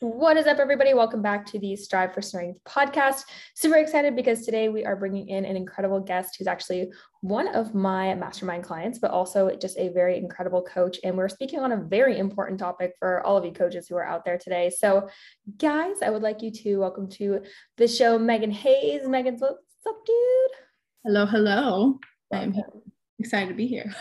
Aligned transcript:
What 0.00 0.36
is 0.36 0.48
up, 0.48 0.58
everybody? 0.58 0.92
Welcome 0.92 1.22
back 1.22 1.46
to 1.46 1.58
the 1.60 1.76
Strive 1.76 2.12
for 2.12 2.20
Strength 2.20 2.58
podcast. 2.64 3.26
Super 3.54 3.76
excited 3.76 4.16
because 4.16 4.44
today 4.44 4.68
we 4.68 4.84
are 4.84 4.96
bringing 4.96 5.28
in 5.28 5.44
an 5.44 5.56
incredible 5.56 6.00
guest 6.00 6.34
who's 6.36 6.48
actually 6.48 6.90
one 7.20 7.46
of 7.54 7.76
my 7.76 8.12
mastermind 8.16 8.64
clients, 8.64 8.98
but 8.98 9.12
also 9.12 9.54
just 9.54 9.78
a 9.78 9.90
very 9.90 10.18
incredible 10.18 10.62
coach. 10.62 10.98
And 11.04 11.16
we're 11.16 11.28
speaking 11.28 11.60
on 11.60 11.70
a 11.70 11.76
very 11.76 12.18
important 12.18 12.58
topic 12.58 12.94
for 12.98 13.24
all 13.24 13.36
of 13.36 13.44
you 13.44 13.52
coaches 13.52 13.86
who 13.86 13.94
are 13.94 14.04
out 14.04 14.24
there 14.24 14.36
today. 14.36 14.68
So, 14.68 15.08
guys, 15.58 16.02
I 16.02 16.10
would 16.10 16.22
like 16.22 16.42
you 16.42 16.50
to 16.50 16.78
welcome 16.78 17.08
to 17.10 17.42
the 17.76 17.86
show 17.86 18.18
Megan 18.18 18.50
Hayes. 18.50 19.06
Megan, 19.06 19.36
what's 19.38 19.54
up, 19.86 20.04
dude? 20.04 20.50
Hello, 21.04 21.24
hello. 21.24 22.00
I'm 22.32 22.52
excited 23.20 23.48
to 23.48 23.54
be 23.54 23.68
here. 23.68 23.94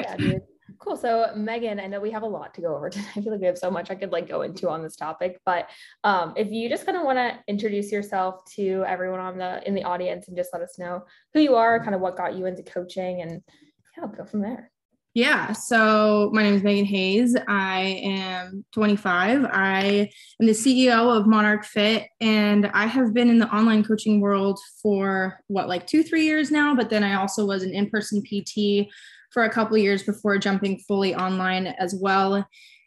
yeah, 0.00 0.16
dude. 0.16 0.42
Cool. 0.88 0.96
So 0.96 1.26
Megan, 1.36 1.78
I 1.80 1.86
know 1.86 2.00
we 2.00 2.10
have 2.12 2.22
a 2.22 2.26
lot 2.26 2.54
to 2.54 2.62
go 2.62 2.74
over 2.74 2.88
today. 2.90 3.04
I 3.14 3.20
feel 3.20 3.32
like 3.32 3.40
we 3.40 3.46
have 3.46 3.58
so 3.58 3.70
much 3.70 3.90
I 3.90 3.94
could 3.94 4.10
like 4.10 4.26
go 4.26 4.40
into 4.40 4.70
on 4.70 4.82
this 4.82 4.96
topic, 4.96 5.38
but 5.44 5.68
um, 6.02 6.32
if 6.34 6.50
you 6.50 6.70
just 6.70 6.86
kind 6.86 6.96
of 6.96 7.04
want 7.04 7.18
to 7.18 7.38
introduce 7.46 7.92
yourself 7.92 8.42
to 8.54 8.84
everyone 8.86 9.20
on 9.20 9.36
the 9.36 9.66
in 9.68 9.74
the 9.74 9.84
audience 9.84 10.28
and 10.28 10.36
just 10.36 10.50
let 10.54 10.62
us 10.62 10.78
know 10.78 11.04
who 11.34 11.40
you 11.40 11.56
are, 11.56 11.78
kind 11.82 11.94
of 11.94 12.00
what 12.00 12.16
got 12.16 12.36
you 12.36 12.46
into 12.46 12.62
coaching, 12.62 13.20
and 13.20 13.42
yeah, 13.96 14.04
I'll 14.04 14.08
go 14.08 14.24
from 14.24 14.40
there. 14.40 14.70
Yeah. 15.12 15.52
So 15.52 16.30
my 16.32 16.42
name 16.42 16.54
is 16.54 16.62
Megan 16.62 16.84
Hayes. 16.84 17.36
I 17.48 18.00
am 18.04 18.64
25. 18.72 19.46
I 19.46 20.10
am 20.40 20.46
the 20.46 20.52
CEO 20.52 21.14
of 21.14 21.26
Monarch 21.26 21.64
Fit, 21.64 22.06
and 22.20 22.66
I 22.72 22.86
have 22.86 23.12
been 23.12 23.28
in 23.28 23.38
the 23.38 23.48
online 23.48 23.84
coaching 23.84 24.20
world 24.20 24.58
for 24.80 25.42
what, 25.48 25.68
like 25.68 25.86
two, 25.86 26.02
three 26.02 26.24
years 26.24 26.50
now. 26.50 26.74
But 26.74 26.88
then 26.88 27.04
I 27.04 27.14
also 27.16 27.44
was 27.44 27.62
an 27.62 27.74
in 27.74 27.90
person 27.90 28.22
PT 28.22 28.88
for 29.30 29.44
a 29.44 29.50
couple 29.50 29.76
years 29.76 30.02
before 30.02 30.38
jumping 30.38 30.78
fully 30.86 31.14
online 31.14 31.66
as 31.66 31.94
well. 31.94 32.46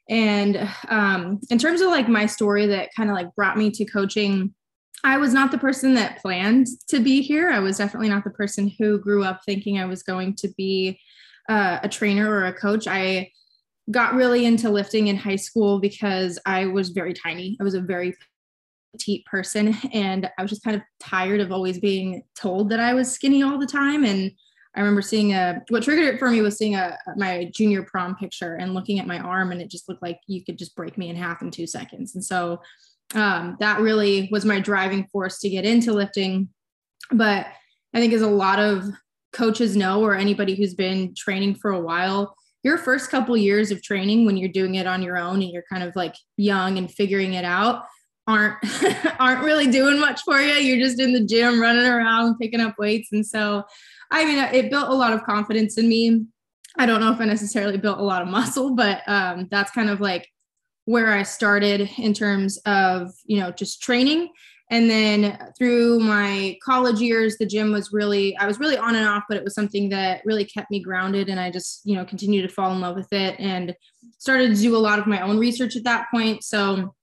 And 0.09 0.69
um, 0.89 1.39
in 1.49 1.57
terms 1.57 1.81
of 1.81 1.89
like 1.89 2.09
my 2.09 2.25
story 2.25 2.65
that 2.67 2.89
kind 2.95 3.09
of 3.09 3.15
like 3.15 3.33
brought 3.35 3.57
me 3.57 3.71
to 3.71 3.85
coaching, 3.85 4.53
I 5.03 5.17
was 5.17 5.33
not 5.33 5.51
the 5.51 5.57
person 5.57 5.93
that 5.95 6.21
planned 6.21 6.67
to 6.89 6.99
be 6.99 7.21
here. 7.21 7.49
I 7.49 7.59
was 7.59 7.77
definitely 7.77 8.09
not 8.09 8.23
the 8.23 8.29
person 8.31 8.71
who 8.77 8.99
grew 8.99 9.23
up 9.23 9.41
thinking 9.45 9.79
I 9.79 9.85
was 9.85 10.03
going 10.03 10.35
to 10.35 10.49
be 10.57 10.99
uh, 11.49 11.79
a 11.81 11.89
trainer 11.89 12.29
or 12.29 12.45
a 12.45 12.53
coach. 12.53 12.87
I 12.87 13.31
got 13.89 14.13
really 14.13 14.45
into 14.45 14.69
lifting 14.69 15.07
in 15.07 15.15
high 15.15 15.35
school 15.37 15.79
because 15.79 16.37
I 16.45 16.67
was 16.67 16.89
very 16.89 17.13
tiny. 17.13 17.57
I 17.59 17.63
was 17.63 17.73
a 17.73 17.81
very 17.81 18.15
petite 18.91 19.25
person 19.25 19.75
and 19.93 20.29
I 20.37 20.41
was 20.41 20.51
just 20.51 20.63
kind 20.63 20.75
of 20.75 20.81
tired 20.99 21.39
of 21.39 21.51
always 21.51 21.79
being 21.79 22.23
told 22.35 22.69
that 22.69 22.79
I 22.79 22.93
was 22.93 23.11
skinny 23.11 23.41
all 23.41 23.57
the 23.57 23.65
time 23.65 24.03
and 24.03 24.31
I 24.75 24.79
remember 24.79 25.01
seeing 25.01 25.33
a 25.33 25.61
what 25.69 25.83
triggered 25.83 26.13
it 26.13 26.19
for 26.19 26.29
me 26.29 26.41
was 26.41 26.57
seeing 26.57 26.75
a 26.75 26.97
my 27.17 27.51
junior 27.53 27.83
prom 27.83 28.15
picture 28.15 28.55
and 28.55 28.73
looking 28.73 28.99
at 28.99 29.07
my 29.07 29.19
arm 29.19 29.51
and 29.51 29.61
it 29.61 29.69
just 29.69 29.89
looked 29.89 30.01
like 30.01 30.19
you 30.27 30.43
could 30.43 30.57
just 30.57 30.75
break 30.75 30.97
me 30.97 31.09
in 31.09 31.15
half 31.15 31.41
in 31.41 31.51
two 31.51 31.67
seconds. 31.67 32.15
And 32.15 32.23
so 32.23 32.61
um, 33.13 33.57
that 33.59 33.81
really 33.81 34.29
was 34.31 34.45
my 34.45 34.59
driving 34.59 35.07
force 35.11 35.39
to 35.39 35.49
get 35.49 35.65
into 35.65 35.91
lifting. 35.91 36.49
But 37.11 37.47
I 37.93 37.99
think 37.99 38.13
as 38.13 38.21
a 38.21 38.27
lot 38.27 38.59
of 38.59 38.85
coaches 39.33 39.75
know 39.75 40.01
or 40.01 40.15
anybody 40.15 40.55
who's 40.55 40.73
been 40.73 41.13
training 41.15 41.55
for 41.55 41.71
a 41.71 41.81
while, 41.81 42.35
your 42.63 42.77
first 42.77 43.09
couple 43.09 43.35
years 43.35 43.71
of 43.71 43.81
training 43.81 44.25
when 44.25 44.37
you're 44.37 44.49
doing 44.49 44.75
it 44.75 44.87
on 44.87 45.01
your 45.01 45.17
own 45.17 45.41
and 45.41 45.51
you're 45.51 45.65
kind 45.69 45.83
of 45.83 45.95
like 45.95 46.15
young 46.37 46.77
and 46.77 46.91
figuring 46.91 47.33
it 47.33 47.43
out 47.43 47.83
aren't 48.27 48.55
aren't 49.19 49.43
really 49.43 49.67
doing 49.67 49.99
much 49.99 50.21
for 50.21 50.39
you. 50.39 50.53
You're 50.53 50.85
just 50.85 50.99
in 50.99 51.13
the 51.13 51.25
gym 51.25 51.59
running 51.59 51.85
around 51.85 52.37
picking 52.37 52.61
up 52.61 52.75
weights 52.77 53.11
and 53.11 53.25
so 53.25 53.63
I 54.11 54.25
mean, 54.25 54.37
it 54.37 54.69
built 54.69 54.89
a 54.89 54.93
lot 54.93 55.13
of 55.13 55.23
confidence 55.23 55.77
in 55.77 55.87
me. 55.87 56.25
I 56.77 56.85
don't 56.85 56.99
know 56.99 57.11
if 57.11 57.19
I 57.19 57.25
necessarily 57.25 57.77
built 57.77 57.99
a 57.99 58.03
lot 58.03 58.21
of 58.21 58.27
muscle, 58.27 58.75
but 58.75 59.01
um, 59.07 59.47
that's 59.49 59.71
kind 59.71 59.89
of 59.89 60.01
like 60.01 60.27
where 60.85 61.13
I 61.13 61.23
started 61.23 61.89
in 61.97 62.13
terms 62.13 62.57
of, 62.65 63.11
you 63.25 63.39
know, 63.39 63.51
just 63.51 63.81
training. 63.81 64.29
And 64.69 64.89
then 64.89 65.37
through 65.57 65.99
my 65.99 66.57
college 66.63 67.01
years, 67.01 67.37
the 67.37 67.45
gym 67.45 67.73
was 67.73 67.91
really, 67.91 68.37
I 68.37 68.47
was 68.47 68.57
really 68.57 68.77
on 68.77 68.95
and 68.95 69.05
off, 69.05 69.23
but 69.27 69.37
it 69.37 69.43
was 69.43 69.53
something 69.53 69.89
that 69.89 70.21
really 70.23 70.45
kept 70.45 70.71
me 70.71 70.79
grounded. 70.79 71.27
And 71.27 71.39
I 71.39 71.51
just, 71.51 71.81
you 71.83 71.95
know, 71.95 72.05
continued 72.05 72.43
to 72.43 72.53
fall 72.53 72.71
in 72.71 72.79
love 72.79 72.95
with 72.95 73.11
it 73.11 73.35
and 73.37 73.75
started 74.17 74.55
to 74.55 74.61
do 74.61 74.75
a 74.75 74.79
lot 74.79 74.97
of 74.97 75.07
my 75.07 75.21
own 75.21 75.37
research 75.37 75.75
at 75.75 75.83
that 75.83 76.07
point. 76.13 76.43
So 76.45 76.95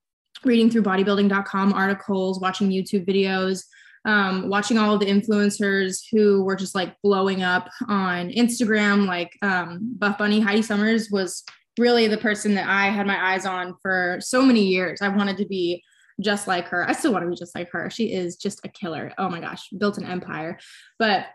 reading 0.45 0.71
through 0.71 0.83
bodybuilding.com 0.83 1.75
articles, 1.75 2.41
watching 2.41 2.71
YouTube 2.71 3.07
videos, 3.07 3.65
um, 4.05 4.49
watching 4.49 4.79
all 4.79 4.99
the 4.99 5.07
influencers 5.07 6.01
who 6.11 6.45
were 6.45 6.57
just 6.57 6.75
like 6.75 6.95
blowing 7.03 7.43
up 7.43 7.69
on 7.89 8.31
Instagram, 8.31 9.07
like 9.07 9.37
um, 9.43 9.95
Buff 9.99 10.19
Bunny, 10.19 10.41
Heidi 10.41 10.63
Somers 10.63 11.11
was 11.11 11.45
really 11.79 12.09
the 12.09 12.19
person 12.19 12.55
that 12.55 12.69
I 12.69 12.87
had 12.87 13.07
my 13.07 13.33
eyes 13.33 13.47
on 13.47 13.75
for 13.83 14.19
so 14.21 14.43
many 14.43 14.65
years. 14.65 15.01
I 15.01 15.09
wanted 15.09 15.37
to 15.39 15.47
be 15.47 15.83
just 16.21 16.49
like 16.49 16.67
her. 16.69 16.89
I 16.89 16.93
still 16.93 17.13
want 17.13 17.25
to 17.25 17.31
be 17.31 17.37
just 17.37 17.55
like 17.55 17.71
her. 17.71 17.91
She 17.91 18.13
is 18.13 18.37
just 18.37 18.65
a 18.65 18.69
killer. 18.69 19.13
Oh 19.19 19.29
my 19.29 19.41
gosh, 19.41 19.69
built 19.79 19.99
an 19.99 20.05
empire. 20.05 20.59
But 20.99 21.27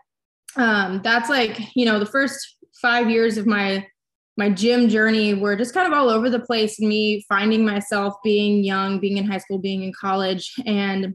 um, 0.56 1.00
that's 1.02 1.30
like, 1.30 1.58
you 1.74 1.86
know, 1.86 1.98
the 1.98 2.06
first 2.06 2.56
five 2.80 3.10
years 3.10 3.38
of 3.38 3.46
my 3.46 3.86
my 4.36 4.50
gym 4.50 4.88
journey 4.88 5.32
were 5.32 5.54
just 5.54 5.72
kind 5.72 5.86
of 5.86 5.96
all 5.96 6.10
over 6.10 6.28
the 6.28 6.40
place 6.40 6.80
me 6.80 7.24
finding 7.28 7.64
myself 7.64 8.14
being 8.24 8.64
young 8.64 8.98
being 8.98 9.16
in 9.16 9.24
high 9.24 9.38
school 9.38 9.58
being 9.58 9.84
in 9.84 9.92
college 9.92 10.52
and 10.66 11.14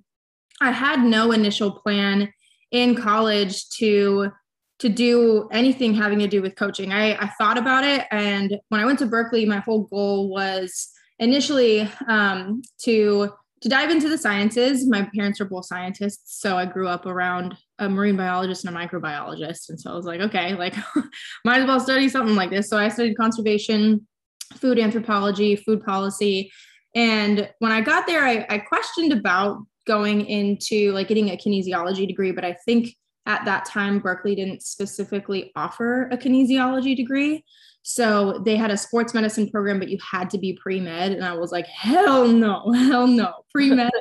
I 0.62 0.72
had 0.72 1.04
no 1.04 1.32
initial 1.32 1.72
plan 1.72 2.32
in 2.72 2.96
college 2.96 3.70
to 3.78 4.32
to 4.80 4.88
do 4.88 5.50
anything 5.52 5.94
having 5.94 6.20
to 6.20 6.28
do 6.28 6.42
with 6.42 6.56
coaching. 6.56 6.94
I, 6.94 7.14
I 7.16 7.28
thought 7.38 7.58
about 7.58 7.84
it, 7.84 8.06
and 8.12 8.58
when 8.70 8.80
I 8.80 8.86
went 8.86 9.00
to 9.00 9.06
Berkeley, 9.06 9.46
my 9.46 9.60
whole 9.60 9.84
goal 9.84 10.30
was 10.30 10.90
initially 11.20 11.90
um, 12.08 12.62
to 12.84 13.32
to 13.62 13.68
dive 13.68 13.90
into 13.90 14.08
the 14.08 14.18
sciences. 14.18 14.88
My 14.88 15.10
parents 15.14 15.42
are 15.42 15.46
both 15.46 15.66
scientists, 15.66 16.40
so 16.40 16.58
I 16.58 16.66
grew 16.66 16.88
up 16.88 17.06
around 17.06 17.58
a 17.78 17.90
marine 17.90 18.16
biologist 18.16 18.64
and 18.66 18.76
a 18.76 18.80
microbiologist, 18.80 19.70
and 19.70 19.80
so 19.80 19.92
I 19.92 19.96
was 19.96 20.06
like, 20.06 20.22
okay, 20.22 20.56
like 20.56 20.76
might 21.46 21.62
as 21.62 21.68
well 21.68 21.80
study 21.80 22.08
something 22.08 22.36
like 22.36 22.52
this. 22.52 22.70
So 22.70 22.78
I 22.78 22.88
studied 22.88 23.18
conservation, 23.18 24.08
food 24.56 24.80
anthropology, 24.80 25.58
food 25.58 25.84
policy, 25.84 26.52
and 26.96 27.50
when 27.60 27.72
I 27.72 27.82
got 27.82 28.08
there, 28.08 28.24
I, 28.24 28.46
I 28.50 28.60
questioned 28.60 29.14
about 29.14 29.60
going 29.88 30.26
into 30.26 30.92
like 30.92 31.08
getting 31.08 31.30
a 31.30 31.38
kinesiology 31.38 32.08
degree, 32.08 32.32
but 32.32 32.46
I 32.46 32.54
think 32.66 32.96
at 33.26 33.46
that 33.46 33.66
time 33.66 34.00
Berkeley 34.00 34.36
didn't 34.36 34.64
specifically 34.64 35.52
offer 35.56 36.10
a 36.12 36.18
kinesiology 36.18 36.96
degree. 36.96 37.44
So 37.84 38.42
they 38.46 38.56
had 38.56 38.72
a 38.72 38.78
sports 38.78 39.14
medicine 39.14 39.50
program, 39.50 39.80
but 39.80 39.90
you 39.90 39.98
had 40.00 40.30
to 40.32 40.38
be 40.38 40.54
pre 40.54 40.80
med. 40.80 41.12
And 41.12 41.24
I 41.24 41.34
was 41.34 41.52
like, 41.52 41.66
hell 41.68 42.28
no, 42.28 42.72
hell 42.76 43.08
no. 43.08 43.34
Pre 43.52 43.70
med 43.72 43.92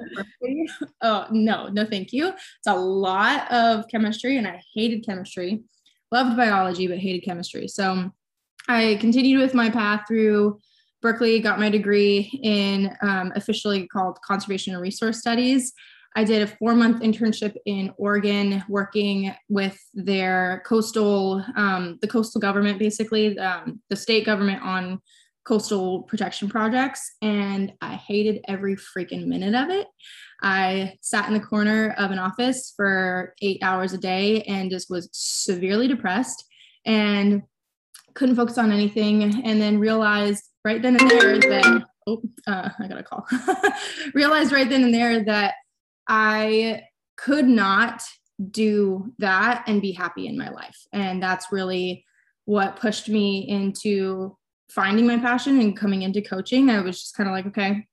Oh, 1.02 1.26
no, 1.30 1.68
no, 1.68 1.84
thank 1.84 2.12
you. 2.12 2.28
It's 2.28 2.66
a 2.66 2.74
lot 2.74 3.50
of 3.52 3.86
chemistry, 3.88 4.36
and 4.36 4.46
I 4.46 4.60
hated 4.74 5.06
chemistry. 5.06 5.62
Loved 6.10 6.36
biology, 6.36 6.86
but 6.86 6.98
hated 6.98 7.24
chemistry. 7.24 7.68
So 7.68 8.10
I 8.66 8.96
continued 9.00 9.40
with 9.40 9.54
my 9.54 9.70
path 9.70 10.04
through 10.08 10.58
Berkeley, 11.00 11.40
got 11.40 11.60
my 11.60 11.70
degree 11.70 12.40
in 12.42 12.90
um, 13.02 13.32
officially 13.36 13.86
called 13.86 14.18
Conservation 14.22 14.74
and 14.74 14.82
Resource 14.82 15.20
Studies. 15.20 15.72
I 16.16 16.24
did 16.24 16.42
a 16.42 16.46
four 16.46 16.74
month 16.74 17.02
internship 17.02 17.54
in 17.66 17.92
Oregon 17.96 18.64
working 18.68 19.32
with 19.48 19.78
their 19.94 20.62
coastal, 20.66 21.44
um, 21.54 21.98
the 22.00 22.08
coastal 22.08 22.40
government, 22.40 22.78
basically, 22.78 23.38
um, 23.38 23.80
the 23.88 23.96
state 23.96 24.26
government 24.26 24.62
on 24.62 25.00
coastal 25.46 26.02
protection 26.02 26.48
projects. 26.48 27.08
And 27.22 27.72
I 27.80 27.94
hated 27.94 28.40
every 28.48 28.76
freaking 28.76 29.26
minute 29.26 29.54
of 29.54 29.70
it. 29.70 29.86
I 30.42 30.94
sat 31.00 31.28
in 31.28 31.34
the 31.34 31.40
corner 31.40 31.94
of 31.98 32.10
an 32.10 32.18
office 32.18 32.72
for 32.76 33.34
eight 33.40 33.60
hours 33.62 33.92
a 33.92 33.98
day 33.98 34.42
and 34.42 34.70
just 34.70 34.90
was 34.90 35.08
severely 35.12 35.88
depressed 35.88 36.44
and 36.84 37.42
couldn't 38.14 38.36
focus 38.36 38.58
on 38.58 38.72
anything. 38.72 39.44
And 39.44 39.60
then 39.60 39.78
realized 39.78 40.47
right 40.68 40.82
then 40.82 41.00
and 41.00 41.10
there 41.10 41.38
that 41.38 41.84
oh 42.06 42.20
uh, 42.46 42.68
i 42.78 42.86
got 42.86 42.98
a 42.98 43.02
call. 43.02 43.26
Realized 44.14 44.52
right 44.52 44.68
then 44.68 44.84
and 44.84 44.94
there 44.94 45.24
that 45.24 45.54
i 46.06 46.82
could 47.16 47.48
not 47.48 48.02
do 48.50 49.12
that 49.18 49.64
and 49.66 49.82
be 49.82 49.90
happy 49.90 50.28
in 50.28 50.38
my 50.38 50.48
life. 50.50 50.78
And 50.92 51.20
that's 51.20 51.50
really 51.50 52.04
what 52.44 52.76
pushed 52.76 53.08
me 53.08 53.48
into 53.48 54.36
finding 54.70 55.08
my 55.08 55.18
passion 55.18 55.60
and 55.60 55.76
coming 55.76 56.02
into 56.02 56.22
coaching. 56.22 56.70
I 56.70 56.80
was 56.80 57.00
just 57.00 57.16
kind 57.16 57.28
of 57.28 57.34
like 57.34 57.46
okay 57.46 57.84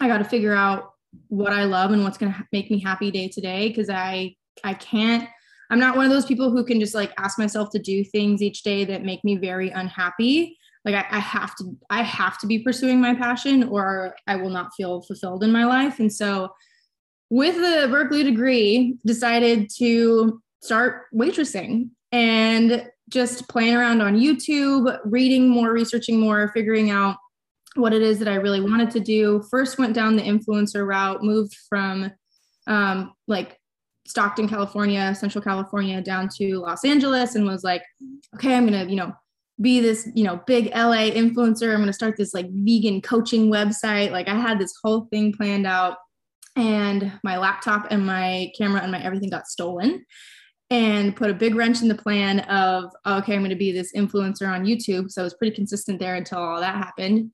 i 0.00 0.08
got 0.08 0.18
to 0.18 0.24
figure 0.24 0.54
out 0.54 0.92
what 1.28 1.52
i 1.52 1.64
love 1.64 1.92
and 1.92 2.02
what's 2.02 2.18
going 2.18 2.32
to 2.32 2.46
make 2.52 2.70
me 2.70 2.80
happy 2.80 3.10
day 3.10 3.28
to 3.28 3.40
day 3.40 3.68
because 3.68 3.88
i 3.88 4.34
i 4.64 4.74
can't 4.74 5.28
i'm 5.70 5.78
not 5.78 5.96
one 5.96 6.04
of 6.04 6.10
those 6.10 6.26
people 6.26 6.50
who 6.50 6.64
can 6.64 6.80
just 6.80 6.94
like 6.94 7.12
ask 7.18 7.38
myself 7.38 7.70
to 7.70 7.78
do 7.78 8.02
things 8.04 8.42
each 8.42 8.62
day 8.62 8.84
that 8.84 9.04
make 9.04 9.22
me 9.24 9.36
very 9.36 9.70
unhappy 9.70 10.56
like 10.84 10.94
I, 10.94 11.16
I, 11.16 11.20
have 11.20 11.54
to 11.56 11.76
i 11.90 12.02
have 12.02 12.38
to 12.38 12.46
be 12.46 12.58
pursuing 12.58 13.00
my 13.00 13.14
passion 13.14 13.64
or 13.64 14.14
i 14.26 14.36
will 14.36 14.50
not 14.50 14.72
feel 14.76 15.02
fulfilled 15.02 15.42
in 15.44 15.52
my 15.52 15.64
life 15.64 15.98
and 15.98 16.12
so 16.12 16.50
with 17.30 17.56
the 17.56 17.88
berkeley 17.90 18.22
degree 18.22 18.96
decided 19.04 19.70
to 19.78 20.40
start 20.62 21.04
waitressing 21.14 21.90
and 22.12 22.86
just 23.08 23.48
playing 23.48 23.74
around 23.74 24.00
on 24.02 24.18
youtube 24.18 24.98
reading 25.04 25.48
more 25.48 25.72
researching 25.72 26.20
more 26.20 26.48
figuring 26.54 26.90
out 26.90 27.16
what 27.74 27.92
it 27.92 28.02
is 28.02 28.18
that 28.20 28.28
I 28.28 28.36
really 28.36 28.60
wanted 28.60 28.90
to 28.92 29.00
do. 29.00 29.42
First 29.50 29.78
went 29.78 29.94
down 29.94 30.16
the 30.16 30.22
influencer 30.22 30.86
route, 30.86 31.22
moved 31.22 31.56
from 31.68 32.10
um, 32.66 33.12
like 33.26 33.58
Stockton, 34.06 34.48
California, 34.48 35.14
Central 35.14 35.42
California 35.42 36.00
down 36.00 36.28
to 36.36 36.58
Los 36.58 36.84
Angeles 36.84 37.34
and 37.34 37.46
was 37.46 37.64
like, 37.64 37.82
okay, 38.34 38.54
I'm 38.54 38.66
to, 38.68 38.88
you 38.88 38.96
know, 38.96 39.12
be 39.60 39.80
this, 39.80 40.08
you 40.14 40.24
know, 40.24 40.40
big 40.46 40.66
LA 40.74 41.10
influencer. 41.10 41.70
I'm 41.70 41.76
going 41.76 41.86
to 41.86 41.92
start 41.92 42.16
this 42.16 42.34
like 42.34 42.46
vegan 42.50 43.00
coaching 43.00 43.50
website. 43.50 44.10
Like 44.10 44.28
I 44.28 44.34
had 44.34 44.58
this 44.58 44.74
whole 44.82 45.06
thing 45.12 45.32
planned 45.32 45.66
out 45.66 45.96
and 46.56 47.12
my 47.22 47.36
laptop 47.36 47.86
and 47.90 48.06
my 48.06 48.52
camera 48.56 48.80
and 48.80 48.92
my 48.92 49.02
everything 49.02 49.30
got 49.30 49.46
stolen 49.46 50.04
and 50.70 51.14
put 51.14 51.30
a 51.30 51.34
big 51.34 51.54
wrench 51.54 51.82
in 51.82 51.88
the 51.88 51.94
plan 51.94 52.40
of 52.40 52.90
okay 53.06 53.34
i'm 53.34 53.40
going 53.40 53.50
to 53.50 53.56
be 53.56 53.72
this 53.72 53.92
influencer 53.94 54.48
on 54.48 54.64
youtube 54.64 55.10
so 55.10 55.20
i 55.20 55.24
was 55.24 55.34
pretty 55.34 55.54
consistent 55.54 55.98
there 55.98 56.14
until 56.14 56.38
all 56.38 56.60
that 56.60 56.76
happened 56.76 57.30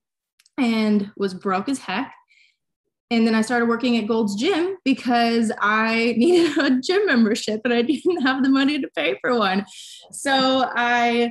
and 0.57 1.11
was 1.17 1.33
broke 1.33 1.69
as 1.69 1.79
heck 1.79 2.11
and 3.09 3.25
then 3.25 3.35
i 3.35 3.41
started 3.41 3.69
working 3.69 3.97
at 3.97 4.07
gold's 4.07 4.35
gym 4.35 4.75
because 4.83 5.51
i 5.61 6.13
needed 6.17 6.57
a 6.57 6.79
gym 6.81 7.05
membership 7.05 7.61
and 7.63 7.73
i 7.73 7.81
didn't 7.81 8.21
have 8.21 8.43
the 8.43 8.49
money 8.49 8.81
to 8.81 8.89
pay 8.95 9.17
for 9.21 9.37
one 9.37 9.65
so 10.11 10.69
i 10.75 11.29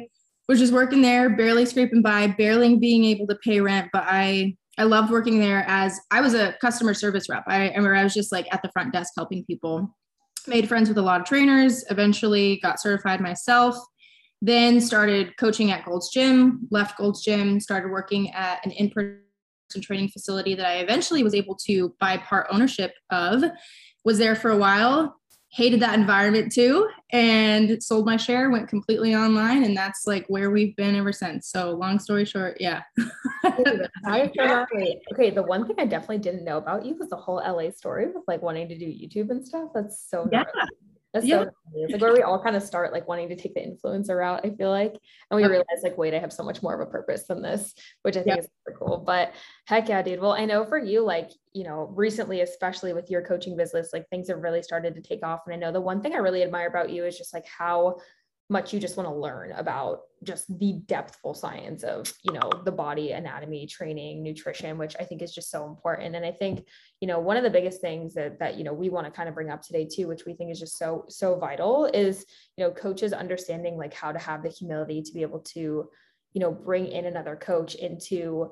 was 0.50 0.58
just 0.58 0.73
working 0.73 1.00
there 1.00 1.31
barely 1.31 1.64
scraping 1.64 2.02
by 2.02 2.26
barely 2.26 2.76
being 2.76 3.05
able 3.05 3.26
to 3.26 3.37
pay 3.37 3.61
rent 3.61 3.88
but 3.93 4.05
i 4.06 4.55
I 4.81 4.85
loved 4.85 5.11
working 5.11 5.41
there 5.41 5.62
as 5.69 6.00
I 6.11 6.23
was 6.23 6.32
a 6.32 6.55
customer 6.58 6.94
service 6.94 7.29
rep. 7.29 7.44
I, 7.47 7.69
remember 7.69 7.94
I 7.94 8.02
was 8.02 8.14
just 8.14 8.32
like 8.32 8.47
at 8.50 8.62
the 8.62 8.70
front 8.70 8.94
desk 8.94 9.12
helping 9.14 9.44
people. 9.44 9.94
Made 10.47 10.69
friends 10.69 10.88
with 10.88 10.97
a 10.97 11.02
lot 11.02 11.20
of 11.20 11.26
trainers, 11.26 11.85
eventually 11.91 12.58
got 12.62 12.81
certified 12.81 13.20
myself, 13.20 13.76
then 14.41 14.81
started 14.81 15.37
coaching 15.37 15.70
at 15.70 15.85
Gold's 15.85 16.08
Gym, 16.11 16.67
left 16.70 16.97
Gold's 16.97 17.23
Gym, 17.23 17.61
started 17.61 17.91
working 17.91 18.31
at 18.31 18.64
an 18.64 18.70
in 18.70 18.88
person 18.88 19.20
training 19.82 20.08
facility 20.08 20.55
that 20.55 20.64
I 20.64 20.76
eventually 20.76 21.23
was 21.23 21.35
able 21.35 21.56
to 21.67 21.94
buy 22.00 22.17
part 22.17 22.47
ownership 22.50 22.94
of. 23.11 23.44
Was 24.06 24.17
there 24.17 24.35
for 24.35 24.50
a 24.50 24.56
while, 24.56 25.14
hated 25.50 25.81
that 25.81 25.99
environment 25.99 26.52
too 26.52 26.88
and 27.12 27.82
sold 27.82 28.06
my 28.06 28.16
share 28.16 28.50
went 28.50 28.68
completely 28.68 29.14
online 29.14 29.64
and 29.64 29.76
that's 29.76 30.06
like 30.06 30.24
where 30.28 30.50
we've 30.50 30.76
been 30.76 30.94
ever 30.94 31.12
since. 31.12 31.48
So 31.48 31.72
long 31.72 31.98
story 31.98 32.24
short 32.24 32.56
yeah. 32.60 32.82
Okay 34.06 35.30
the 35.30 35.42
one 35.42 35.66
thing 35.66 35.76
i 35.78 35.84
definitely 35.84 36.18
didn't 36.18 36.44
know 36.44 36.58
about 36.58 36.84
you 36.84 36.94
was 36.98 37.08
the 37.08 37.16
whole 37.16 37.36
la 37.36 37.70
story 37.70 38.06
with 38.06 38.22
like 38.26 38.42
wanting 38.42 38.68
to 38.68 38.78
do 38.78 38.86
youtube 38.86 39.30
and 39.30 39.46
stuff. 39.46 39.70
That's 39.74 40.08
so 40.08 40.28
yeah. 40.32 40.44
That's 41.12 41.26
yeah. 41.26 41.44
so 41.44 41.50
it's 41.74 41.92
like 41.92 42.02
where 42.02 42.12
we 42.12 42.22
all 42.22 42.42
kind 42.42 42.54
of 42.54 42.62
start 42.62 42.92
like 42.92 43.08
wanting 43.08 43.28
to 43.30 43.36
take 43.36 43.54
the 43.54 43.60
influencer 43.60 44.18
route, 44.18 44.42
I 44.44 44.50
feel 44.50 44.70
like. 44.70 44.96
And 45.30 45.36
we 45.36 45.44
realize 45.44 45.82
like, 45.82 45.98
wait, 45.98 46.14
I 46.14 46.20
have 46.20 46.32
so 46.32 46.44
much 46.44 46.62
more 46.62 46.80
of 46.80 46.86
a 46.86 46.90
purpose 46.90 47.24
than 47.26 47.42
this, 47.42 47.74
which 48.02 48.16
I 48.16 48.22
think 48.22 48.38
is 48.38 48.44
super 48.66 48.78
cool. 48.78 48.98
But 48.98 49.32
heck 49.66 49.88
yeah, 49.88 50.02
dude. 50.02 50.20
Well, 50.20 50.32
I 50.32 50.44
know 50.44 50.64
for 50.64 50.78
you, 50.78 51.02
like, 51.02 51.30
you 51.52 51.64
know, 51.64 51.92
recently, 51.96 52.42
especially 52.42 52.92
with 52.92 53.10
your 53.10 53.22
coaching 53.22 53.56
business, 53.56 53.90
like 53.92 54.08
things 54.08 54.28
have 54.28 54.42
really 54.42 54.62
started 54.62 54.94
to 54.94 55.00
take 55.00 55.24
off. 55.24 55.40
And 55.46 55.54
I 55.54 55.58
know 55.58 55.72
the 55.72 55.80
one 55.80 56.00
thing 56.00 56.14
I 56.14 56.18
really 56.18 56.44
admire 56.44 56.68
about 56.68 56.90
you 56.90 57.04
is 57.04 57.18
just 57.18 57.34
like 57.34 57.46
how 57.46 57.96
much 58.50 58.73
you 58.73 58.81
just 58.81 58.97
want 58.97 59.08
to 59.08 59.14
learn 59.14 59.52
about 59.52 60.00
just 60.25 60.47
the 60.58 60.81
depthful 60.87 61.35
science 61.35 61.82
of 61.85 62.12
you 62.25 62.32
know 62.32 62.50
the 62.64 62.73
body 62.73 63.12
anatomy 63.12 63.67
training 63.67 64.23
nutrition 64.23 64.76
which 64.76 64.94
i 65.00 65.05
think 65.05 65.23
is 65.23 65.32
just 65.32 65.50
so 65.50 65.67
important. 65.67 66.14
And 66.14 66.26
i 66.26 66.32
think 66.32 66.67
you 67.00 67.08
know 67.08 67.20
one 67.20 67.37
of 67.37 67.44
the 67.44 67.50
biggest 67.50 67.81
things 67.81 68.12
that 68.14 68.38
that 68.41 68.56
you 68.56 68.64
know 68.64 68.75
we 68.75 68.91
want 68.91 69.06
to 69.06 69.11
kind 69.12 69.29
of 69.29 69.35
bring 69.35 69.50
up 69.50 69.62
today 69.62 69.87
too 69.87 70.08
which 70.08 70.26
we 70.26 70.35
think 70.35 70.50
is 70.50 70.61
just 70.61 70.76
so 70.76 71.05
so 71.08 71.37
vital 71.37 71.87
is 71.87 72.26
you 72.56 72.64
know 72.64 72.70
coaches 72.73 73.12
understanding 73.12 73.76
like 73.76 73.94
how 73.94 74.12
to 74.12 74.19
have 74.19 74.43
the 74.43 74.50
humility 74.50 75.00
to 75.00 75.12
be 75.12 75.23
able 75.23 75.41
to 75.41 75.88
you 76.32 76.41
know 76.41 76.50
bring 76.50 76.87
in 76.87 77.06
another 77.06 77.37
coach 77.37 77.76
into 77.76 78.50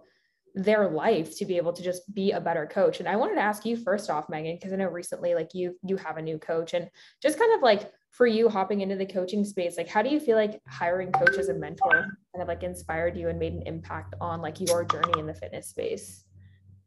their 0.54 0.88
life 0.88 1.36
to 1.38 1.44
be 1.44 1.56
able 1.56 1.72
to 1.72 1.82
just 1.82 2.12
be 2.14 2.32
a 2.32 2.40
better 2.40 2.66
coach. 2.66 3.00
And 3.00 3.08
i 3.08 3.16
wanted 3.16 3.36
to 3.36 3.40
ask 3.40 3.64
you 3.64 3.76
first 3.76 4.10
off 4.10 4.28
megan 4.28 4.56
because 4.56 4.72
i 4.72 4.76
know 4.76 4.88
recently 4.88 5.34
like 5.34 5.54
you 5.54 5.76
you 5.84 5.96
have 5.96 6.16
a 6.16 6.22
new 6.22 6.38
coach 6.38 6.74
and 6.74 6.90
just 7.22 7.38
kind 7.38 7.52
of 7.54 7.62
like 7.62 7.90
for 8.10 8.26
you 8.26 8.48
hopping 8.48 8.80
into 8.80 8.96
the 8.96 9.06
coaching 9.06 9.44
space 9.44 9.76
like 9.76 9.88
how 9.88 10.02
do 10.02 10.08
you 10.08 10.18
feel 10.18 10.36
like 10.36 10.60
hiring 10.68 11.12
coaches 11.12 11.48
and 11.48 11.60
mentor 11.60 12.18
kind 12.34 12.42
of 12.42 12.48
like 12.48 12.62
inspired 12.62 13.16
you 13.16 13.28
and 13.28 13.38
made 13.38 13.52
an 13.52 13.62
impact 13.66 14.14
on 14.20 14.40
like 14.40 14.60
your 14.60 14.84
journey 14.84 15.18
in 15.18 15.26
the 15.26 15.34
fitness 15.34 15.68
space? 15.68 16.24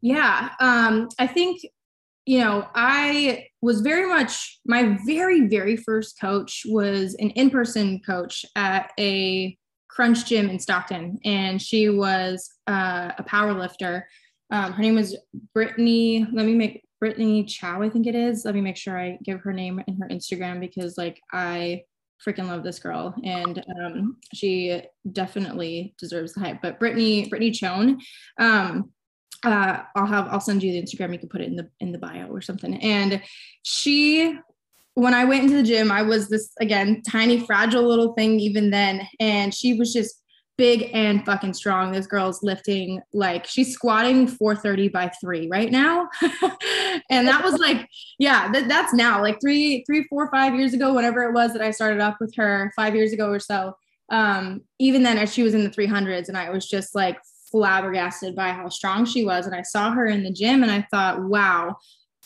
Yeah 0.02 0.50
um 0.60 1.10
i 1.19 1.28
think 1.28 1.62
you 2.25 2.40
know 2.40 2.68
i 2.75 3.46
was 3.62 3.81
very 3.81 4.08
much 4.08 4.60
my 4.66 4.98
very 5.06 5.48
very 5.48 5.75
first 5.75 6.19
coach 6.19 6.63
was 6.66 7.16
an 7.16 7.30
in-person 7.31 8.00
coach 8.06 8.46
at 8.56 8.92
a 9.00 9.58
crunch 9.93 10.25
gym 10.25 10.49
in 10.49 10.59
stockton 10.59 11.19
and 11.25 11.61
she 11.61 11.89
was 11.89 12.49
uh, 12.67 13.11
a 13.17 13.23
power 13.23 13.53
lifter 13.53 14.07
um, 14.51 14.71
her 14.73 14.81
name 14.81 14.95
was 14.95 15.17
brittany 15.53 16.25
let 16.31 16.45
me 16.45 16.55
make 16.55 16.83
Brittany 17.01 17.43
Chow, 17.43 17.81
I 17.81 17.89
think 17.89 18.05
it 18.05 18.13
is. 18.13 18.45
Let 18.45 18.53
me 18.53 18.61
make 18.61 18.77
sure 18.77 18.97
I 18.97 19.17
give 19.23 19.41
her 19.41 19.51
name 19.51 19.81
and 19.88 19.97
her 19.99 20.07
Instagram 20.07 20.59
because 20.59 20.99
like 20.99 21.19
I 21.33 21.83
freaking 22.25 22.47
love 22.47 22.63
this 22.63 22.77
girl 22.77 23.15
and 23.23 23.63
um, 23.83 24.17
she 24.33 24.81
definitely 25.11 25.95
deserves 25.97 26.33
the 26.33 26.41
hype. 26.41 26.61
But 26.61 26.79
Brittany, 26.79 27.27
Brittany 27.27 27.49
Chone, 27.49 27.99
um, 28.39 28.91
uh, 29.43 29.79
I'll 29.95 30.05
have 30.05 30.27
I'll 30.27 30.39
send 30.39 30.61
you 30.61 30.71
the 30.71 30.81
Instagram. 30.83 31.11
You 31.11 31.17
can 31.17 31.29
put 31.29 31.41
it 31.41 31.47
in 31.47 31.55
the 31.55 31.67
in 31.79 31.91
the 31.91 31.97
bio 31.97 32.27
or 32.27 32.41
something. 32.41 32.75
And 32.75 33.23
she, 33.63 34.38
when 34.95 35.13
I 35.13 35.25
went 35.25 35.43
into 35.43 35.55
the 35.55 35.63
gym, 35.63 35.91
I 35.91 36.01
was 36.01 36.29
this 36.29 36.51
again 36.59 37.01
tiny 37.09 37.45
fragile 37.45 37.88
little 37.88 38.13
thing 38.13 38.39
even 38.39 38.71
then, 38.71 39.07
and 39.19 39.53
she 39.53 39.73
was 39.73 39.93
just 39.93 40.21
big 40.61 40.91
and 40.93 41.25
fucking 41.25 41.53
strong. 41.53 41.91
This 41.91 42.05
girl's 42.05 42.43
lifting 42.43 43.01
like 43.13 43.47
she's 43.47 43.73
squatting 43.73 44.27
430 44.27 44.89
by 44.89 45.11
three 45.19 45.47
right 45.49 45.71
now. 45.71 46.07
and 47.09 47.27
that 47.27 47.43
was 47.43 47.59
like, 47.59 47.88
yeah, 48.19 48.51
that, 48.51 48.67
that's 48.67 48.93
now 48.93 49.21
like 49.21 49.39
three, 49.41 49.83
three, 49.88 50.05
four, 50.07 50.29
five 50.29 50.53
years 50.53 50.75
ago, 50.75 50.93
whatever 50.93 51.23
it 51.23 51.33
was 51.33 51.53
that 51.53 51.63
I 51.63 51.71
started 51.71 51.99
up 51.99 52.17
with 52.21 52.35
her 52.35 52.71
five 52.75 52.95
years 52.95 53.11
ago 53.11 53.29
or 53.29 53.39
so. 53.39 53.75
Um, 54.11 54.61
even 54.77 55.01
then 55.01 55.17
as 55.17 55.33
she 55.33 55.41
was 55.41 55.55
in 55.55 55.63
the 55.63 55.69
300s 55.71 56.27
and 56.27 56.38
I 56.38 56.51
was 56.51 56.67
just 56.67 56.93
like 56.93 57.17
flabbergasted 57.49 58.35
by 58.35 58.49
how 58.49 58.69
strong 58.69 59.05
she 59.05 59.25
was. 59.25 59.47
And 59.47 59.55
I 59.55 59.63
saw 59.63 59.89
her 59.91 60.05
in 60.05 60.23
the 60.23 60.31
gym 60.31 60.61
and 60.61 60.71
I 60.71 60.88
thought, 60.91 61.23
wow, 61.23 61.77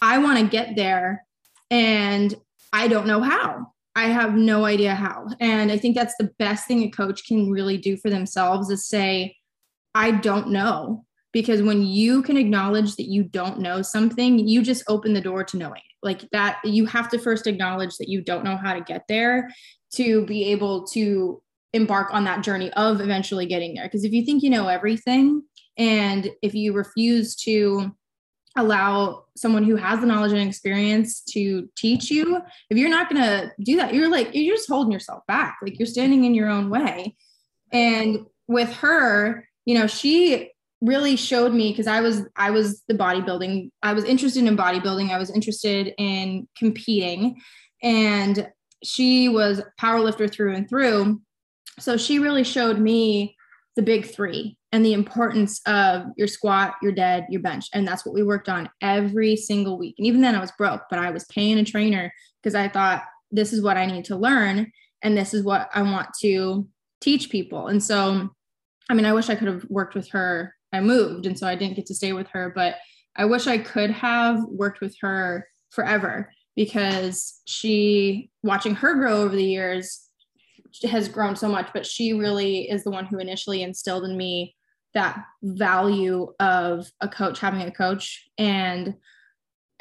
I 0.02 0.18
want 0.18 0.40
to 0.40 0.46
get 0.46 0.76
there. 0.76 1.24
And 1.72 2.36
I 2.74 2.88
don't 2.88 3.08
know 3.08 3.22
how. 3.22 3.72
I 3.96 4.08
have 4.08 4.34
no 4.34 4.66
idea 4.66 4.94
how. 4.94 5.28
And 5.40 5.72
I 5.72 5.78
think 5.78 5.96
that's 5.96 6.16
the 6.18 6.32
best 6.38 6.68
thing 6.68 6.84
a 6.84 6.92
coach 6.92 7.26
can 7.26 7.50
really 7.50 7.78
do 7.78 7.96
for 7.98 8.10
themselves 8.10 8.70
is 8.70 8.88
say, 8.88 9.38
I 9.94 10.12
don't 10.12 10.50
know. 10.50 11.06
Because 11.32 11.62
when 11.62 11.82
you 11.82 12.22
can 12.22 12.38
acknowledge 12.38 12.96
that 12.96 13.10
you 13.10 13.24
don't 13.24 13.60
know 13.60 13.82
something, 13.82 14.40
you 14.48 14.62
just 14.62 14.84
open 14.88 15.14
the 15.14 15.22
door 15.22 15.44
to 15.44 15.58
knowing 15.58 15.82
it. 15.82 15.96
Like 16.02 16.30
that, 16.32 16.60
you 16.64 16.86
have 16.86 17.10
to 17.10 17.20
first 17.20 17.48
acknowledge 17.48 17.98
that 17.98 18.10
you 18.10 18.22
don't 18.22 18.46
know 18.46 18.56
how 18.56 18.74
to 18.74 18.82
get 18.82 19.04
there 19.10 19.50
to 19.96 20.26
be 20.26 20.46
able 20.46 20.86
to 20.88 21.42
embark 21.74 22.14
on 22.14 22.24
that 22.24 22.44
journey 22.44 22.72
of 22.74 23.02
eventually 23.02 23.46
getting 23.46 23.74
there. 23.74 23.86
Because 23.86 24.06
if 24.06 24.14
you 24.14 24.26
think 24.26 24.44
you 24.44 24.50
know 24.50 24.68
everything, 24.68 25.44
and 25.78 26.30
if 26.42 26.54
you 26.54 26.72
refuse 26.74 27.36
to 27.36 27.94
allow 28.56 29.26
someone 29.36 29.64
who 29.64 29.76
has 29.76 30.00
the 30.00 30.06
knowledge 30.06 30.32
and 30.32 30.48
experience 30.48 31.22
to 31.22 31.70
teach 31.76 32.10
you 32.10 32.40
if 32.70 32.78
you're 32.78 32.90
not 32.90 33.10
going 33.10 33.22
to 33.22 33.52
do 33.62 33.76
that 33.78 33.94
you're 33.94 34.10
like 34.10 34.30
you're 34.34 34.56
just 34.56 34.70
holding 34.70 34.92
yourself 34.92 35.24
back. 35.28 35.58
Like 35.62 35.78
you're 35.78 35.86
standing 35.86 36.24
in 36.24 36.34
your 36.34 36.50
own 36.50 36.70
way. 36.70 37.16
And 37.72 38.26
with 38.48 38.72
her 38.74 39.48
you 39.66 39.78
know 39.78 39.88
she 39.88 40.52
really 40.82 41.16
showed 41.16 41.52
me 41.52 41.72
because 41.72 41.88
i 41.88 42.00
was 42.00 42.22
i 42.36 42.52
was 42.52 42.84
the 42.88 42.94
bodybuilding 42.94 43.72
i 43.82 43.94
was 43.94 44.04
interested 44.04 44.44
in 44.44 44.56
bodybuilding. 44.56 45.10
I 45.10 45.18
was 45.18 45.32
interested 45.32 45.94
in 45.98 46.48
competing. 46.58 47.42
And 47.82 48.48
she 48.84 49.30
was 49.30 49.62
power 49.78 50.00
lifter 50.00 50.28
through 50.28 50.56
and 50.56 50.70
through. 50.70 51.22
So 51.80 51.98
she 51.98 52.20
really 52.20 52.44
showed 52.44 52.80
me 52.80 53.35
the 53.76 53.82
big 53.82 54.06
three 54.06 54.58
and 54.72 54.86
the 54.86 54.94
importance 54.94 55.62
of 55.66 56.06
your 56.18 56.28
squat, 56.28 56.76
your 56.82 56.92
dead, 56.92 57.26
your 57.30 57.42
bench. 57.42 57.66
And 57.74 57.88
that's 57.88 58.06
what 58.06 58.16
we 58.16 58.24
worked 58.24 58.50
on 58.50 58.70
every 58.82 59.36
single 59.36 59.78
week. 59.78 59.96
And 59.98 60.08
even 60.08 60.22
then 60.22 60.36
I 60.36 60.40
was 60.40 60.52
broke, 60.58 60.84
but 60.90 61.00
I 61.00 61.12
was 61.12 61.26
paying 61.26 61.58
a 61.58 61.66
trainer 61.66 62.12
because 62.42 62.56
I 62.56 62.68
thought 62.68 63.04
this 63.32 63.52
is 63.52 63.62
what 63.62 63.78
I 63.78 63.86
need 63.86 64.06
to 64.06 64.16
learn 64.16 64.72
and 65.02 65.18
this 65.18 65.34
is 65.34 65.44
what 65.44 65.70
I 65.74 65.82
want 65.82 66.10
to 66.22 66.68
teach 67.02 67.30
people. 67.30 67.68
And 67.68 67.84
so, 67.84 68.30
I 68.90 68.94
mean, 68.94 69.06
I 69.06 69.14
wish 69.14 69.30
I 69.30 69.36
could 69.36 69.48
have 69.48 69.66
worked 69.70 69.96
with 69.96 70.10
her. 70.12 70.56
I 70.72 70.80
moved 70.80 71.26
and 71.26 71.38
so 71.38 71.48
I 71.48 71.56
didn't 71.56 71.76
get 71.76 71.86
to 71.88 71.96
stay 71.96 72.14
with 72.14 72.28
her, 72.30 72.52
but 72.56 72.76
I 73.16 73.26
wish 73.26 73.48
I 73.48 73.58
could 73.58 73.92
have 73.92 74.44
worked 74.46 74.82
with 74.82 74.96
her 75.02 75.48
forever 75.70 76.32
because 76.56 77.42
she 77.46 78.30
watching 78.44 78.76
her 78.76 78.96
grow 78.96 79.22
over 79.22 79.36
the 79.36 79.44
years 79.44 80.05
has 80.84 81.08
grown 81.08 81.36
so 81.36 81.48
much 81.48 81.70
but 81.74 81.86
she 81.86 82.14
really 82.14 82.70
is 82.70 82.84
the 82.84 82.92
one 82.92 83.06
who 83.06 83.20
initially 83.20 83.64
instilled 83.64 84.04
in 84.04 84.18
me 84.18 84.56
that 84.96 85.24
value 85.44 86.34
of 86.40 86.90
a 87.02 87.08
coach 87.08 87.40
having 87.40 87.62
a 87.62 87.72
coach. 87.72 88.28
And 88.40 88.96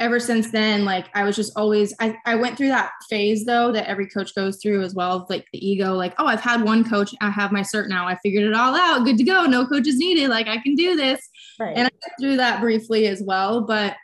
ever 0.00 0.18
since 0.18 0.50
then 0.50 0.84
like 0.84 1.06
i 1.14 1.22
was 1.22 1.36
just 1.36 1.52
always 1.54 1.94
I, 2.00 2.16
I 2.26 2.34
went 2.34 2.58
through 2.58 2.70
that 2.70 2.90
phase 3.08 3.44
though 3.44 3.70
that 3.70 3.88
every 3.88 4.08
coach 4.08 4.34
goes 4.34 4.60
through 4.60 4.82
as 4.82 4.92
well 4.92 5.24
like 5.30 5.46
the 5.52 5.64
ego 5.64 5.94
like 5.94 6.14
oh 6.18 6.26
i've 6.26 6.40
had 6.40 6.64
one 6.64 6.82
coach. 6.82 7.14
I 7.20 7.30
have 7.30 7.52
my 7.52 7.60
cert 7.60 7.88
now. 7.88 8.08
I 8.08 8.16
figured 8.16 8.42
it 8.42 8.54
all 8.54 8.74
out. 8.74 9.04
Good 9.04 9.18
to 9.18 9.22
go. 9.22 9.44
No 9.44 9.64
coaches 9.64 9.96
needed. 9.96 10.30
Like 10.30 10.48
i 10.48 10.58
can 10.58 10.74
do 10.74 10.96
this. 10.96 11.20
Right. 11.60 11.76
And 11.76 11.86
I 11.86 11.90
went 11.90 12.14
through 12.20 12.36
that 12.38 12.60
briefly 12.60 13.06
as 13.06 13.22
well, 13.22 13.60
but 13.60 13.94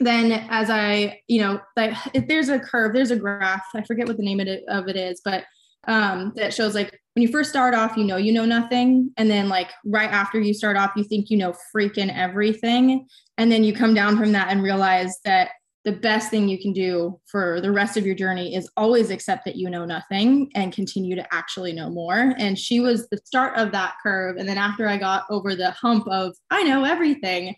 then 0.00 0.32
as 0.50 0.68
I, 0.68 1.20
you 1.28 1.40
know, 1.40 1.60
like 1.76 1.96
if 2.12 2.28
there's 2.28 2.50
a 2.50 2.58
curve, 2.58 2.92
there's 2.92 3.10
a 3.10 3.16
graph, 3.16 3.64
I 3.74 3.82
forget 3.84 4.06
what 4.06 4.18
the 4.18 4.22
name 4.22 4.40
of 4.40 4.48
it, 4.48 4.64
of 4.68 4.88
it 4.88 4.96
is, 4.96 5.22
but 5.24 5.44
um, 5.86 6.32
that 6.36 6.54
shows 6.54 6.74
like 6.74 6.98
when 7.14 7.22
you 7.22 7.28
first 7.28 7.50
start 7.50 7.74
off, 7.74 7.96
you 7.96 8.04
know, 8.04 8.16
you 8.16 8.32
know 8.32 8.44
nothing. 8.44 9.10
And 9.16 9.30
then 9.30 9.48
like 9.48 9.70
right 9.84 10.10
after 10.10 10.40
you 10.40 10.54
start 10.54 10.76
off, 10.76 10.92
you 10.96 11.04
think 11.04 11.30
you 11.30 11.36
know 11.36 11.54
freaking 11.74 12.14
everything. 12.16 13.06
And 13.36 13.52
then 13.52 13.64
you 13.64 13.74
come 13.74 13.94
down 13.94 14.16
from 14.16 14.32
that 14.32 14.48
and 14.48 14.62
realize 14.62 15.18
that 15.24 15.50
the 15.84 15.92
best 15.92 16.30
thing 16.30 16.48
you 16.48 16.60
can 16.60 16.72
do 16.72 17.20
for 17.26 17.60
the 17.60 17.72
rest 17.72 17.96
of 17.96 18.06
your 18.06 18.14
journey 18.14 18.54
is 18.54 18.70
always 18.76 19.10
accept 19.10 19.44
that 19.44 19.56
you 19.56 19.68
know 19.68 19.84
nothing 19.84 20.48
and 20.54 20.72
continue 20.72 21.16
to 21.16 21.34
actually 21.34 21.72
know 21.72 21.90
more. 21.90 22.34
And 22.38 22.56
she 22.56 22.80
was 22.80 23.08
the 23.08 23.18
start 23.24 23.58
of 23.58 23.72
that 23.72 23.94
curve. 24.02 24.36
And 24.36 24.48
then 24.48 24.58
after 24.58 24.86
I 24.88 24.96
got 24.96 25.24
over 25.28 25.56
the 25.56 25.72
hump 25.72 26.06
of 26.06 26.36
I 26.50 26.62
know 26.62 26.84
everything, 26.84 27.56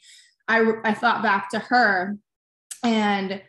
I, 0.48 0.72
I 0.84 0.94
thought 0.94 1.22
back 1.22 1.50
to 1.50 1.58
her 1.58 2.16
and 2.82 3.42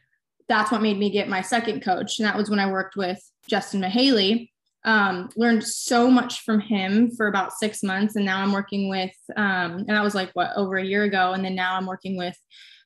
that's 0.48 0.72
what 0.72 0.82
made 0.82 0.98
me 0.98 1.10
get 1.10 1.28
my 1.30 1.42
second 1.42 1.82
coach. 1.82 2.20
And 2.20 2.28
that 2.28 2.38
was 2.38 2.50
when 2.50 2.60
I 2.60 2.72
worked 2.72 2.96
with 2.96 3.20
Justin 3.48 3.82
Mahaley. 3.82 4.50
Um, 4.86 5.30
learned 5.36 5.64
so 5.64 6.10
much 6.10 6.42
from 6.42 6.60
him 6.60 7.12
for 7.12 7.28
about 7.28 7.54
six 7.54 7.84
months. 7.84 8.16
And 8.16 8.26
now 8.26 8.40
I'm 8.40 8.54
working 8.54 8.88
with, 8.90 9.16
um, 9.36 9.80
and 9.80 9.90
that 9.90 10.04
was 10.04 10.16
like 10.16 10.30
what, 10.34 10.52
over 10.56 10.78
a 10.78 10.86
year 10.86 11.04
ago. 11.04 11.34
And 11.34 11.44
then 11.44 11.56
now 11.56 11.76
I'm 11.76 11.86
working 11.86 12.18
with 12.18 12.38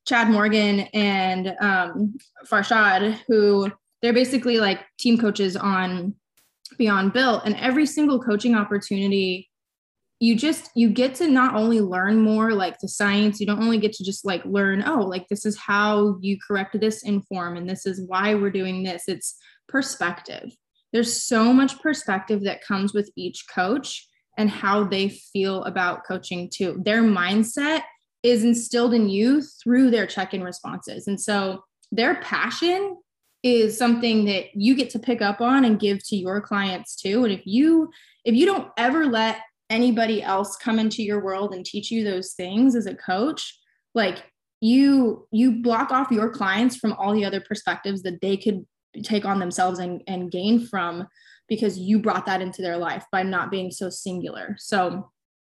Chad 0.08 0.30
Morgan 0.30 0.82
and 0.94 1.54
um, 1.60 2.18
Farshad, 2.48 3.20
who 3.28 3.72
they're 4.02 4.14
basically 4.14 4.60
like 4.60 4.80
team 4.98 5.18
coaches 5.18 5.56
on 5.56 6.16
Beyond 6.78 7.14
Built. 7.14 7.44
And 7.46 7.56
every 7.58 7.86
single 7.86 8.20
coaching 8.20 8.56
opportunity 8.56 9.50
you 10.20 10.36
just 10.36 10.70
you 10.76 10.90
get 10.90 11.16
to 11.16 11.28
not 11.28 11.56
only 11.56 11.80
learn 11.80 12.20
more 12.20 12.54
like 12.54 12.78
the 12.80 12.88
science 12.88 13.40
you 13.40 13.46
don't 13.46 13.64
only 13.64 13.78
get 13.78 13.94
to 13.94 14.04
just 14.04 14.26
like 14.26 14.44
learn 14.46 14.84
oh 14.86 15.00
like 15.00 15.28
this 15.30 15.46
is 15.46 15.58
how 15.58 16.18
you 16.22 16.38
correct 16.46 16.80
this 16.80 17.04
in 17.04 17.22
form 17.22 17.56
and 17.56 17.70
this 17.70 17.86
is 17.86 18.02
why 18.08 18.36
we're 18.36 18.52
doing 18.52 18.84
this 18.84 19.04
it's 19.08 19.38
perspective 19.68 20.52
there's 20.92 21.24
so 21.24 21.54
much 21.54 21.80
perspective 21.82 22.44
that 22.44 22.64
comes 22.64 22.94
with 22.94 23.12
each 23.16 23.46
coach 23.54 24.08
and 24.38 24.50
how 24.50 24.84
they 24.84 25.10
feel 25.10 25.64
about 25.66 26.06
coaching 26.06 26.50
too. 26.52 26.82
Their 26.84 27.04
mindset 27.04 27.84
is 28.24 28.44
instilled 28.44 28.94
in 28.94 29.10
you 29.10 29.42
through 29.42 29.92
their 29.92 30.08
check-in 30.08 30.44
responses. 30.44 31.08
And 31.08 31.20
so 31.20 31.64
their 31.92 32.16
passion 32.16 32.98
is 33.44 33.78
something 33.78 34.26
that 34.26 34.48
you 34.54 34.76
get 34.76 34.90
to 34.92 35.00
pick 35.00 35.22
up 35.22 35.40
on 35.42 35.64
and 35.66 35.80
give 35.80 36.06
to 36.08 36.16
your 36.16 36.42
clients 36.42 36.96
too. 36.96 37.24
And 37.24 37.34
if 37.34 37.42
you 37.46 37.90
if 38.26 38.36
you 38.36 38.46
don't 38.46 38.70
ever 38.78 39.06
let 39.06 39.40
anybody 39.70 40.22
else 40.22 40.58
come 40.58 40.80
into 40.80 41.04
your 41.04 41.24
world 41.24 41.54
and 41.54 41.66
teach 41.66 41.92
you 41.92 42.04
those 42.04 42.34
things 42.34 42.76
as 42.76 42.86
a 42.86 42.96
coach 42.96 43.58
like 43.94 44.24
you 44.62 45.28
you 45.32 45.62
block 45.62 45.92
off 45.92 46.12
your 46.12 46.30
clients 46.30 46.76
from 46.76 46.94
all 46.94 47.14
the 47.14 47.24
other 47.24 47.40
perspectives 47.40 48.02
that 48.02 48.20
they 48.22 48.36
could 48.36 48.66
take 49.04 49.26
on 49.26 49.40
themselves 49.40 49.80
and, 49.80 50.02
and 50.08 50.32
gain 50.32 50.66
from 50.66 51.08
because 51.48 51.78
you 51.78 52.00
brought 52.00 52.26
that 52.26 52.42
into 52.42 52.62
their 52.62 52.78
life 52.78 53.06
by 53.12 53.24
not 53.24 53.52
being 53.52 53.72
so 53.72 53.90
singular 53.90 54.56
so 54.60 55.10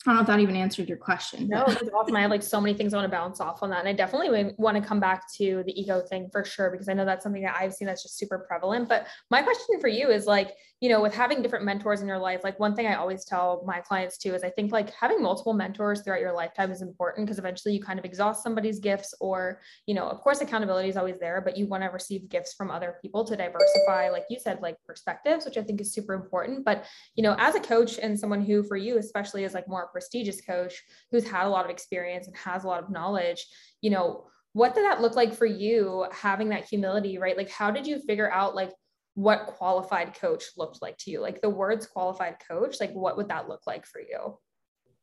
I 0.06 0.12
don't 0.12 0.16
know 0.18 0.22
if 0.22 0.28
that 0.28 0.40
even 0.40 0.56
answered 0.56 0.88
your 0.88 1.00
question. 1.00 1.48
No, 1.48 1.66
that's 1.68 1.90
awesome. 1.90 2.16
I 2.16 2.22
have 2.22 2.30
like 2.30 2.44
so 2.44 2.62
many 2.62 2.78
things 2.78 2.94
I 2.94 2.98
want 2.98 3.10
to 3.10 3.18
bounce 3.18 3.42
off 3.42 3.64
on 3.64 3.72
that. 3.72 3.80
And 3.80 3.88
I 3.88 3.94
definitely 3.94 4.54
want 4.58 4.78
to 4.78 4.88
come 4.88 5.00
back 5.00 5.24
to 5.38 5.64
the 5.66 5.80
ego 5.80 6.00
thing 6.00 6.30
for 6.32 6.46
sure, 6.46 6.70
because 6.70 6.88
I 6.88 6.94
know 6.94 7.06
that's 7.06 7.24
something 7.24 7.42
that 7.42 7.58
I've 7.60 7.74
seen 7.74 7.88
that's 7.88 8.04
just 8.04 8.18
super 8.18 8.46
prevalent. 8.48 8.88
But 8.88 9.08
my 9.32 9.42
question 9.42 9.80
for 9.82 9.88
you 9.88 10.10
is 10.10 10.28
like, 10.28 10.52
you 10.86 10.92
know, 10.92 11.02
with 11.02 11.16
having 11.16 11.42
different 11.42 11.66
mentors 11.66 12.02
in 12.04 12.08
your 12.08 12.20
life, 12.20 12.42
like 12.44 12.60
one 12.60 12.76
thing 12.76 12.86
I 12.86 12.94
always 12.94 13.26
tell 13.26 13.64
my 13.66 13.80
clients 13.80 14.20
too 14.20 14.36
is 14.36 14.44
I 14.44 14.52
think 14.52 14.72
like 14.72 14.94
having 14.94 15.20
multiple 15.20 15.54
mentors 15.54 16.02
throughout 16.02 16.20
your 16.20 16.32
lifetime 16.32 16.70
is 16.70 16.84
important 16.84 17.26
because 17.26 17.40
eventually 17.40 17.74
you 17.74 17.82
kind 17.82 17.98
of 17.98 18.06
exhaust 18.06 18.44
somebody's 18.44 18.78
gifts, 18.78 19.12
or, 19.20 19.62
you 19.88 19.96
know, 19.96 20.08
of 20.08 20.22
course, 20.22 20.42
accountability 20.42 20.88
is 20.88 20.96
always 20.96 21.18
there, 21.18 21.42
but 21.42 21.58
you 21.58 21.66
want 21.66 21.82
to 21.82 21.90
receive 21.90 22.30
gifts 22.30 22.54
from 22.54 22.70
other 22.70 23.00
people 23.02 23.26
to 23.26 23.36
diversify, 23.36 24.10
like 24.12 24.26
you 24.30 24.38
said, 24.40 24.62
like 24.62 24.78
perspectives, 24.86 25.44
which 25.44 25.58
I 25.58 25.64
think 25.64 25.82
is 25.82 25.92
super 25.92 26.14
important. 26.14 26.64
But, 26.64 26.86
you 27.16 27.24
know, 27.24 27.36
as 27.40 27.56
a 27.56 27.60
coach 27.60 27.98
and 27.98 28.20
someone 28.20 28.44
who 28.44 28.62
for 28.62 28.78
you, 28.78 29.00
especially 29.00 29.44
is 29.44 29.56
like 29.56 29.68
more 29.68 29.88
prestigious 29.88 30.40
coach 30.40 30.84
who's 31.10 31.28
had 31.28 31.48
a 31.48 31.50
lot 31.50 31.66
of 31.66 31.72
experience 31.72 32.28
and 32.28 32.38
has 32.38 32.64
a 32.64 32.68
lot 32.68 32.84
of 32.84 32.92
knowledge, 32.92 33.44
you 33.82 33.90
know, 33.90 34.28
what 34.54 34.76
did 34.76 34.86
that 34.86 35.02
look 35.02 35.16
like 35.16 35.34
for 35.34 35.48
you 35.48 36.06
having 36.12 36.50
that 36.50 36.66
humility, 36.66 37.18
right? 37.18 37.36
Like, 37.36 37.50
how 37.50 37.72
did 37.72 37.88
you 37.88 38.00
figure 38.00 38.32
out 38.32 38.54
like 38.54 38.72
what 39.16 39.48
qualified 39.48 40.14
coach 40.14 40.44
looked 40.58 40.82
like 40.82 40.98
to 41.00 41.12
you? 41.12 41.22
Like 41.22 41.42
the 41.42 41.50
words 41.50 41.88
qualified 41.88 42.38
coach, 42.48 42.80
like 42.80 42.92
what 42.94 43.18
would 43.18 43.30
that 43.30 43.50
look 43.50 43.62
like 43.66 43.86
for 43.86 44.00
you? 44.00 44.38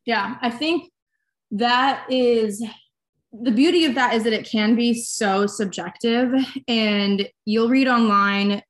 Yeah, 0.05 0.37
I 0.41 0.49
think 0.49 0.91
that 1.51 2.05
is 2.09 2.63
the 3.31 3.51
beauty 3.51 3.85
of 3.85 3.95
that 3.95 4.13
is 4.13 4.23
that 4.23 4.33
it 4.33 4.47
can 4.47 4.75
be 4.75 4.93
so 4.93 5.47
subjective 5.47 6.33
and 6.67 7.27
you'll 7.45 7.69
read 7.69 7.87
online 7.87 8.61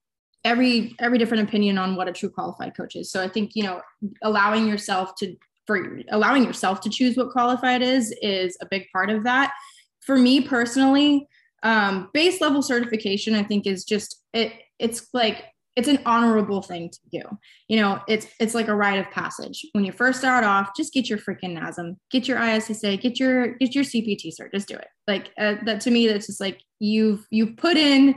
every 0.45 0.95
every 1.00 1.17
different 1.17 1.47
opinion 1.47 1.77
on 1.77 1.95
what 1.95 2.07
a 2.07 2.13
true 2.13 2.29
qualified 2.29 2.75
coach 2.75 2.95
is 2.95 3.12
so 3.12 3.21
i 3.21 3.27
think 3.27 3.51
you 3.55 3.63
know 3.63 3.81
allowing 4.23 4.67
yourself 4.67 5.15
to 5.15 5.35
for 5.67 6.00
allowing 6.12 6.43
yourself 6.43 6.81
to 6.81 6.89
choose 6.89 7.17
what 7.17 7.29
qualified 7.29 7.81
is 7.81 8.13
is 8.21 8.57
a 8.62 8.65
big 8.65 8.85
part 8.93 9.09
of 9.09 9.23
that 9.23 9.53
for 10.01 10.17
me 10.17 10.41
personally 10.41 11.27
um, 11.63 12.09
base 12.13 12.41
level 12.41 12.62
certification 12.62 13.35
i 13.35 13.43
think 13.43 13.67
is 13.67 13.83
just 13.83 14.21
it 14.33 14.53
it's 14.80 15.08
like 15.13 15.46
it's 15.75 15.88
an 15.88 16.00
honorable 16.06 16.62
thing 16.62 16.89
to 16.89 17.00
do. 17.12 17.22
You 17.68 17.77
know 17.77 18.01
it's 18.08 18.27
it's 18.39 18.53
like 18.53 18.68
a 18.68 18.75
rite 18.75 19.00
of 19.00 19.10
passage. 19.12 19.65
When 19.74 19.86
you 19.86 19.92
first 19.92 20.20
start 20.20 20.44
off 20.44 20.72
just 20.75 20.94
get 20.94 21.10
your 21.10 21.20
freaking 21.20 21.58
nasm 21.58 21.98
get 22.12 22.27
your 22.27 22.42
issa 22.42 22.98
get 22.98 23.20
your 23.20 23.56
get 23.56 23.75
your 23.75 23.84
cpt 23.84 24.32
cert 24.39 24.51
just 24.53 24.68
do 24.68 24.75
it. 24.75 24.88
Like 25.08 25.32
uh, 25.38 25.56
that 25.65 25.82
to 25.82 25.92
me 25.92 26.08
that's 26.08 26.27
just 26.27 26.42
like 26.42 26.62
you've 26.80 27.25
you've 27.32 27.58
put 27.58 27.77
in 27.77 28.15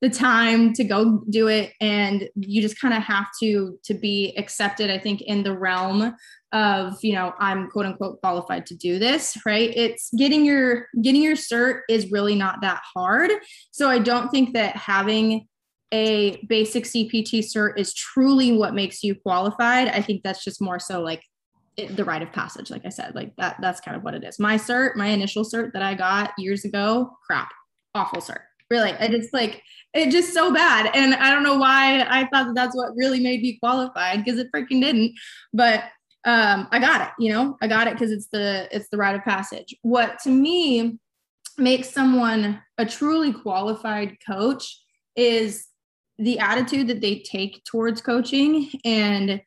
the 0.00 0.10
time 0.10 0.72
to 0.72 0.84
go 0.84 1.24
do 1.28 1.48
it 1.48 1.72
and 1.80 2.28
you 2.36 2.62
just 2.62 2.80
kind 2.80 2.94
of 2.94 3.02
have 3.02 3.26
to 3.40 3.76
to 3.82 3.94
be 3.94 4.32
accepted 4.36 4.92
i 4.92 4.98
think 4.98 5.20
in 5.22 5.42
the 5.42 5.58
realm 5.58 6.14
of 6.52 6.94
you 7.02 7.12
know 7.12 7.34
i'm 7.40 7.68
quote 7.68 7.84
unquote 7.84 8.20
qualified 8.20 8.64
to 8.64 8.76
do 8.76 8.98
this 9.00 9.36
right? 9.44 9.72
It's 9.76 10.10
getting 10.16 10.44
your 10.44 10.86
getting 11.02 11.22
your 11.22 11.34
cert 11.34 11.80
is 11.88 12.12
really 12.12 12.36
not 12.36 12.60
that 12.62 12.80
hard. 12.94 13.30
So 13.72 13.88
i 13.88 13.98
don't 13.98 14.30
think 14.30 14.54
that 14.54 14.76
having 14.76 15.47
a 15.92 16.44
basic 16.46 16.84
cpt 16.84 17.38
cert 17.38 17.78
is 17.78 17.94
truly 17.94 18.52
what 18.52 18.74
makes 18.74 19.02
you 19.02 19.14
qualified. 19.14 19.88
I 19.88 20.02
think 20.02 20.22
that's 20.22 20.44
just 20.44 20.60
more 20.60 20.78
so 20.78 21.00
like 21.00 21.22
it, 21.76 21.96
the 21.96 22.04
rite 22.04 22.22
of 22.22 22.32
passage 22.32 22.70
like 22.70 22.84
i 22.84 22.88
said 22.88 23.14
like 23.14 23.34
that 23.36 23.56
that's 23.60 23.80
kind 23.80 23.96
of 23.96 24.02
what 24.02 24.14
it 24.14 24.24
is. 24.24 24.38
My 24.38 24.56
cert 24.56 24.96
my 24.96 25.06
initial 25.06 25.44
cert 25.44 25.72
that 25.72 25.82
i 25.82 25.94
got 25.94 26.32
years 26.36 26.64
ago 26.64 27.16
crap 27.26 27.50
awful 27.94 28.20
cert. 28.20 28.40
Really 28.70 28.92
i 28.94 29.08
just 29.08 29.32
like 29.32 29.62
it 29.94 30.10
just 30.10 30.34
so 30.34 30.52
bad. 30.52 30.90
And 30.94 31.14
i 31.14 31.30
don't 31.30 31.44
know 31.44 31.56
why 31.56 32.00
i 32.08 32.28
thought 32.32 32.46
that 32.46 32.54
that's 32.54 32.76
what 32.76 32.96
really 32.96 33.20
made 33.20 33.40
me 33.40 33.58
qualified 33.58 34.24
because 34.24 34.38
it 34.38 34.48
freaking 34.54 34.82
didn't. 34.82 35.12
But 35.52 35.84
um 36.24 36.68
i 36.72 36.78
got 36.80 37.00
it 37.00 37.08
you 37.18 37.32
know? 37.32 37.56
I 37.62 37.68
got 37.68 37.86
it 37.86 37.94
because 37.94 38.10
it's 38.10 38.28
the 38.32 38.68
it's 38.72 38.88
the 38.90 38.98
rite 38.98 39.14
of 39.14 39.22
passage. 39.22 39.74
What 39.82 40.18
to 40.24 40.30
me 40.30 40.98
makes 41.56 41.90
someone 41.90 42.60
a 42.76 42.84
truly 42.84 43.32
qualified 43.32 44.16
coach 44.26 44.80
is 45.16 45.66
the 46.18 46.38
attitude 46.38 46.88
that 46.88 47.00
they 47.00 47.20
take 47.20 47.64
towards 47.64 48.00
coaching 48.00 48.70
and 48.84 49.40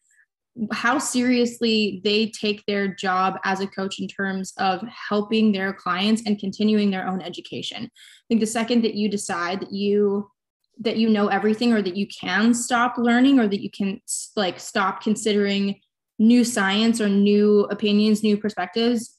how 0.72 1.00
seriously 1.00 2.02
they 2.04 2.28
take 2.30 2.66
their 2.66 2.88
job 2.88 3.36
as 3.44 3.62
a 3.62 3.68
coach 3.68 4.00
in 4.00 4.08
terms 4.08 4.54
of 4.58 4.82
helping 5.10 5.52
their 5.52 5.74
clients 5.74 6.24
and 6.26 6.40
continuing 6.40 6.92
their 6.92 7.08
own 7.08 7.22
education. 7.22 7.86
I 7.86 8.24
think 8.28 8.42
the 8.42 8.48
second 8.48 8.84
that 8.84 8.96
you 8.96 9.10
decide 9.10 9.62
that 9.62 9.72
you 9.72 10.30
that 10.80 10.98
you 10.98 11.10
know 11.10 11.28
everything 11.28 11.74
or 11.74 11.82
that 11.82 11.96
you 11.96 12.08
can 12.08 12.54
stop 12.54 12.98
learning 12.98 13.40
or 13.40 13.48
that 13.48 13.62
you 13.62 13.70
can 13.70 14.02
like 14.36 14.60
stop 14.60 15.02
considering 15.02 15.80
new 16.18 16.44
science 16.44 17.00
or 17.00 17.08
new 17.08 17.66
opinions, 17.66 18.24
new 18.24 18.38
perspectives, 18.38 19.18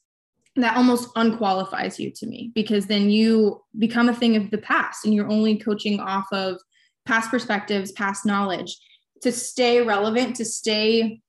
that 0.55 0.75
almost 0.75 1.09
unqualifies 1.15 1.99
you 1.99 2.11
to 2.11 2.25
me 2.25 2.51
because 2.53 2.87
then 2.87 3.09
you 3.09 3.61
become 3.77 4.09
a 4.09 4.15
thing 4.15 4.35
of 4.35 4.51
the 4.51 4.57
past 4.57 5.05
and 5.05 5.13
you're 5.13 5.29
only 5.29 5.57
coaching 5.57 5.99
off 5.99 6.27
of 6.31 6.59
past 7.05 7.29
perspectives, 7.29 7.91
past 7.91 8.25
knowledge 8.25 8.77
to 9.21 9.31
stay 9.31 9.81
relevant, 9.81 10.35
to 10.35 10.45
stay, 10.45 11.21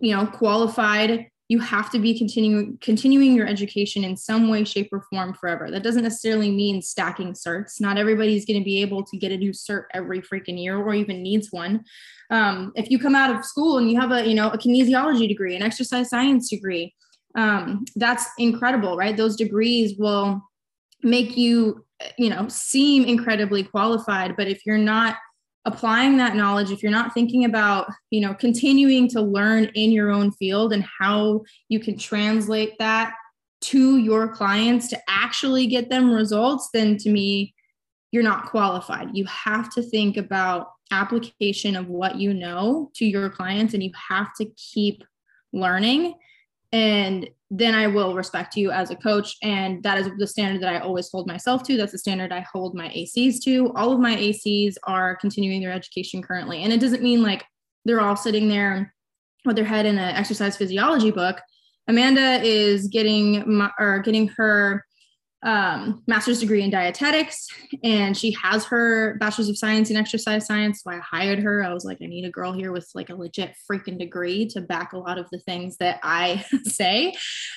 you 0.00 0.16
know, 0.16 0.26
qualified, 0.26 1.28
you 1.48 1.60
have 1.60 1.90
to 1.90 1.98
be 1.98 2.16
continuing 2.16 2.76
continuing 2.82 3.34
your 3.34 3.46
education 3.46 4.04
in 4.04 4.16
some 4.16 4.48
way, 4.48 4.64
shape, 4.64 4.90
or 4.92 5.00
form 5.10 5.32
forever. 5.32 5.70
That 5.70 5.82
doesn't 5.82 6.02
necessarily 6.02 6.50
mean 6.50 6.82
stacking 6.82 7.32
certs. 7.32 7.80
Not 7.80 7.96
everybody's 7.96 8.44
going 8.44 8.60
to 8.60 8.64
be 8.64 8.82
able 8.82 9.02
to 9.04 9.16
get 9.16 9.32
a 9.32 9.36
new 9.36 9.52
cert 9.52 9.84
every 9.94 10.20
freaking 10.20 10.62
year 10.62 10.76
or 10.76 10.94
even 10.94 11.22
needs 11.22 11.50
one. 11.50 11.84
Um, 12.30 12.72
if 12.76 12.90
you 12.90 12.98
come 12.98 13.14
out 13.14 13.34
of 13.34 13.46
school 13.46 13.78
and 13.78 13.90
you 13.90 13.98
have 13.98 14.12
a, 14.12 14.28
you 14.28 14.34
know, 14.34 14.50
a 14.50 14.58
kinesiology 14.58 15.26
degree, 15.26 15.56
an 15.56 15.62
exercise 15.62 16.10
science 16.10 16.50
degree, 16.50 16.94
um, 17.34 17.86
that's 17.96 18.26
incredible, 18.36 18.96
right? 18.96 19.16
Those 19.16 19.36
degrees 19.36 19.94
will 19.98 20.42
make 21.02 21.36
you, 21.38 21.86
you 22.16 22.30
know, 22.30 22.46
seem 22.48 23.04
incredibly 23.04 23.62
qualified. 23.62 24.36
But 24.36 24.48
if 24.48 24.64
you're 24.64 24.78
not 24.78 25.16
applying 25.64 26.16
that 26.16 26.36
knowledge 26.36 26.70
if 26.70 26.82
you're 26.82 26.90
not 26.90 27.12
thinking 27.12 27.44
about 27.44 27.92
you 28.10 28.20
know 28.22 28.32
continuing 28.32 29.06
to 29.06 29.20
learn 29.20 29.64
in 29.74 29.90
your 29.90 30.10
own 30.10 30.30
field 30.30 30.72
and 30.72 30.86
how 30.98 31.42
you 31.68 31.78
can 31.78 31.98
translate 31.98 32.72
that 32.78 33.12
to 33.60 33.98
your 33.98 34.28
clients 34.28 34.88
to 34.88 34.98
actually 35.08 35.66
get 35.66 35.90
them 35.90 36.12
results, 36.12 36.68
then 36.72 36.96
to 36.98 37.10
me, 37.10 37.54
you're 38.12 38.22
not 38.22 38.46
qualified. 38.46 39.10
You 39.14 39.24
have 39.26 39.70
to 39.74 39.82
think 39.82 40.16
about 40.16 40.68
application 40.90 41.76
of 41.76 41.88
what 41.88 42.16
you 42.16 42.32
know 42.32 42.90
to 42.94 43.04
your 43.04 43.28
clients 43.28 43.74
and 43.74 43.82
you 43.82 43.90
have 44.08 44.28
to 44.40 44.46
keep 44.56 45.04
learning. 45.52 46.14
And 46.72 47.28
then 47.50 47.74
I 47.74 47.86
will 47.86 48.14
respect 48.14 48.56
you 48.56 48.70
as 48.70 48.90
a 48.90 48.96
coach. 48.96 49.36
And 49.42 49.82
that 49.82 49.98
is 49.98 50.10
the 50.18 50.26
standard 50.26 50.62
that 50.62 50.74
I 50.74 50.80
always 50.80 51.10
hold 51.10 51.26
myself 51.26 51.62
to. 51.64 51.76
That's 51.76 51.92
the 51.92 51.98
standard 51.98 52.30
I 52.30 52.40
hold 52.52 52.74
my 52.74 52.88
ACs 52.88 53.42
to. 53.44 53.72
All 53.74 53.92
of 53.92 54.00
my 54.00 54.16
ACs 54.16 54.74
are 54.84 55.16
continuing 55.16 55.62
their 55.62 55.72
education 55.72 56.22
currently. 56.22 56.62
And 56.62 56.72
it 56.72 56.80
doesn't 56.80 57.02
mean 57.02 57.22
like 57.22 57.44
they're 57.84 58.02
all 58.02 58.16
sitting 58.16 58.48
there 58.48 58.94
with 59.46 59.56
their 59.56 59.64
head 59.64 59.86
in 59.86 59.96
an 59.96 60.14
exercise 60.14 60.56
physiology 60.56 61.10
book. 61.10 61.40
Amanda 61.86 62.42
is 62.42 62.88
getting 62.88 63.50
my, 63.50 63.70
or 63.78 64.00
getting 64.00 64.28
her 64.28 64.84
um, 65.42 66.02
master's 66.06 66.40
degree 66.40 66.62
in 66.62 66.70
dietetics, 66.70 67.46
and 67.84 68.16
she 68.16 68.32
has 68.42 68.64
her 68.66 69.16
bachelor's 69.20 69.48
of 69.48 69.56
science 69.56 69.90
in 69.90 69.96
exercise 69.96 70.46
science. 70.46 70.82
So 70.82 70.90
I 70.90 70.98
hired 70.98 71.38
her. 71.40 71.62
I 71.62 71.72
was 71.72 71.84
like, 71.84 71.98
I 72.02 72.06
need 72.06 72.24
a 72.24 72.30
girl 72.30 72.52
here 72.52 72.72
with 72.72 72.88
like 72.94 73.10
a 73.10 73.14
legit 73.14 73.54
freaking 73.70 73.98
degree 73.98 74.46
to 74.48 74.60
back 74.60 74.92
a 74.92 74.98
lot 74.98 75.18
of 75.18 75.26
the 75.30 75.38
things 75.38 75.76
that 75.78 76.00
I 76.02 76.44
say. 76.64 77.14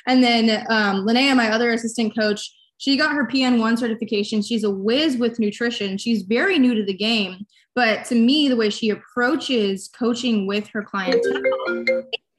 And 0.08 0.24
then 0.24 0.66
um, 0.70 1.06
Linnea, 1.06 1.36
my 1.36 1.52
other 1.52 1.72
assistant 1.72 2.16
coach, 2.16 2.52
she 2.78 2.98
got 2.98 3.14
her 3.14 3.28
PN1 3.28 3.78
certification. 3.78 4.42
She's 4.42 4.64
a 4.64 4.72
whiz 4.72 5.18
with 5.18 5.40
nutrition. 5.40 5.98
She's 5.98 6.24
very 6.24 6.58
new 6.58 6.74
to 6.74 6.84
the 6.84 6.96
game. 6.96 7.46
But 7.76 8.06
to 8.06 8.16
me, 8.16 8.50
the 8.50 8.56
way 8.56 8.70
she 8.70 8.90
approaches 8.90 9.88
coaching 9.88 10.46
with 10.46 10.68
her 10.70 10.84
clientele 10.84 11.42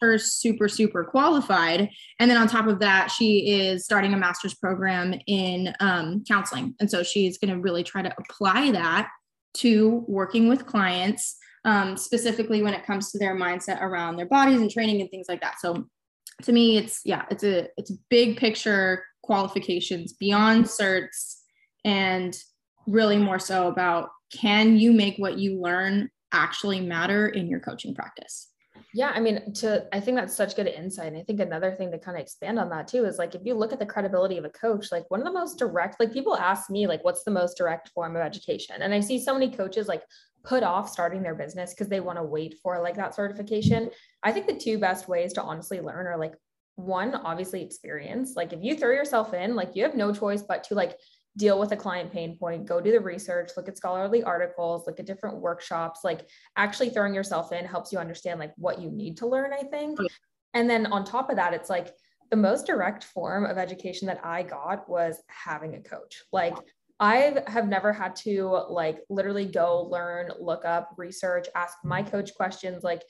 her 0.02 0.18
super 0.18 0.68
super 0.68 1.04
qualified. 1.04 1.88
And 2.18 2.30
then 2.30 2.36
on 2.36 2.48
top 2.48 2.66
of 2.66 2.80
that 2.80 3.10
she 3.10 3.50
is 3.50 3.84
starting 3.84 4.12
a 4.12 4.18
master's 4.18 4.54
program 4.54 5.14
in 5.26 5.72
um, 5.80 6.24
counseling. 6.28 6.74
And 6.80 6.90
so 6.90 7.02
she's 7.02 7.38
going 7.38 7.54
to 7.54 7.60
really 7.60 7.84
try 7.84 8.02
to 8.02 8.14
apply 8.18 8.72
that 8.72 9.08
to 9.54 10.04
working 10.08 10.48
with 10.48 10.66
clients 10.66 11.36
um, 11.64 11.96
specifically 11.96 12.62
when 12.62 12.74
it 12.74 12.84
comes 12.84 13.12
to 13.12 13.18
their 13.18 13.36
mindset 13.36 13.80
around 13.80 14.16
their 14.16 14.26
bodies 14.26 14.60
and 14.60 14.70
training 14.70 15.00
and 15.00 15.10
things 15.10 15.26
like 15.28 15.40
that. 15.40 15.60
So 15.60 15.86
to 16.42 16.52
me 16.52 16.76
it's 16.76 17.00
yeah 17.04 17.24
it's 17.30 17.44
a 17.44 17.68
it's 17.76 17.90
big 18.08 18.36
picture 18.36 19.04
qualifications 19.22 20.12
beyond 20.14 20.64
certs 20.64 21.36
and 21.84 22.36
really 22.86 23.16
more 23.16 23.38
so 23.38 23.68
about 23.68 24.08
can 24.32 24.76
you 24.76 24.92
make 24.92 25.16
what 25.18 25.38
you 25.38 25.60
learn 25.60 26.10
actually 26.32 26.80
matter 26.80 27.28
in 27.28 27.48
your 27.48 27.60
coaching 27.60 27.94
practice 27.94 28.48
yeah, 28.94 29.10
I 29.14 29.20
mean, 29.20 29.54
to 29.54 29.86
I 29.92 30.00
think 30.00 30.18
that's 30.18 30.36
such 30.36 30.54
good 30.54 30.66
insight. 30.66 31.08
And 31.08 31.16
I 31.16 31.22
think 31.22 31.40
another 31.40 31.72
thing 31.72 31.90
to 31.92 31.98
kind 31.98 32.16
of 32.16 32.22
expand 32.22 32.58
on 32.58 32.68
that 32.70 32.88
too 32.88 33.06
is 33.06 33.18
like 33.18 33.34
if 33.34 33.42
you 33.44 33.54
look 33.54 33.72
at 33.72 33.78
the 33.78 33.86
credibility 33.86 34.36
of 34.36 34.44
a 34.44 34.50
coach, 34.50 34.92
like 34.92 35.10
one 35.10 35.20
of 35.20 35.26
the 35.26 35.32
most 35.32 35.58
direct, 35.58 35.98
like 35.98 36.12
people 36.12 36.36
ask 36.36 36.68
me, 36.68 36.86
like, 36.86 37.02
what's 37.02 37.24
the 37.24 37.30
most 37.30 37.56
direct 37.56 37.88
form 37.90 38.16
of 38.16 38.22
education? 38.22 38.82
And 38.82 38.92
I 38.92 39.00
see 39.00 39.18
so 39.18 39.32
many 39.32 39.50
coaches 39.50 39.88
like 39.88 40.02
put 40.44 40.62
off 40.62 40.90
starting 40.90 41.22
their 41.22 41.34
business 41.34 41.72
because 41.72 41.88
they 41.88 42.00
want 42.00 42.18
to 42.18 42.24
wait 42.24 42.56
for 42.62 42.82
like 42.82 42.96
that 42.96 43.14
certification. 43.14 43.90
I 44.22 44.32
think 44.32 44.46
the 44.46 44.58
two 44.58 44.78
best 44.78 45.08
ways 45.08 45.32
to 45.34 45.42
honestly 45.42 45.80
learn 45.80 46.06
are 46.06 46.18
like 46.18 46.34
one, 46.76 47.14
obviously 47.14 47.62
experience. 47.62 48.34
Like 48.36 48.52
if 48.52 48.62
you 48.62 48.76
throw 48.76 48.90
yourself 48.90 49.32
in, 49.32 49.54
like 49.54 49.70
you 49.74 49.84
have 49.84 49.94
no 49.94 50.12
choice 50.12 50.42
but 50.42 50.64
to 50.64 50.74
like 50.74 50.98
deal 51.36 51.58
with 51.58 51.72
a 51.72 51.76
client 51.76 52.12
pain 52.12 52.36
point, 52.36 52.66
go 52.66 52.80
do 52.80 52.92
the 52.92 53.00
research, 53.00 53.50
look 53.56 53.68
at 53.68 53.76
scholarly 53.76 54.22
articles, 54.22 54.86
look 54.86 55.00
at 55.00 55.06
different 55.06 55.38
workshops, 55.38 56.00
like 56.04 56.28
actually 56.56 56.90
throwing 56.90 57.14
yourself 57.14 57.52
in 57.52 57.64
helps 57.64 57.92
you 57.92 57.98
understand 57.98 58.38
like 58.38 58.52
what 58.56 58.80
you 58.80 58.90
need 58.90 59.16
to 59.16 59.26
learn, 59.26 59.52
I 59.52 59.62
think. 59.62 59.98
Mm. 59.98 60.06
And 60.54 60.68
then 60.68 60.86
on 60.86 61.04
top 61.04 61.30
of 61.30 61.36
that, 61.36 61.54
it's 61.54 61.70
like 61.70 61.94
the 62.30 62.36
most 62.36 62.66
direct 62.66 63.04
form 63.04 63.46
of 63.46 63.58
education 63.58 64.06
that 64.08 64.24
I 64.24 64.42
got 64.42 64.88
was 64.88 65.22
having 65.28 65.74
a 65.74 65.80
coach. 65.80 66.22
Like 66.32 66.56
I 67.00 67.42
have 67.46 67.66
never 67.66 67.92
had 67.92 68.14
to 68.16 68.64
like 68.68 69.00
literally 69.08 69.46
go 69.46 69.82
learn, 69.90 70.30
look 70.38 70.64
up, 70.64 70.90
research, 70.98 71.48
ask 71.54 71.78
my 71.82 72.02
mm. 72.02 72.10
coach 72.10 72.34
questions. 72.34 72.84
Like 72.84 73.02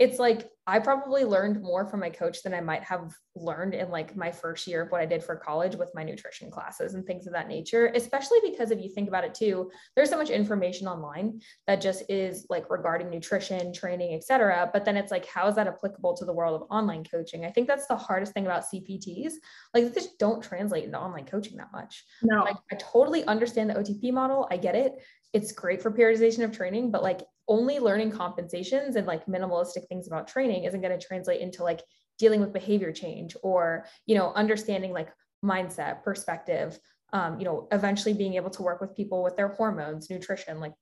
it's 0.00 0.18
like 0.18 0.48
I 0.66 0.78
probably 0.78 1.24
learned 1.24 1.62
more 1.62 1.84
from 1.84 2.00
my 2.00 2.08
coach 2.08 2.42
than 2.42 2.54
I 2.54 2.62
might 2.62 2.82
have 2.84 3.12
learned 3.36 3.74
in 3.74 3.90
like 3.90 4.16
my 4.16 4.32
first 4.32 4.66
year 4.66 4.82
of 4.82 4.90
what 4.90 5.02
I 5.02 5.06
did 5.06 5.22
for 5.22 5.36
college 5.36 5.76
with 5.76 5.90
my 5.94 6.02
nutrition 6.02 6.50
classes 6.50 6.94
and 6.94 7.04
things 7.04 7.26
of 7.26 7.34
that 7.34 7.48
nature, 7.48 7.92
especially 7.94 8.38
because 8.42 8.70
if 8.70 8.80
you 8.80 8.88
think 8.88 9.08
about 9.08 9.24
it 9.24 9.34
too, 9.34 9.70
there's 9.94 10.08
so 10.08 10.16
much 10.16 10.30
information 10.30 10.88
online 10.88 11.42
that 11.66 11.82
just 11.82 12.04
is 12.08 12.46
like 12.48 12.70
regarding 12.70 13.10
nutrition, 13.10 13.74
training, 13.74 14.14
etc. 14.14 14.70
But 14.72 14.86
then 14.86 14.96
it's 14.96 15.10
like, 15.10 15.26
how 15.26 15.48
is 15.48 15.56
that 15.56 15.66
applicable 15.66 16.16
to 16.16 16.24
the 16.24 16.32
world 16.32 16.62
of 16.62 16.68
online 16.70 17.04
coaching? 17.04 17.44
I 17.44 17.50
think 17.50 17.66
that's 17.66 17.86
the 17.86 17.96
hardest 17.96 18.32
thing 18.32 18.46
about 18.46 18.64
CPTs. 18.72 19.32
Like 19.74 19.84
they 19.84 19.90
just 19.90 20.18
don't 20.18 20.42
translate 20.42 20.84
into 20.84 20.98
online 20.98 21.26
coaching 21.26 21.58
that 21.58 21.72
much. 21.72 22.04
No. 22.22 22.42
Like 22.42 22.56
I 22.72 22.76
totally 22.76 23.24
understand 23.24 23.68
the 23.68 23.74
OTP 23.74 24.14
model. 24.14 24.48
I 24.50 24.56
get 24.56 24.74
it. 24.74 24.94
It's 25.34 25.52
great 25.52 25.82
for 25.82 25.90
periodization 25.90 26.42
of 26.42 26.52
training, 26.52 26.90
but 26.90 27.02
like 27.02 27.20
only 27.50 27.80
learning 27.80 28.12
compensations 28.12 28.96
and 28.96 29.06
like 29.06 29.26
minimalistic 29.26 29.86
things 29.88 30.06
about 30.06 30.28
training 30.28 30.64
isn't 30.64 30.80
going 30.80 30.96
to 30.96 31.06
translate 31.06 31.40
into 31.40 31.64
like 31.64 31.82
dealing 32.16 32.40
with 32.40 32.52
behavior 32.52 32.92
change 32.92 33.36
or 33.42 33.84
you 34.06 34.16
know 34.16 34.32
understanding 34.34 34.92
like 34.92 35.08
mindset 35.44 36.02
perspective 36.02 36.78
um, 37.12 37.38
you 37.38 37.44
know 37.44 37.66
eventually 37.72 38.14
being 38.14 38.34
able 38.34 38.50
to 38.50 38.62
work 38.62 38.80
with 38.80 38.94
people 38.94 39.22
with 39.22 39.36
their 39.36 39.48
hormones 39.48 40.08
nutrition 40.08 40.60
like 40.60 40.72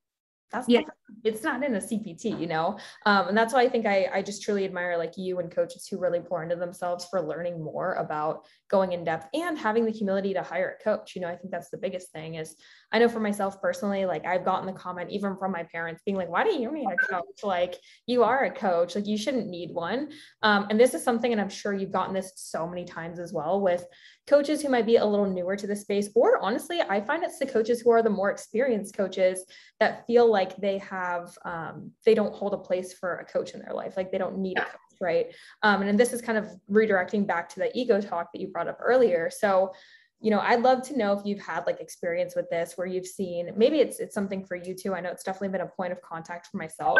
that's 0.50 0.68
yeah. 0.68 0.80
Not, 0.80 0.94
it's 1.24 1.42
not 1.42 1.62
in 1.62 1.74
a 1.74 1.78
CPT, 1.78 2.40
you 2.40 2.46
know? 2.46 2.78
Um, 3.06 3.28
and 3.28 3.36
that's 3.36 3.52
why 3.52 3.62
I 3.62 3.68
think 3.68 3.86
I, 3.86 4.08
I 4.12 4.22
just 4.22 4.42
truly 4.42 4.64
admire 4.64 4.96
like 4.96 5.16
you 5.16 5.38
and 5.40 5.50
coaches 5.50 5.86
who 5.86 5.98
really 5.98 6.20
pour 6.20 6.42
into 6.42 6.56
themselves 6.56 7.06
for 7.10 7.20
learning 7.20 7.62
more 7.62 7.94
about 7.94 8.46
going 8.70 8.92
in 8.92 9.04
depth 9.04 9.26
and 9.34 9.58
having 9.58 9.84
the 9.84 9.90
humility 9.90 10.34
to 10.34 10.42
hire 10.42 10.76
a 10.78 10.84
coach. 10.84 11.14
You 11.14 11.22
know, 11.22 11.28
I 11.28 11.36
think 11.36 11.50
that's 11.50 11.70
the 11.70 11.78
biggest 11.78 12.12
thing 12.12 12.36
is 12.36 12.54
I 12.92 12.98
know 12.98 13.08
for 13.08 13.20
myself 13.20 13.60
personally, 13.60 14.06
like 14.06 14.26
I've 14.26 14.44
gotten 14.44 14.66
the 14.66 14.72
comment 14.72 15.10
even 15.10 15.36
from 15.36 15.52
my 15.52 15.64
parents 15.64 16.02
being 16.04 16.16
like, 16.16 16.28
why 16.28 16.44
do 16.44 16.50
you 16.50 16.72
need 16.72 16.86
a 16.86 16.96
coach? 16.96 17.42
Like 17.42 17.74
you 18.06 18.22
are 18.24 18.44
a 18.44 18.50
coach, 18.50 18.94
like 18.94 19.06
you 19.06 19.18
shouldn't 19.18 19.48
need 19.48 19.72
one. 19.72 20.10
Um, 20.42 20.66
and 20.70 20.78
this 20.78 20.94
is 20.94 21.02
something, 21.02 21.32
and 21.32 21.40
I'm 21.40 21.48
sure 21.48 21.74
you've 21.74 21.92
gotten 21.92 22.14
this 22.14 22.32
so 22.36 22.66
many 22.66 22.84
times 22.84 23.18
as 23.18 23.32
well 23.32 23.60
with 23.60 23.84
coaches 24.28 24.60
who 24.62 24.68
might 24.68 24.86
be 24.86 24.96
a 24.96 25.04
little 25.04 25.26
newer 25.26 25.56
to 25.56 25.66
the 25.66 25.74
space, 25.74 26.10
or 26.14 26.38
honestly, 26.42 26.80
I 26.82 27.00
find 27.00 27.24
it's 27.24 27.38
the 27.38 27.46
coaches 27.46 27.80
who 27.80 27.90
are 27.90 28.02
the 28.02 28.10
more 28.10 28.30
experienced 28.30 28.94
coaches 28.94 29.44
that 29.80 30.06
feel 30.06 30.30
like 30.30 30.56
they 30.56 30.78
have, 30.78 31.36
um, 31.44 31.90
they 32.04 32.14
don't 32.14 32.34
hold 32.34 32.54
a 32.54 32.58
place 32.58 32.92
for 32.92 33.16
a 33.16 33.24
coach 33.24 33.52
in 33.52 33.60
their 33.60 33.74
life. 33.74 33.96
Like 33.96 34.12
they 34.12 34.18
don't 34.18 34.38
need 34.38 34.58
a 34.58 34.62
coach, 34.62 34.98
right? 35.00 35.26
Um, 35.62 35.82
and 35.82 35.98
this 35.98 36.12
is 36.12 36.20
kind 36.20 36.36
of 36.36 36.50
redirecting 36.70 37.26
back 37.26 37.48
to 37.50 37.60
the 37.60 37.76
ego 37.78 38.00
talk 38.00 38.32
that 38.32 38.40
you 38.40 38.48
brought 38.48 38.68
up 38.68 38.78
earlier. 38.82 39.30
So, 39.30 39.72
you 40.20 40.30
know, 40.30 40.40
I'd 40.40 40.62
love 40.62 40.82
to 40.88 40.98
know 40.98 41.16
if 41.16 41.24
you've 41.24 41.40
had 41.40 41.64
like 41.66 41.80
experience 41.80 42.34
with 42.34 42.50
this 42.50 42.72
where 42.76 42.88
you've 42.88 43.06
seen 43.06 43.52
maybe 43.56 43.78
it's 43.78 44.00
it's 44.00 44.14
something 44.14 44.44
for 44.44 44.56
you 44.56 44.74
too. 44.74 44.92
I 44.94 45.00
know 45.00 45.10
it's 45.10 45.22
definitely 45.22 45.50
been 45.50 45.60
a 45.60 45.66
point 45.68 45.92
of 45.92 46.02
contact 46.02 46.48
for 46.48 46.56
myself, 46.56 46.98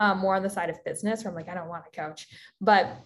um, 0.00 0.18
more 0.18 0.36
on 0.36 0.44
the 0.44 0.50
side 0.50 0.70
of 0.70 0.82
business 0.84 1.24
where 1.24 1.30
I'm 1.30 1.36
like, 1.36 1.48
I 1.48 1.54
don't 1.54 1.68
want 1.68 1.84
a 1.92 2.00
coach. 2.00 2.28
But 2.60 2.96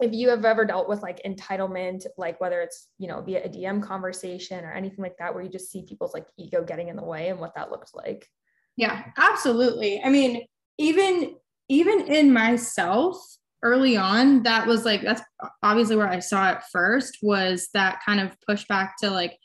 if 0.00 0.12
you 0.12 0.28
have 0.28 0.44
ever 0.44 0.64
dealt 0.64 0.88
with 0.88 1.02
like 1.02 1.22
entitlement, 1.24 2.06
like 2.16 2.40
whether 2.40 2.60
it's, 2.60 2.88
you 2.98 3.08
know, 3.08 3.20
via 3.22 3.44
a 3.44 3.48
DM 3.48 3.82
conversation 3.82 4.64
or 4.64 4.72
anything 4.72 5.02
like 5.02 5.16
that, 5.18 5.34
where 5.34 5.42
you 5.42 5.48
just 5.48 5.70
see 5.70 5.84
people's 5.88 6.14
like 6.14 6.26
ego 6.38 6.64
getting 6.64 6.88
in 6.88 6.96
the 6.96 7.04
way 7.04 7.28
and 7.28 7.38
what 7.38 7.54
that 7.54 7.70
looks 7.70 7.94
like. 7.94 8.28
Yeah, 8.76 9.04
absolutely. 9.16 10.02
I 10.02 10.10
mean, 10.10 10.46
even 10.78 11.36
even 11.68 12.06
in 12.12 12.32
myself 12.32 13.16
early 13.62 13.96
on, 13.96 14.42
that 14.44 14.66
was 14.66 14.84
like 14.84 15.02
that's 15.02 15.22
obviously 15.62 15.96
where 15.96 16.08
I 16.08 16.20
saw 16.20 16.52
it 16.52 16.62
first 16.70 17.18
was 17.22 17.68
that 17.74 18.00
kind 18.04 18.20
of 18.20 18.36
pushback 18.48 18.92
to 19.00 19.10
like 19.10 19.38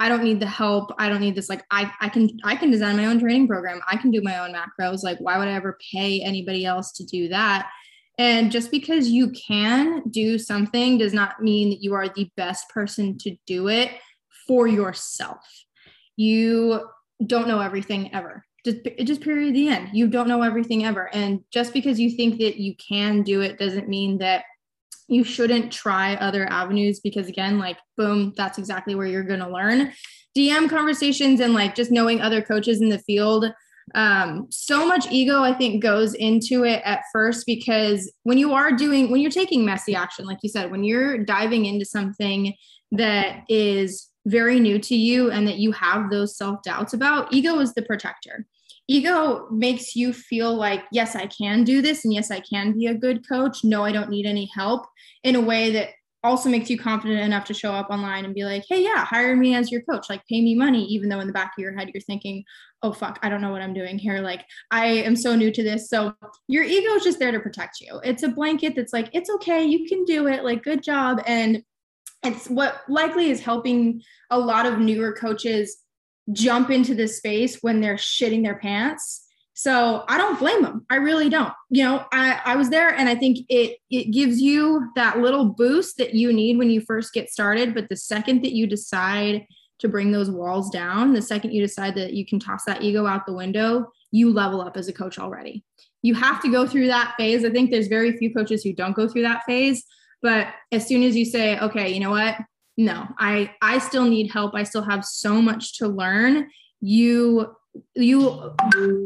I 0.00 0.08
don't 0.08 0.24
need 0.24 0.40
the 0.40 0.46
help. 0.46 0.92
I 0.98 1.10
don't 1.10 1.20
need 1.20 1.34
this. 1.34 1.50
Like 1.50 1.62
I, 1.70 1.92
I 2.00 2.08
can, 2.08 2.30
I 2.42 2.56
can 2.56 2.70
design 2.70 2.96
my 2.96 3.04
own 3.04 3.20
training 3.20 3.46
program. 3.46 3.82
I 3.86 3.98
can 3.98 4.10
do 4.10 4.22
my 4.22 4.38
own 4.38 4.54
macros. 4.54 5.02
Like, 5.02 5.18
why 5.18 5.36
would 5.36 5.46
I 5.46 5.52
ever 5.52 5.76
pay 5.92 6.22
anybody 6.22 6.64
else 6.64 6.92
to 6.92 7.04
do 7.04 7.28
that? 7.28 7.68
And 8.20 8.52
just 8.52 8.70
because 8.70 9.08
you 9.08 9.30
can 9.30 10.02
do 10.10 10.38
something 10.38 10.98
does 10.98 11.14
not 11.14 11.42
mean 11.42 11.70
that 11.70 11.82
you 11.82 11.94
are 11.94 12.06
the 12.06 12.30
best 12.36 12.68
person 12.68 13.16
to 13.16 13.34
do 13.46 13.68
it 13.68 13.92
for 14.46 14.66
yourself. 14.66 15.38
You 16.16 16.86
don't 17.26 17.48
know 17.48 17.60
everything 17.60 18.12
ever. 18.12 18.44
Just, 18.62 18.76
just 19.04 19.22
period 19.22 19.54
the 19.54 19.68
end. 19.68 19.88
You 19.94 20.06
don't 20.06 20.28
know 20.28 20.42
everything 20.42 20.84
ever. 20.84 21.08
And 21.14 21.40
just 21.50 21.72
because 21.72 21.98
you 21.98 22.10
think 22.10 22.38
that 22.40 22.58
you 22.58 22.74
can 22.76 23.22
do 23.22 23.40
it 23.40 23.58
doesn't 23.58 23.88
mean 23.88 24.18
that 24.18 24.44
you 25.08 25.24
shouldn't 25.24 25.72
try 25.72 26.16
other 26.16 26.46
avenues 26.52 27.00
because 27.00 27.26
again, 27.26 27.58
like 27.58 27.78
boom, 27.96 28.34
that's 28.36 28.58
exactly 28.58 28.94
where 28.94 29.06
you're 29.06 29.24
going 29.24 29.40
to 29.40 29.48
learn. 29.48 29.94
DM 30.36 30.68
conversations 30.68 31.40
and 31.40 31.54
like 31.54 31.74
just 31.74 31.90
knowing 31.90 32.20
other 32.20 32.42
coaches 32.42 32.82
in 32.82 32.90
the 32.90 32.98
field 32.98 33.50
um, 33.94 34.46
so 34.50 34.86
much 34.86 35.06
ego 35.10 35.42
i 35.42 35.52
think 35.52 35.82
goes 35.82 36.14
into 36.14 36.64
it 36.64 36.80
at 36.84 37.02
first 37.12 37.44
because 37.46 38.10
when 38.22 38.38
you 38.38 38.52
are 38.52 38.72
doing 38.72 39.10
when 39.10 39.20
you're 39.20 39.30
taking 39.30 39.64
messy 39.64 39.94
action 39.94 40.24
like 40.24 40.38
you 40.42 40.48
said 40.48 40.70
when 40.70 40.84
you're 40.84 41.18
diving 41.18 41.66
into 41.66 41.84
something 41.84 42.54
that 42.92 43.44
is 43.48 44.10
very 44.26 44.60
new 44.60 44.78
to 44.78 44.94
you 44.94 45.30
and 45.30 45.46
that 45.46 45.58
you 45.58 45.72
have 45.72 46.10
those 46.10 46.36
self 46.36 46.62
doubts 46.62 46.92
about 46.92 47.32
ego 47.32 47.58
is 47.58 47.74
the 47.74 47.82
protector. 47.82 48.46
Ego 48.88 49.48
makes 49.50 49.94
you 49.94 50.12
feel 50.12 50.52
like 50.54 50.82
yes 50.90 51.14
i 51.14 51.26
can 51.26 51.62
do 51.64 51.80
this 51.80 52.04
and 52.04 52.12
yes 52.12 52.30
i 52.30 52.40
can 52.40 52.72
be 52.72 52.86
a 52.86 52.94
good 52.94 53.26
coach. 53.26 53.64
No 53.64 53.84
i 53.84 53.92
don't 53.92 54.10
need 54.10 54.26
any 54.26 54.50
help 54.54 54.86
in 55.22 55.36
a 55.36 55.40
way 55.40 55.70
that 55.70 55.90
also 56.22 56.50
makes 56.50 56.68
you 56.68 56.78
confident 56.78 57.20
enough 57.20 57.44
to 57.46 57.54
show 57.54 57.72
up 57.72 57.88
online 57.90 58.24
and 58.24 58.34
be 58.34 58.44
like, 58.44 58.64
hey, 58.68 58.82
yeah, 58.82 59.04
hire 59.04 59.34
me 59.34 59.54
as 59.54 59.70
your 59.70 59.80
coach, 59.82 60.06
like 60.10 60.24
pay 60.26 60.42
me 60.42 60.54
money, 60.54 60.84
even 60.84 61.08
though 61.08 61.20
in 61.20 61.26
the 61.26 61.32
back 61.32 61.52
of 61.56 61.62
your 61.62 61.76
head 61.76 61.90
you're 61.94 62.02
thinking, 62.02 62.44
oh, 62.82 62.92
fuck, 62.92 63.18
I 63.22 63.28
don't 63.28 63.40
know 63.40 63.50
what 63.50 63.62
I'm 63.62 63.74
doing 63.74 63.98
here. 63.98 64.20
Like, 64.20 64.44
I 64.70 64.86
am 64.86 65.16
so 65.16 65.34
new 65.34 65.50
to 65.50 65.62
this. 65.62 65.88
So 65.88 66.14
your 66.48 66.64
ego 66.64 66.94
is 66.94 67.04
just 67.04 67.18
there 67.18 67.32
to 67.32 67.40
protect 67.40 67.80
you. 67.80 68.00
It's 68.04 68.22
a 68.22 68.28
blanket 68.28 68.74
that's 68.76 68.92
like, 68.92 69.08
it's 69.12 69.30
okay, 69.30 69.64
you 69.64 69.86
can 69.86 70.04
do 70.04 70.26
it, 70.26 70.44
like, 70.44 70.62
good 70.62 70.82
job. 70.82 71.22
And 71.26 71.62
it's 72.22 72.48
what 72.48 72.82
likely 72.88 73.30
is 73.30 73.40
helping 73.40 74.02
a 74.30 74.38
lot 74.38 74.66
of 74.66 74.78
newer 74.78 75.12
coaches 75.12 75.78
jump 76.32 76.70
into 76.70 76.94
this 76.94 77.16
space 77.16 77.58
when 77.62 77.80
they're 77.80 77.96
shitting 77.96 78.42
their 78.42 78.58
pants 78.58 79.26
so 79.60 80.04
I 80.08 80.16
don't 80.16 80.38
blame 80.38 80.62
them. 80.62 80.86
I 80.88 80.96
really 80.96 81.28
don't. 81.28 81.52
You 81.68 81.84
know, 81.84 82.06
I, 82.14 82.40
I 82.46 82.56
was 82.56 82.70
there 82.70 82.94
and 82.94 83.10
I 83.10 83.14
think 83.14 83.40
it 83.50 83.76
it 83.90 84.10
gives 84.10 84.40
you 84.40 84.88
that 84.96 85.18
little 85.18 85.44
boost 85.44 85.98
that 85.98 86.14
you 86.14 86.32
need 86.32 86.56
when 86.56 86.70
you 86.70 86.80
first 86.80 87.12
get 87.12 87.28
started. 87.28 87.74
But 87.74 87.90
the 87.90 87.96
second 87.96 88.42
that 88.42 88.54
you 88.54 88.66
decide 88.66 89.46
to 89.80 89.88
bring 89.88 90.12
those 90.12 90.30
walls 90.30 90.70
down, 90.70 91.12
the 91.12 91.20
second 91.20 91.52
you 91.52 91.60
decide 91.60 91.94
that 91.96 92.14
you 92.14 92.24
can 92.24 92.40
toss 92.40 92.64
that 92.64 92.80
ego 92.80 93.04
out 93.04 93.26
the 93.26 93.34
window, 93.34 93.92
you 94.10 94.32
level 94.32 94.62
up 94.62 94.78
as 94.78 94.88
a 94.88 94.94
coach 94.94 95.18
already. 95.18 95.62
You 96.00 96.14
have 96.14 96.40
to 96.40 96.50
go 96.50 96.66
through 96.66 96.86
that 96.86 97.12
phase. 97.18 97.44
I 97.44 97.50
think 97.50 97.70
there's 97.70 97.88
very 97.88 98.16
few 98.16 98.32
coaches 98.32 98.62
who 98.62 98.72
don't 98.72 98.96
go 98.96 99.08
through 99.08 99.22
that 99.22 99.42
phase. 99.44 99.84
But 100.22 100.48
as 100.72 100.86
soon 100.86 101.02
as 101.02 101.14
you 101.14 101.26
say, 101.26 101.58
okay, 101.58 101.92
you 101.92 102.00
know 102.00 102.12
what? 102.12 102.38
No, 102.78 103.06
I 103.18 103.50
I 103.60 103.76
still 103.76 104.06
need 104.06 104.30
help. 104.30 104.54
I 104.54 104.62
still 104.62 104.84
have 104.84 105.04
so 105.04 105.42
much 105.42 105.76
to 105.80 105.86
learn. 105.86 106.48
You 106.80 107.54
you 107.94 108.52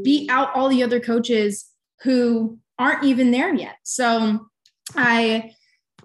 beat 0.03 0.31
out 0.31 0.55
all 0.55 0.69
the 0.69 0.83
other 0.83 1.01
coaches 1.01 1.67
who 2.03 2.59
aren't 2.79 3.05
even 3.05 3.31
there 3.31 3.55
yet. 3.55 3.77
So 3.83 4.47
I 4.95 5.53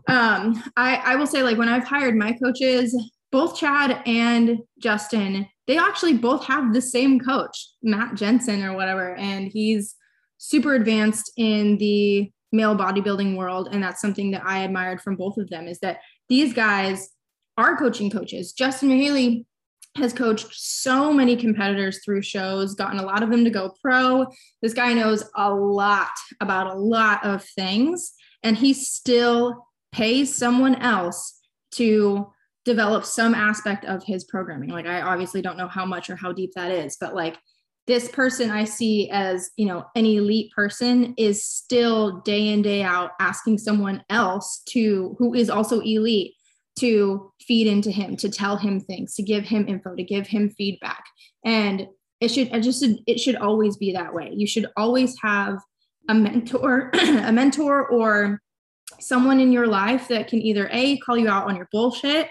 um 0.07 0.63
I 0.77 0.95
I 0.97 1.15
will 1.15 1.27
say 1.27 1.43
like 1.43 1.57
when 1.57 1.69
I've 1.69 1.83
hired 1.83 2.15
my 2.15 2.33
coaches, 2.33 2.95
both 3.31 3.57
Chad 3.57 4.01
and 4.05 4.59
Justin, 4.79 5.47
they 5.67 5.77
actually 5.77 6.17
both 6.17 6.43
have 6.45 6.73
the 6.73 6.81
same 6.81 7.19
coach, 7.19 7.69
Matt 7.83 8.15
Jensen 8.15 8.63
or 8.63 8.73
whatever, 8.73 9.15
and 9.15 9.47
he's 9.47 9.95
super 10.37 10.75
advanced 10.75 11.31
in 11.37 11.77
the 11.77 12.31
male 12.51 12.75
bodybuilding 12.75 13.35
world 13.35 13.69
and 13.71 13.83
that's 13.83 14.01
something 14.01 14.31
that 14.31 14.43
I 14.43 14.59
admired 14.59 15.01
from 15.01 15.15
both 15.15 15.37
of 15.37 15.49
them 15.49 15.67
is 15.67 15.79
that 15.79 15.99
these 16.29 16.53
guys 16.53 17.09
are 17.57 17.77
coaching 17.77 18.09
coaches. 18.09 18.53
Justin 18.53 18.89
Mahaley 18.89 19.45
has 19.97 20.13
coached 20.13 20.47
so 20.51 21.11
many 21.11 21.35
competitors 21.35 21.99
through 22.03 22.21
shows, 22.21 22.75
gotten 22.75 22.99
a 22.99 23.05
lot 23.05 23.23
of 23.23 23.29
them 23.29 23.43
to 23.43 23.49
go 23.49 23.73
pro. 23.81 24.25
This 24.61 24.73
guy 24.73 24.93
knows 24.93 25.23
a 25.35 25.53
lot 25.53 26.11
about 26.41 26.67
a 26.67 26.79
lot 26.79 27.25
of 27.25 27.43
things, 27.43 28.13
and 28.43 28.57
he 28.57 28.73
still 28.73 29.67
pays 29.91 30.33
someone 30.33 30.75
else 30.75 31.39
to 31.71 32.31
develop 32.65 33.03
some 33.03 33.33
aspect 33.33 33.85
of 33.85 34.03
his 34.03 34.25
programming. 34.25 34.69
Like, 34.69 34.85
I 34.85 35.01
obviously 35.01 35.41
don't 35.41 35.57
know 35.57 35.67
how 35.67 35.85
much 35.85 36.09
or 36.09 36.15
how 36.15 36.31
deep 36.31 36.51
that 36.55 36.71
is, 36.71 36.97
but 36.99 37.15
like, 37.15 37.37
this 37.87 38.07
person 38.07 38.51
I 38.51 38.65
see 38.65 39.09
as, 39.09 39.49
you 39.57 39.65
know, 39.65 39.83
an 39.95 40.05
elite 40.05 40.51
person 40.51 41.15
is 41.17 41.43
still 41.43 42.21
day 42.21 42.49
in, 42.49 42.61
day 42.61 42.83
out 42.83 43.11
asking 43.19 43.57
someone 43.57 44.03
else 44.11 44.61
to, 44.69 45.15
who 45.17 45.33
is 45.33 45.49
also 45.49 45.79
elite, 45.79 46.35
to 46.79 47.31
feed 47.41 47.67
into 47.67 47.91
him, 47.91 48.15
to 48.17 48.29
tell 48.29 48.57
him 48.57 48.79
things, 48.79 49.15
to 49.15 49.23
give 49.23 49.45
him 49.45 49.67
info, 49.67 49.95
to 49.95 50.03
give 50.03 50.27
him 50.27 50.49
feedback. 50.49 51.03
And 51.45 51.87
it 52.19 52.29
should 52.29 52.51
I 52.51 52.59
just 52.59 52.85
it 53.07 53.19
should 53.19 53.35
always 53.35 53.77
be 53.77 53.93
that 53.93 54.13
way. 54.13 54.31
You 54.33 54.47
should 54.47 54.67
always 54.75 55.15
have 55.21 55.59
a 56.09 56.13
mentor, 56.13 56.91
a 56.93 57.31
mentor 57.31 57.87
or 57.87 58.41
someone 58.99 59.39
in 59.39 59.51
your 59.51 59.67
life 59.67 60.07
that 60.09 60.27
can 60.27 60.41
either 60.41 60.69
A 60.71 60.97
call 60.97 61.17
you 61.17 61.29
out 61.29 61.47
on 61.47 61.55
your 61.55 61.69
bullshit 61.71 62.27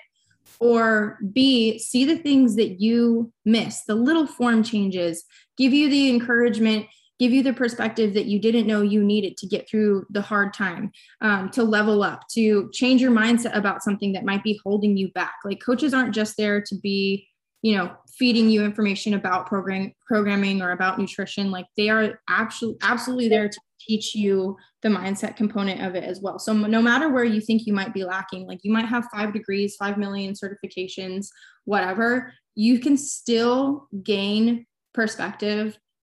or 0.60 1.18
B 1.32 1.78
see 1.78 2.04
the 2.04 2.18
things 2.18 2.56
that 2.56 2.80
you 2.80 3.32
miss, 3.44 3.84
the 3.84 3.94
little 3.94 4.26
form 4.26 4.62
changes, 4.62 5.24
give 5.56 5.72
you 5.72 5.88
the 5.88 6.10
encouragement 6.10 6.86
give 7.18 7.32
you 7.32 7.42
the 7.42 7.52
perspective 7.52 8.14
that 8.14 8.26
you 8.26 8.38
didn't 8.38 8.66
know 8.66 8.82
you 8.82 9.02
needed 9.02 9.36
to 9.38 9.46
get 9.46 9.68
through 9.68 10.06
the 10.10 10.22
hard 10.22 10.54
time, 10.54 10.92
um, 11.20 11.50
to 11.50 11.64
level 11.64 12.02
up, 12.02 12.26
to 12.28 12.70
change 12.72 13.00
your 13.00 13.10
mindset 13.10 13.56
about 13.56 13.82
something 13.82 14.12
that 14.12 14.24
might 14.24 14.44
be 14.44 14.60
holding 14.64 14.96
you 14.96 15.10
back. 15.12 15.34
Like 15.44 15.60
coaches 15.64 15.92
aren't 15.92 16.14
just 16.14 16.36
there 16.36 16.60
to 16.60 16.74
be, 16.76 17.26
you 17.62 17.76
know, 17.76 17.92
feeding 18.16 18.48
you 18.48 18.64
information 18.64 19.14
about 19.14 19.46
program 19.46 19.92
programming 20.06 20.62
or 20.62 20.70
about 20.70 20.98
nutrition. 20.98 21.50
Like 21.50 21.66
they 21.76 21.88
are 21.88 22.20
absolutely 22.28 22.78
absolutely 22.82 23.28
there 23.28 23.48
to 23.48 23.60
teach 23.80 24.14
you 24.14 24.56
the 24.82 24.88
mindset 24.88 25.36
component 25.36 25.82
of 25.82 25.94
it 25.94 26.04
as 26.04 26.20
well. 26.20 26.38
So 26.38 26.52
no 26.52 26.82
matter 26.82 27.08
where 27.08 27.24
you 27.24 27.40
think 27.40 27.66
you 27.66 27.72
might 27.72 27.94
be 27.94 28.04
lacking, 28.04 28.46
like 28.46 28.60
you 28.62 28.72
might 28.72 28.86
have 28.86 29.08
five 29.12 29.32
degrees, 29.32 29.76
five 29.76 29.98
million 29.98 30.34
certifications, 30.34 31.28
whatever, 31.64 32.32
you 32.54 32.80
can 32.80 32.96
still 32.96 33.88
gain 34.02 34.66
perspective 34.92 35.78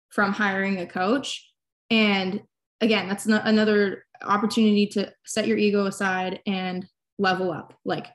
from 0.09 0.33
hiring 0.33 0.79
a 0.79 0.85
coach. 0.85 1.51
And 1.89 2.41
again, 2.81 3.07
that's 3.07 3.25
another 3.25 4.05
opportunity 4.21 4.87
to 4.87 5.11
set 5.25 5.47
your 5.47 5.57
ego 5.57 5.85
aside 5.85 6.41
and 6.45 6.85
level 7.17 7.51
up. 7.51 7.73
Like 7.85 8.07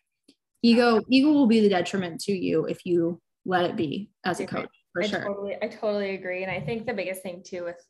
ego, 0.62 1.00
ego 1.09 1.33
will 1.33 1.46
be 1.46 1.61
the 1.61 1.68
detriment 1.68 2.20
to 2.22 2.33
you 2.33 2.64
if 2.66 2.85
you 2.85 3.20
let 3.44 3.64
it 3.64 3.76
be 3.76 4.11
as 4.24 4.40
a 4.40 4.46
coach. 4.46 4.70
For 4.92 5.02
I 5.02 5.07
sure. 5.07 5.24
Totally, 5.24 5.57
I 5.61 5.68
totally 5.68 6.14
agree. 6.14 6.42
And 6.42 6.50
I 6.50 6.61
think 6.61 6.87
the 6.87 6.94
biggest 6.94 7.22
thing 7.22 7.42
too 7.44 7.64
with 7.64 7.85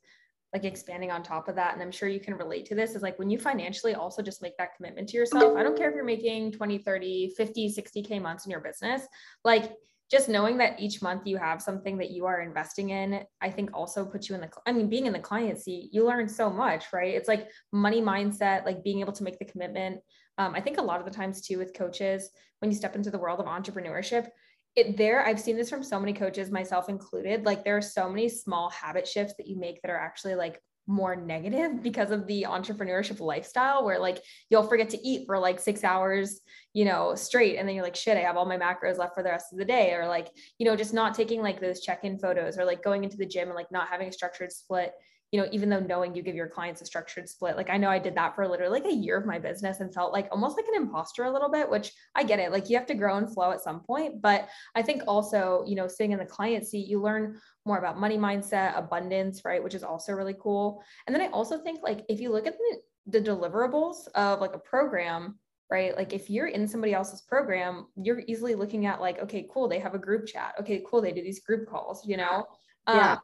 like 0.53 0.65
expanding 0.65 1.11
on 1.11 1.23
top 1.23 1.49
of 1.49 1.57
that, 1.57 1.75
and 1.75 1.83
I'm 1.83 1.91
sure 1.91 2.09
you 2.09 2.21
can 2.21 2.35
relate 2.35 2.65
to 2.67 2.77
this, 2.77 2.95
is 2.95 3.03
like 3.03 3.19
when 3.19 3.29
you 3.29 3.39
financially 3.39 3.95
also 3.95 4.23
just 4.23 4.41
make 4.41 4.57
that 4.57 4.77
commitment 4.77 5.09
to 5.09 5.17
yourself. 5.17 5.57
I 5.57 5.65
don't 5.65 5.77
care 5.77 5.89
if 5.89 5.97
you're 5.97 6.05
making 6.05 6.53
20, 6.53 6.79
30, 6.79 7.35
50, 7.37 7.75
60K 7.75 8.23
months 8.23 8.47
in 8.47 8.53
your 8.53 8.61
business. 8.61 9.03
Like 9.45 9.73
just 10.11 10.29
knowing 10.29 10.59
that 10.59 10.79
each 10.79 11.03
month 11.03 11.23
you 11.27 11.37
have 11.37 11.63
something 11.63 11.97
that 11.99 12.11
you 12.11 12.27
are 12.27 12.43
investing 12.43 12.91
in, 12.91 13.25
I 13.41 13.51
think 13.51 13.71
also 13.73 14.05
puts 14.05 14.29
you 14.29 14.35
in 14.35 14.41
the, 14.41 14.51
I 14.67 14.73
mean, 14.73 14.89
being 14.89 15.07
in 15.07 15.13
the 15.13 15.19
client 15.19 15.59
seat, 15.59 15.91
you 15.93 16.05
learn 16.05 16.29
so 16.29 16.51
much, 16.51 16.93
right? 16.93 17.15
It's 17.15 17.29
like 17.29 17.49
money 17.73 18.01
mindset, 18.01 18.65
like 18.65 18.85
being 18.85 19.01
able 19.01 19.13
to 19.15 19.25
make 19.25 19.39
the 19.39 19.45
commitment. 19.45 20.01
Um, 20.37 20.55
I 20.55 20.61
think 20.61 20.79
a 20.79 20.83
lot 20.83 21.01
of 21.01 21.07
the 21.07 21.13
times 21.13 21.41
too 21.41 21.59
with 21.59 21.75
coaches, 21.75 22.31
when 22.61 22.71
you 22.71 22.77
step 22.77 22.97
into 22.97 23.11
the 23.11 23.19
world 23.19 23.41
of 23.41 23.47
entrepreneurship, 23.47 24.29
it 24.77 24.97
there, 24.97 25.25
I've 25.25 25.41
seen 25.41 25.57
this 25.57 25.71
from 25.71 25.85
so 25.85 26.01
many 26.01 26.13
coaches, 26.13 26.51
myself 26.51 26.89
included. 26.89 27.45
Like 27.45 27.65
there 27.65 27.77
are 27.77 27.83
so 27.83 28.09
many 28.09 28.29
small 28.29 28.71
habit 28.71 29.07
shifts 29.07 29.35
that 29.39 29.47
you 29.47 29.59
make 29.59 29.81
that 29.83 29.91
are 29.91 29.99
actually 29.99 30.35
like 30.35 30.61
more 30.87 31.17
negative 31.17 31.83
because 31.83 32.11
of 32.11 32.27
the 32.27 32.47
entrepreneurship 32.49 33.19
lifestyle 33.21 33.85
where 33.85 33.99
like 33.99 34.23
you'll 34.51 34.63
forget 34.63 34.91
to 34.91 35.07
eat 35.07 35.27
for 35.27 35.39
like 35.39 35.59
six 35.59 35.83
hours 35.83 36.41
you 36.75 36.85
know 36.85 37.15
straight. 37.15 37.57
And 37.57 37.67
then 37.67 37.75
you're 37.75 37.85
like 37.85 37.97
shit 37.97 38.17
i 38.17 38.21
have 38.21 38.37
all 38.37 38.45
my 38.45 38.59
macros 38.59 38.99
left 38.99 39.15
for 39.15 39.23
the 39.23 39.31
rest 39.31 39.53
of 39.53 39.59
the 39.59 39.65
day. 39.65 39.95
Or 39.95 40.07
like 40.07 40.29
you 40.59 40.67
know 40.67 40.77
just 40.77 40.93
not 40.93 41.15
taking 41.15 41.41
like 41.41 41.61
those 41.61 41.81
check-in 41.81 42.19
photos 42.19 42.59
or 42.59 42.65
like 42.65 42.83
going 42.83 43.05
into 43.05 43.17
the 43.17 43.27
gym 43.27 43.49
and 43.49 43.57
like 43.57 43.73
not 43.73 43.89
having 43.89 44.09
a 44.09 44.13
structured 44.13 44.53
split 44.53 44.93
you 45.33 45.41
know, 45.41 45.49
even 45.51 45.69
though 45.69 45.81
knowing 45.81 46.15
you 46.15 46.23
give 46.23 46.37
your 46.37 46.49
clients 46.49 46.81
a 46.81 46.87
structured 46.87 47.29
split, 47.29 47.57
like 47.57 47.69
I 47.69 47.77
know 47.77 47.89
I 47.91 47.99
did 47.99 48.15
that 48.15 48.35
for 48.35 48.47
literally 48.47 48.81
like 48.81 48.91
a 48.91 48.95
year 48.95 49.19
of 49.19 49.27
my 49.27 49.39
business 49.39 49.81
and 49.81 49.93
felt 49.93 50.13
like 50.13 50.29
almost 50.31 50.57
like 50.57 50.67
an 50.69 50.81
imposter 50.81 51.25
a 51.25 51.33
little 51.33 51.51
bit, 51.51 51.69
which 51.69 51.93
I 52.15 52.23
get 52.23 52.39
it. 52.39 52.53
Like 52.53 52.71
you 52.71 52.77
have 52.77 52.87
to 52.87 52.95
grow 52.95 53.17
and 53.17 53.33
flow 53.33 53.51
at 53.51 53.63
some 53.63 53.81
point. 53.81 54.23
But 54.23 54.49
I 54.77 54.83
think 54.83 55.03
also, 55.09 55.65
you 55.67 55.75
know, 55.75 55.89
sitting 55.89 56.13
in 56.13 56.19
the 56.19 56.25
client 56.25 56.67
seat, 56.67 56.87
you 56.87 57.01
learn 57.01 57.41
more 57.67 57.79
about 57.79 57.99
money 57.99 58.17
mindset, 58.17 58.79
abundance, 58.79 59.43
right? 59.45 59.63
Which 59.63 59.75
is 59.75 59.83
also 59.83 60.13
really 60.13 60.37
cool. 60.41 60.83
And 61.07 61.15
then 61.15 61.23
I 61.23 61.29
also 61.29 61.59
think 61.59 61.81
like 61.83 62.05
if 62.09 62.21
you 62.21 62.31
look 62.31 62.47
at 62.47 62.57
the, 62.57 63.19
the 63.19 63.21
deliverables 63.21 64.07
of 64.15 64.41
like 64.41 64.55
a 64.55 64.59
program, 64.59 65.39
right? 65.71 65.97
Like 65.97 66.13
if 66.13 66.31
you're 66.31 66.47
in 66.47 66.69
somebody 66.69 66.95
else's 66.95 67.23
program, 67.23 67.87
you're 67.97 68.23
easily 68.29 68.55
looking 68.55 68.87
at 68.87 69.01
like, 69.01 69.19
okay, 69.19 69.49
cool, 69.53 69.67
they 69.67 69.81
have 69.81 69.95
a 69.95 69.99
group 69.99 70.27
chat. 70.27 70.55
Okay, 70.61 70.85
cool, 70.87 71.01
they 71.01 71.13
do 71.13 71.23
these 71.23 71.41
group 71.41 71.69
calls, 71.69 72.07
you 72.07 72.17
know? 72.17 72.47
Yeah. 72.87 73.15
Um, 73.15 73.19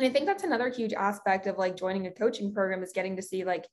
and 0.00 0.08
I 0.08 0.12
think 0.12 0.26
that's 0.26 0.44
another 0.44 0.70
huge 0.70 0.94
aspect 0.94 1.46
of 1.46 1.58
like 1.58 1.76
joining 1.76 2.06
a 2.06 2.10
coaching 2.10 2.54
program 2.54 2.82
is 2.82 2.92
getting 2.92 3.16
to 3.16 3.22
see 3.22 3.44
like, 3.44 3.66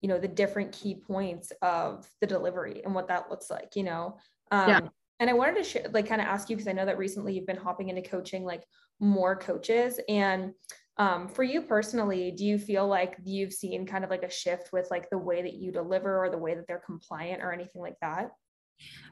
you 0.00 0.08
know, 0.08 0.18
the 0.18 0.26
different 0.26 0.72
key 0.72 0.96
points 0.96 1.52
of 1.62 2.08
the 2.20 2.26
delivery 2.26 2.82
and 2.84 2.92
what 2.92 3.06
that 3.06 3.30
looks 3.30 3.50
like, 3.50 3.76
you 3.76 3.84
know. 3.84 4.16
Um, 4.50 4.68
yeah. 4.68 4.80
And 5.20 5.30
I 5.30 5.34
wanted 5.34 5.56
to 5.56 5.64
share, 5.64 5.86
like 5.92 6.08
kind 6.08 6.20
of 6.20 6.26
ask 6.26 6.50
you 6.50 6.56
because 6.56 6.66
I 6.66 6.72
know 6.72 6.86
that 6.86 6.98
recently 6.98 7.34
you've 7.34 7.46
been 7.46 7.56
hopping 7.56 7.88
into 7.88 8.02
coaching 8.02 8.42
like 8.44 8.64
more 8.98 9.36
coaches. 9.36 10.00
And 10.08 10.54
um, 10.96 11.28
for 11.28 11.44
you 11.44 11.62
personally, 11.62 12.32
do 12.32 12.44
you 12.44 12.58
feel 12.58 12.88
like 12.88 13.16
you've 13.22 13.52
seen 13.52 13.86
kind 13.86 14.02
of 14.02 14.10
like 14.10 14.24
a 14.24 14.30
shift 14.30 14.72
with 14.72 14.90
like 14.90 15.08
the 15.08 15.18
way 15.18 15.42
that 15.42 15.54
you 15.54 15.70
deliver 15.70 16.24
or 16.24 16.30
the 16.30 16.38
way 16.38 16.56
that 16.56 16.66
they're 16.66 16.82
compliant 16.84 17.42
or 17.42 17.52
anything 17.52 17.80
like 17.80 17.96
that? 18.02 18.30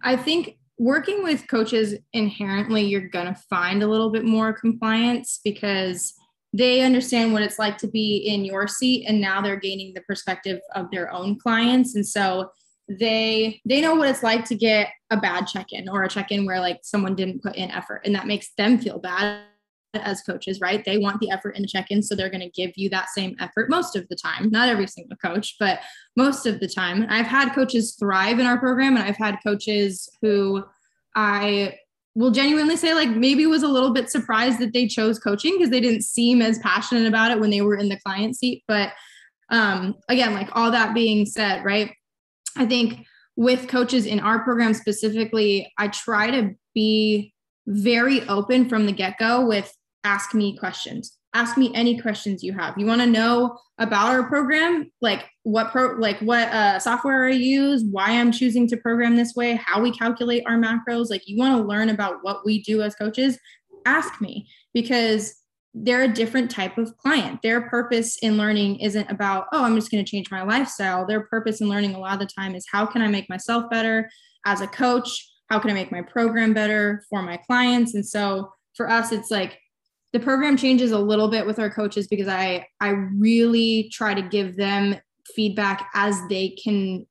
I 0.03 0.17
think 0.17 0.59
working 0.79 1.23
with 1.23 1.47
coaches 1.47 1.95
inherently, 2.13 2.83
you're 2.87 3.09
going 3.09 3.27
to 3.27 3.41
find 3.49 3.83
a 3.83 3.87
little 3.87 4.11
bit 4.11 4.25
more 4.25 4.53
compliance 4.53 5.41
because 5.45 6.15
they 6.53 6.81
understand 6.81 7.33
what 7.33 7.43
it's 7.43 7.59
like 7.59 7.77
to 7.79 7.89
be 7.89 8.17
in 8.17 8.45
your 8.45 8.67
seat 8.67 9.05
and 9.07 9.21
now 9.21 9.41
they're 9.41 9.57
gaining 9.57 9.93
the 9.95 10.01
perspective 10.03 10.61
of 10.75 10.91
their 10.91 11.13
own 11.13 11.39
clients 11.39 11.95
and 11.95 12.07
so 12.07 12.51
they 12.89 13.61
they 13.67 13.83
know 13.83 13.95
what 13.95 14.09
it's 14.09 14.23
like 14.23 14.47
to 14.47 14.55
get 14.55 14.89
a 15.11 15.17
bad 15.17 15.47
check-in 15.47 15.89
or 15.89 16.05
a 16.05 16.09
check-in 16.09 16.47
where 16.47 16.59
like 16.61 16.79
someone 16.83 17.15
didn't 17.15 17.43
put 17.43 17.55
in 17.55 17.71
effort 17.71 18.01
and 18.05 18.15
that 18.15 18.27
makes 18.27 18.55
them 18.57 18.79
feel 18.79 18.99
bad 18.99 19.43
as 19.95 20.21
coaches, 20.23 20.61
right? 20.61 20.85
They 20.85 20.99
want 20.99 21.21
the 21.21 21.31
effort 21.31 21.57
in 21.57 21.63
the 21.63 21.69
check 21.69 21.91
in. 21.91 22.03
So 22.03 22.15
they're 22.15 22.31
going 22.31 22.41
to 22.41 22.51
give 22.51 22.73
you 22.77 22.91
that 22.91 23.09
same 23.09 23.37
effort 23.41 23.71
most 23.71 23.97
of 23.97 24.07
the 24.09 24.17
time. 24.17 24.51
Not 24.51 24.69
every 24.69 24.87
single 24.87 25.17
coach, 25.17 25.57
but 25.59 25.81
most 26.17 26.47
of 26.47 26.61
the 26.61 26.69
time. 26.69 27.07
I've 27.09 27.27
had 27.27 27.55
coaches 27.55 27.97
thrive 27.99 28.39
in 28.39 28.47
our 28.47 28.59
program, 28.59 28.97
and 28.97 29.05
I've 29.05 29.17
had 29.17 29.39
coaches 29.45 30.09
who 30.21 30.65
I 31.15 31.77
will 32.19 32.33
genuinely 32.33 32.77
say, 32.77 32.95
like, 32.95 33.11
maybe 33.11 33.47
was 33.47 33.63
a 33.63 33.69
little 33.69 33.93
bit 33.93 34.11
surprised 34.11 34.59
that 34.59 34.73
they 34.73 34.89
chose 34.89 35.21
coaching 35.21 35.55
because 35.57 35.71
they 35.71 35.81
didn't 35.81 36.03
seem 36.03 36.43
as 36.43 36.59
passionate 36.59 37.07
about 37.07 37.31
it 37.31 37.39
when 37.39 37.51
they 37.51 37.61
were 37.61 37.77
in 37.77 37.89
the 37.89 38.01
client 38.05 38.37
seat. 38.37 38.65
But 38.67 38.93
um, 39.51 39.95
again, 40.09 40.35
like 40.35 40.49
all 40.53 40.73
that 40.73 40.95
being 40.95 41.27
said, 41.27 41.65
right? 41.65 41.95
I 42.57 42.67
think 42.67 43.07
with 43.37 43.69
coaches 43.69 44.05
in 44.05 44.19
our 44.19 44.43
program 44.43 44.75
specifically, 44.75 45.73
I 45.79 45.89
try 45.89 46.33
to 46.33 46.57
be 46.75 47.33
very 47.69 48.27
open 48.29 48.69
from 48.69 48.87
the 48.87 48.93
get 48.93 49.17
go 49.19 49.47
with 49.47 49.73
ask 50.03 50.35
me 50.35 50.57
questions. 50.59 51.18
Ask 51.35 51.59
me 51.59 51.71
any 51.75 52.01
questions 52.01 52.43
you 52.43 52.53
have. 52.55 52.77
You 52.79 52.87
want 52.87 53.03
to 53.03 53.07
know 53.07 53.59
about 53.79 54.09
our 54.09 54.25
program, 54.25 54.91
like 55.01 55.27
what 55.43 55.71
pro, 55.71 55.93
like 55.99 56.19
what 56.21 56.49
uh, 56.49 56.79
software 56.79 57.27
I 57.27 57.33
use, 57.33 57.85
why 57.91 58.13
I'm 58.13 58.33
choosing 58.33 58.67
to 58.69 58.77
program 58.77 59.17
this 59.17 59.35
way, 59.35 59.55
how 59.55 59.81
we 59.81 59.93
calculate 59.93 60.45
our 60.47 60.57
macros. 60.57 61.11
Like 61.11 61.29
you 61.29 61.37
want 61.37 61.61
to 61.61 61.69
learn 61.69 61.91
about 61.91 62.19
what 62.23 62.47
we 62.47 62.63
do 62.63 62.83
as 62.83 62.95
coaches. 62.95 63.39
Ask 63.85 64.21
me 64.21 64.49
because 64.73 65.35
they're 65.75 66.05
a 66.05 66.13
different 66.13 66.51
type 66.51 66.79
of 66.79 66.97
client. 66.97 67.41
Their 67.43 67.61
purpose 67.69 68.19
in 68.19 68.37
learning 68.37 68.81
isn't 68.81 69.11
about, 69.11 69.47
oh, 69.53 69.65
I'm 69.65 69.75
just 69.75 69.91
going 69.91 70.05
to 70.05 70.11
change 70.11 70.31
my 70.31 70.43
lifestyle. 70.43 71.07
Their 71.07 71.23
purpose 71.23 71.61
in 71.61 71.69
learning 71.69 71.95
a 71.95 71.99
lot 71.99 72.15
of 72.15 72.21
the 72.21 72.27
time 72.27 72.55
is 72.55 72.67
how 72.71 72.87
can 72.87 73.03
I 73.03 73.09
make 73.09 73.29
myself 73.29 73.71
better 73.71 74.11
as 74.47 74.61
a 74.61 74.67
coach? 74.67 75.29
How 75.51 75.59
can 75.59 75.71
I 75.71 75.75
make 75.75 75.93
my 75.93 76.03
program 76.03 76.53
better 76.53 77.05
for 77.09 77.23
my 77.23 77.37
clients? 77.37 77.95
And 77.95 78.07
so 78.07 78.53
for 78.75 78.89
us, 78.89 79.13
it's 79.13 79.31
like 79.31 79.59
the 80.13 80.21
program 80.21 80.57
changes 80.57 80.93
a 80.93 80.99
little 80.99 81.29
bit 81.29 81.47
with 81.47 81.59
our 81.59 81.71
coaches 81.71 82.07
because 82.07 82.29
I 82.29 82.67
I 82.81 82.91
really 82.91 83.91
try 83.93 84.15
to 84.15 84.23
give 84.23 84.57
them 84.57 84.97
feedback 85.35 85.91
as 85.95 86.17
they 86.29 86.51
can 86.63 87.07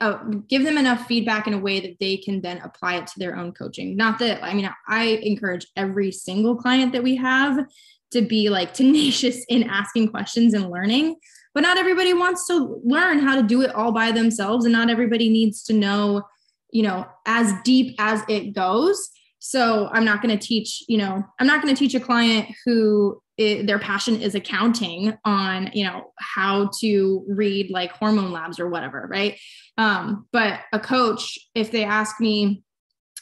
uh, 0.00 0.18
give 0.48 0.64
them 0.64 0.76
enough 0.76 1.06
feedback 1.06 1.46
in 1.46 1.54
a 1.54 1.58
way 1.58 1.80
that 1.80 1.96
they 2.00 2.16
can 2.16 2.40
then 2.40 2.58
apply 2.58 2.96
it 2.96 3.06
to 3.06 3.18
their 3.18 3.36
own 3.36 3.52
coaching. 3.52 3.96
Not 3.96 4.18
that 4.18 4.42
I 4.42 4.54
mean 4.54 4.70
I 4.88 5.20
encourage 5.22 5.66
every 5.76 6.10
single 6.10 6.56
client 6.56 6.92
that 6.92 7.02
we 7.02 7.16
have 7.16 7.66
to 8.12 8.22
be 8.22 8.48
like 8.48 8.74
tenacious 8.74 9.44
in 9.48 9.64
asking 9.64 10.08
questions 10.08 10.54
and 10.54 10.70
learning. 10.70 11.16
But 11.54 11.62
not 11.62 11.78
everybody 11.78 12.12
wants 12.12 12.46
to 12.46 12.80
learn 12.84 13.18
how 13.18 13.34
to 13.34 13.42
do 13.42 13.62
it 13.62 13.74
all 13.74 13.90
by 13.90 14.12
themselves. 14.12 14.64
And 14.64 14.72
not 14.72 14.90
everybody 14.90 15.28
needs 15.28 15.62
to 15.64 15.72
know, 15.72 16.22
you 16.70 16.82
know, 16.82 17.06
as 17.26 17.52
deep 17.64 17.96
as 17.98 18.22
it 18.28 18.54
goes. 18.54 19.10
So 19.38 19.88
I'm 19.92 20.04
not 20.04 20.22
going 20.22 20.36
to 20.36 20.46
teach, 20.46 20.82
you 20.88 20.98
know, 20.98 21.22
I'm 21.38 21.46
not 21.46 21.62
going 21.62 21.74
to 21.74 21.78
teach 21.78 21.94
a 21.94 22.00
client 22.00 22.48
who 22.64 23.22
it, 23.36 23.66
their 23.66 23.78
passion 23.78 24.20
is 24.20 24.34
accounting 24.34 25.16
on, 25.24 25.70
you 25.72 25.84
know, 25.84 26.12
how 26.18 26.70
to 26.80 27.24
read 27.28 27.70
like 27.70 27.92
hormone 27.92 28.32
labs 28.32 28.58
or 28.58 28.68
whatever, 28.68 29.06
right? 29.10 29.38
Um, 29.76 30.26
but 30.32 30.60
a 30.72 30.80
coach, 30.80 31.38
if 31.54 31.70
they 31.70 31.84
ask 31.84 32.20
me, 32.20 32.64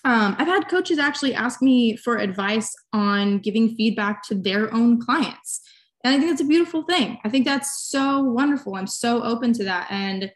um, 0.05 0.37
I've 0.38 0.46
had 0.46 0.68
coaches 0.68 0.98
actually 0.98 1.35
ask 1.35 1.61
me 1.61 1.96
for 1.96 2.16
advice 2.16 2.74
on 2.92 3.38
giving 3.38 3.74
feedback 3.74 4.22
to 4.29 4.35
their 4.35 4.72
own 4.72 5.00
clients. 5.00 5.61
And 6.05 6.14
I 6.14 6.18
think 6.18 6.31
that's 6.31 6.42
a 6.42 6.46
beautiful 6.46 6.83
thing. 6.85 7.18
I 7.24 7.29
think 7.29 7.44
that's 7.44 7.88
so 7.88 8.22
wonderful. 8.22 8.76
I'm 8.76 8.87
so 8.87 9.22
open 9.22 9.52
to 9.55 9.64
that. 9.64 9.88
And 9.90 10.31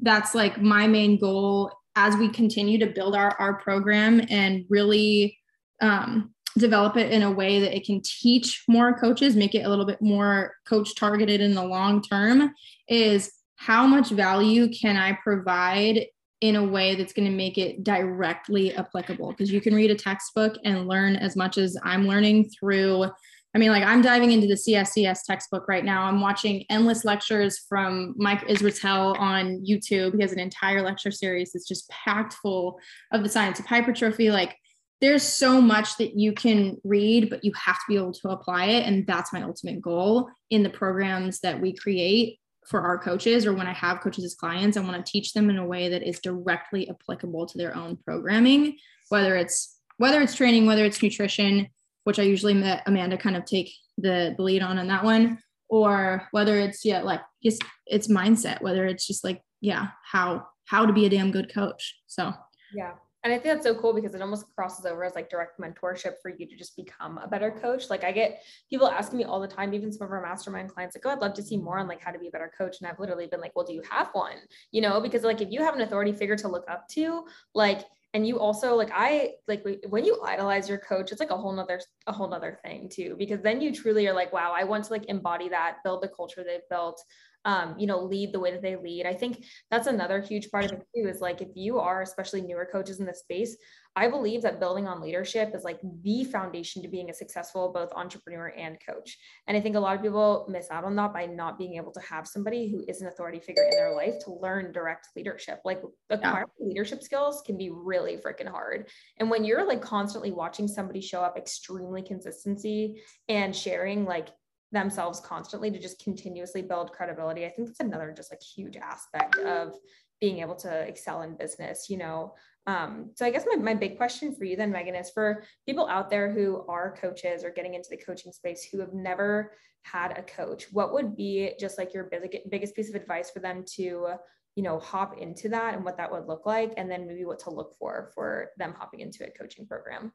that's 0.00 0.34
like 0.34 0.60
my 0.60 0.86
main 0.86 1.18
goal 1.18 1.72
as 1.96 2.16
we 2.16 2.28
continue 2.28 2.78
to 2.78 2.86
build 2.86 3.14
our, 3.14 3.36
our 3.38 3.54
program 3.54 4.20
and 4.28 4.64
really 4.68 5.38
um, 5.80 6.34
develop 6.58 6.96
it 6.96 7.12
in 7.12 7.22
a 7.22 7.30
way 7.30 7.60
that 7.60 7.76
it 7.76 7.84
can 7.84 8.00
teach 8.04 8.64
more 8.68 8.94
coaches, 8.98 9.36
make 9.36 9.54
it 9.54 9.64
a 9.64 9.68
little 9.68 9.86
bit 9.86 10.00
more 10.00 10.52
coach 10.66 10.94
targeted 10.94 11.40
in 11.40 11.54
the 11.54 11.64
long 11.64 12.02
term, 12.02 12.52
is 12.88 13.32
how 13.56 13.86
much 13.86 14.10
value 14.10 14.68
can 14.72 14.96
I 14.96 15.18
provide 15.22 16.06
in 16.40 16.56
a 16.56 16.64
way 16.64 16.94
that's 16.94 17.12
going 17.12 17.28
to 17.28 17.36
make 17.36 17.58
it 17.58 17.84
directly 17.84 18.74
applicable? 18.74 19.30
Because 19.30 19.50
you 19.50 19.60
can 19.60 19.74
read 19.74 19.90
a 19.90 19.94
textbook 19.94 20.56
and 20.64 20.86
learn 20.86 21.16
as 21.16 21.36
much 21.36 21.58
as 21.58 21.76
I'm 21.82 22.06
learning 22.06 22.50
through 22.50 23.06
I 23.54 23.58
mean, 23.58 23.70
like 23.70 23.84
I'm 23.84 24.02
diving 24.02 24.32
into 24.32 24.48
the 24.48 24.54
CSCS 24.54 25.20
textbook 25.24 25.68
right 25.68 25.84
now. 25.84 26.02
I'm 26.02 26.20
watching 26.20 26.64
endless 26.70 27.04
lectures 27.04 27.60
from 27.68 28.14
Mike 28.16 28.46
Israetel 28.48 29.18
on 29.18 29.64
YouTube. 29.64 30.16
He 30.16 30.22
has 30.22 30.32
an 30.32 30.40
entire 30.40 30.82
lecture 30.82 31.12
series 31.12 31.52
that's 31.52 31.68
just 31.68 31.88
packed 31.88 32.32
full 32.34 32.80
of 33.12 33.22
the 33.22 33.28
science 33.28 33.60
of 33.60 33.66
hypertrophy. 33.66 34.30
Like 34.30 34.56
there's 35.00 35.22
so 35.22 35.60
much 35.60 35.96
that 35.98 36.18
you 36.18 36.32
can 36.32 36.78
read, 36.82 37.30
but 37.30 37.44
you 37.44 37.52
have 37.54 37.76
to 37.76 37.84
be 37.88 37.96
able 37.96 38.12
to 38.12 38.30
apply 38.30 38.66
it. 38.66 38.86
And 38.86 39.06
that's 39.06 39.32
my 39.32 39.42
ultimate 39.42 39.80
goal 39.80 40.28
in 40.50 40.62
the 40.62 40.70
programs 40.70 41.40
that 41.40 41.60
we 41.60 41.76
create 41.76 42.40
for 42.66 42.80
our 42.80 42.98
coaches 42.98 43.46
or 43.46 43.52
when 43.52 43.66
I 43.66 43.72
have 43.72 44.00
coaches 44.00 44.24
as 44.24 44.34
clients, 44.34 44.76
I 44.76 44.80
want 44.80 45.04
to 45.04 45.12
teach 45.12 45.32
them 45.32 45.50
in 45.50 45.58
a 45.58 45.66
way 45.66 45.90
that 45.90 46.02
is 46.02 46.18
directly 46.20 46.88
applicable 46.88 47.46
to 47.46 47.58
their 47.58 47.76
own 47.76 47.98
programming, 48.04 48.78
whether 49.10 49.36
it's 49.36 49.78
whether 49.98 50.20
it's 50.20 50.34
training, 50.34 50.66
whether 50.66 50.84
it's 50.84 51.00
nutrition, 51.00 51.68
which 52.04 52.18
I 52.18 52.22
usually 52.22 52.54
met 52.54 52.82
Amanda 52.86 53.16
kind 53.16 53.36
of 53.36 53.44
take 53.44 53.72
the, 53.98 54.34
the 54.36 54.42
lead 54.42 54.62
on 54.62 54.78
on 54.78 54.86
that 54.88 55.04
one, 55.04 55.38
or 55.68 56.28
whether 56.30 56.58
it's 56.58 56.84
yeah, 56.84 57.02
like 57.02 57.20
just 57.42 57.62
it's 57.86 58.08
mindset, 58.08 58.62
whether 58.62 58.86
it's 58.86 59.06
just 59.06 59.24
like, 59.24 59.42
yeah, 59.60 59.88
how 60.04 60.46
how 60.66 60.86
to 60.86 60.92
be 60.92 61.06
a 61.06 61.10
damn 61.10 61.30
good 61.30 61.52
coach. 61.52 62.00
So 62.06 62.32
yeah. 62.74 62.92
And 63.24 63.32
I 63.32 63.38
think 63.38 63.54
that's 63.54 63.66
so 63.66 63.74
cool 63.74 63.94
because 63.94 64.14
it 64.14 64.20
almost 64.20 64.44
crosses 64.54 64.84
over 64.84 65.02
as 65.02 65.14
like 65.14 65.30
direct 65.30 65.58
mentorship 65.58 66.16
for 66.20 66.28
you 66.28 66.46
to 66.46 66.56
just 66.56 66.76
become 66.76 67.16
a 67.16 67.26
better 67.26 67.50
coach. 67.50 67.88
Like 67.88 68.04
I 68.04 68.12
get 68.12 68.42
people 68.68 68.86
asking 68.86 69.18
me 69.18 69.24
all 69.24 69.40
the 69.40 69.48
time, 69.48 69.72
even 69.72 69.90
some 69.90 70.06
of 70.06 70.12
our 70.12 70.20
mastermind 70.20 70.68
clients, 70.68 70.94
like, 70.94 71.06
oh, 71.06 71.10
I'd 71.16 71.22
love 71.22 71.32
to 71.34 71.42
see 71.42 71.56
more 71.56 71.78
on 71.78 71.88
like 71.88 72.02
how 72.02 72.10
to 72.10 72.18
be 72.18 72.28
a 72.28 72.30
better 72.30 72.52
coach. 72.56 72.76
And 72.80 72.86
I've 72.86 73.00
literally 73.00 73.26
been 73.26 73.40
like, 73.40 73.56
well, 73.56 73.64
do 73.64 73.72
you 73.72 73.80
have 73.90 74.10
one? 74.12 74.36
You 74.72 74.82
know, 74.82 75.00
because 75.00 75.22
like 75.22 75.40
if 75.40 75.50
you 75.50 75.62
have 75.62 75.74
an 75.74 75.80
authority 75.80 76.12
figure 76.12 76.36
to 76.36 76.48
look 76.48 76.66
up 76.68 76.86
to, 76.88 77.24
like 77.54 77.86
and 78.14 78.26
you 78.26 78.38
also 78.38 78.74
like 78.76 78.90
i 78.94 79.32
like 79.48 79.66
when 79.88 80.04
you 80.04 80.18
idolize 80.24 80.68
your 80.68 80.78
coach 80.78 81.10
it's 81.10 81.20
like 81.20 81.30
a 81.30 81.36
whole 81.36 81.52
nother 81.52 81.80
a 82.06 82.12
whole 82.12 82.28
nother 82.28 82.58
thing 82.64 82.88
too 82.88 83.16
because 83.18 83.42
then 83.42 83.60
you 83.60 83.74
truly 83.74 84.06
are 84.06 84.14
like 84.14 84.32
wow 84.32 84.52
i 84.56 84.64
want 84.64 84.84
to 84.84 84.92
like 84.92 85.04
embody 85.06 85.48
that 85.48 85.78
build 85.84 86.02
the 86.02 86.08
culture 86.08 86.42
they've 86.44 86.68
built 86.70 87.02
um, 87.44 87.74
you 87.78 87.86
know, 87.86 88.00
lead 88.00 88.32
the 88.32 88.40
way 88.40 88.50
that 88.50 88.62
they 88.62 88.76
lead. 88.76 89.06
I 89.06 89.14
think 89.14 89.44
that's 89.70 89.86
another 89.86 90.20
huge 90.20 90.50
part 90.50 90.64
of 90.64 90.72
it 90.72 90.86
too, 90.94 91.08
is 91.08 91.20
like 91.20 91.40
if 91.40 91.48
you 91.54 91.78
are 91.78 92.02
especially 92.02 92.40
newer 92.40 92.68
coaches 92.70 93.00
in 93.00 93.06
this 93.06 93.20
space, 93.20 93.56
I 93.96 94.08
believe 94.08 94.42
that 94.42 94.58
building 94.58 94.88
on 94.88 95.00
leadership 95.00 95.54
is 95.54 95.62
like 95.62 95.78
the 96.02 96.24
foundation 96.24 96.82
to 96.82 96.88
being 96.88 97.10
a 97.10 97.14
successful 97.14 97.70
both 97.72 97.92
entrepreneur 97.94 98.48
and 98.48 98.76
coach. 98.84 99.16
And 99.46 99.56
I 99.56 99.60
think 99.60 99.76
a 99.76 99.80
lot 99.80 99.94
of 99.94 100.02
people 100.02 100.46
miss 100.48 100.68
out 100.70 100.82
on 100.82 100.96
that 100.96 101.12
by 101.12 101.26
not 101.26 101.58
being 101.58 101.76
able 101.76 101.92
to 101.92 102.00
have 102.00 102.26
somebody 102.26 102.68
who 102.70 102.84
is 102.88 103.02
an 103.02 103.08
authority 103.08 103.38
figure 103.38 103.62
in 103.62 103.70
their 103.70 103.94
life 103.94 104.14
to 104.24 104.32
learn 104.32 104.72
direct 104.72 105.08
leadership. 105.14 105.60
Like 105.64 105.80
acquiring 106.10 106.48
yeah. 106.58 106.66
leadership 106.66 107.02
skills 107.02 107.42
can 107.46 107.56
be 107.56 107.70
really 107.70 108.16
freaking 108.16 108.50
hard. 108.50 108.88
And 109.18 109.30
when 109.30 109.44
you're 109.44 109.66
like 109.66 109.80
constantly 109.80 110.32
watching 110.32 110.66
somebody 110.66 111.00
show 111.00 111.20
up 111.20 111.36
extremely 111.36 112.02
consistency 112.02 113.00
and 113.28 113.54
sharing 113.54 114.06
like 114.06 114.28
themselves 114.74 115.20
constantly 115.20 115.70
to 115.70 115.78
just 115.78 116.02
continuously 116.02 116.60
build 116.60 116.92
credibility. 116.92 117.46
I 117.46 117.50
think 117.50 117.68
that's 117.68 117.80
another 117.80 118.12
just 118.14 118.30
like 118.30 118.42
huge 118.42 118.76
aspect 118.76 119.36
of 119.38 119.74
being 120.20 120.40
able 120.40 120.56
to 120.56 120.80
excel 120.80 121.22
in 121.22 121.36
business, 121.36 121.88
you 121.88 121.96
know. 121.96 122.34
Um, 122.66 123.10
so 123.14 123.26
I 123.26 123.30
guess 123.30 123.44
my, 123.46 123.56
my 123.56 123.74
big 123.74 123.96
question 123.96 124.34
for 124.34 124.44
you 124.44 124.56
then, 124.56 124.70
Megan, 124.70 124.94
is 124.94 125.10
for 125.10 125.44
people 125.66 125.86
out 125.86 126.10
there 126.10 126.30
who 126.30 126.64
are 126.68 126.96
coaches 126.96 127.44
or 127.44 127.50
getting 127.50 127.74
into 127.74 127.88
the 127.90 127.96
coaching 127.96 128.32
space 128.32 128.64
who 128.64 128.80
have 128.80 128.94
never 128.94 129.52
had 129.82 130.16
a 130.18 130.22
coach, 130.22 130.66
what 130.72 130.92
would 130.94 131.14
be 131.14 131.52
just 131.60 131.76
like 131.76 131.92
your 131.92 132.04
big, 132.04 132.38
biggest 132.50 132.74
piece 132.74 132.88
of 132.88 132.94
advice 132.94 133.30
for 133.30 133.40
them 133.40 133.64
to, 133.74 134.14
you 134.56 134.62
know, 134.62 134.78
hop 134.78 135.18
into 135.18 135.48
that 135.50 135.74
and 135.74 135.84
what 135.84 135.98
that 135.98 136.10
would 136.10 136.26
look 136.26 136.46
like, 136.46 136.72
and 136.76 136.90
then 136.90 137.06
maybe 137.06 137.26
what 137.26 137.38
to 137.40 137.50
look 137.50 137.74
for 137.78 138.10
for 138.14 138.50
them 138.56 138.74
hopping 138.78 139.00
into 139.00 139.26
a 139.26 139.30
coaching 139.30 139.66
program? 139.66 140.10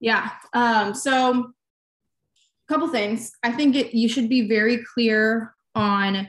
Yeah. 0.00 0.30
Um, 0.52 0.94
so 0.94 1.52
couple 2.68 2.88
things. 2.88 3.32
I 3.42 3.52
think 3.52 3.76
it, 3.76 3.94
you 3.94 4.08
should 4.08 4.28
be 4.28 4.48
very 4.48 4.84
clear 4.94 5.54
on 5.74 6.28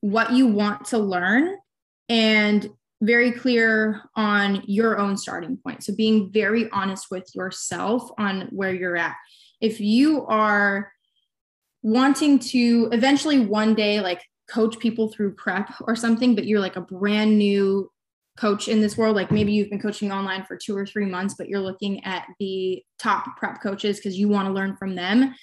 what 0.00 0.32
you 0.32 0.46
want 0.46 0.84
to 0.86 0.98
learn 0.98 1.56
and 2.08 2.68
very 3.02 3.32
clear 3.32 4.02
on 4.16 4.62
your 4.66 4.98
own 4.98 5.16
starting 5.16 5.56
point. 5.56 5.82
So 5.82 5.94
being 5.94 6.30
very 6.32 6.70
honest 6.70 7.10
with 7.10 7.28
yourself 7.34 8.10
on 8.18 8.48
where 8.50 8.72
you're 8.72 8.96
at. 8.96 9.16
If 9.60 9.80
you 9.80 10.26
are 10.26 10.92
wanting 11.82 12.38
to 12.38 12.88
eventually 12.92 13.40
one 13.40 13.74
day 13.74 14.00
like 14.00 14.22
coach 14.50 14.78
people 14.78 15.08
through 15.08 15.34
prep 15.34 15.70
or 15.82 15.96
something, 15.96 16.34
but 16.34 16.46
you're 16.46 16.60
like 16.60 16.76
a 16.76 16.80
brand 16.82 17.38
new 17.38 17.90
coach 18.38 18.68
in 18.68 18.80
this 18.80 18.96
world, 18.96 19.16
like 19.16 19.30
maybe 19.30 19.52
you've 19.52 19.70
been 19.70 19.80
coaching 19.80 20.12
online 20.12 20.44
for 20.44 20.56
two 20.56 20.76
or 20.76 20.86
three 20.86 21.06
months, 21.06 21.34
but 21.34 21.48
you're 21.48 21.60
looking 21.60 22.02
at 22.04 22.26
the 22.40 22.82
top 22.98 23.36
prep 23.36 23.62
coaches 23.62 23.96
because 23.96 24.18
you 24.18 24.28
want 24.28 24.48
to 24.48 24.52
learn 24.52 24.76
from 24.76 24.94
them 24.94 25.34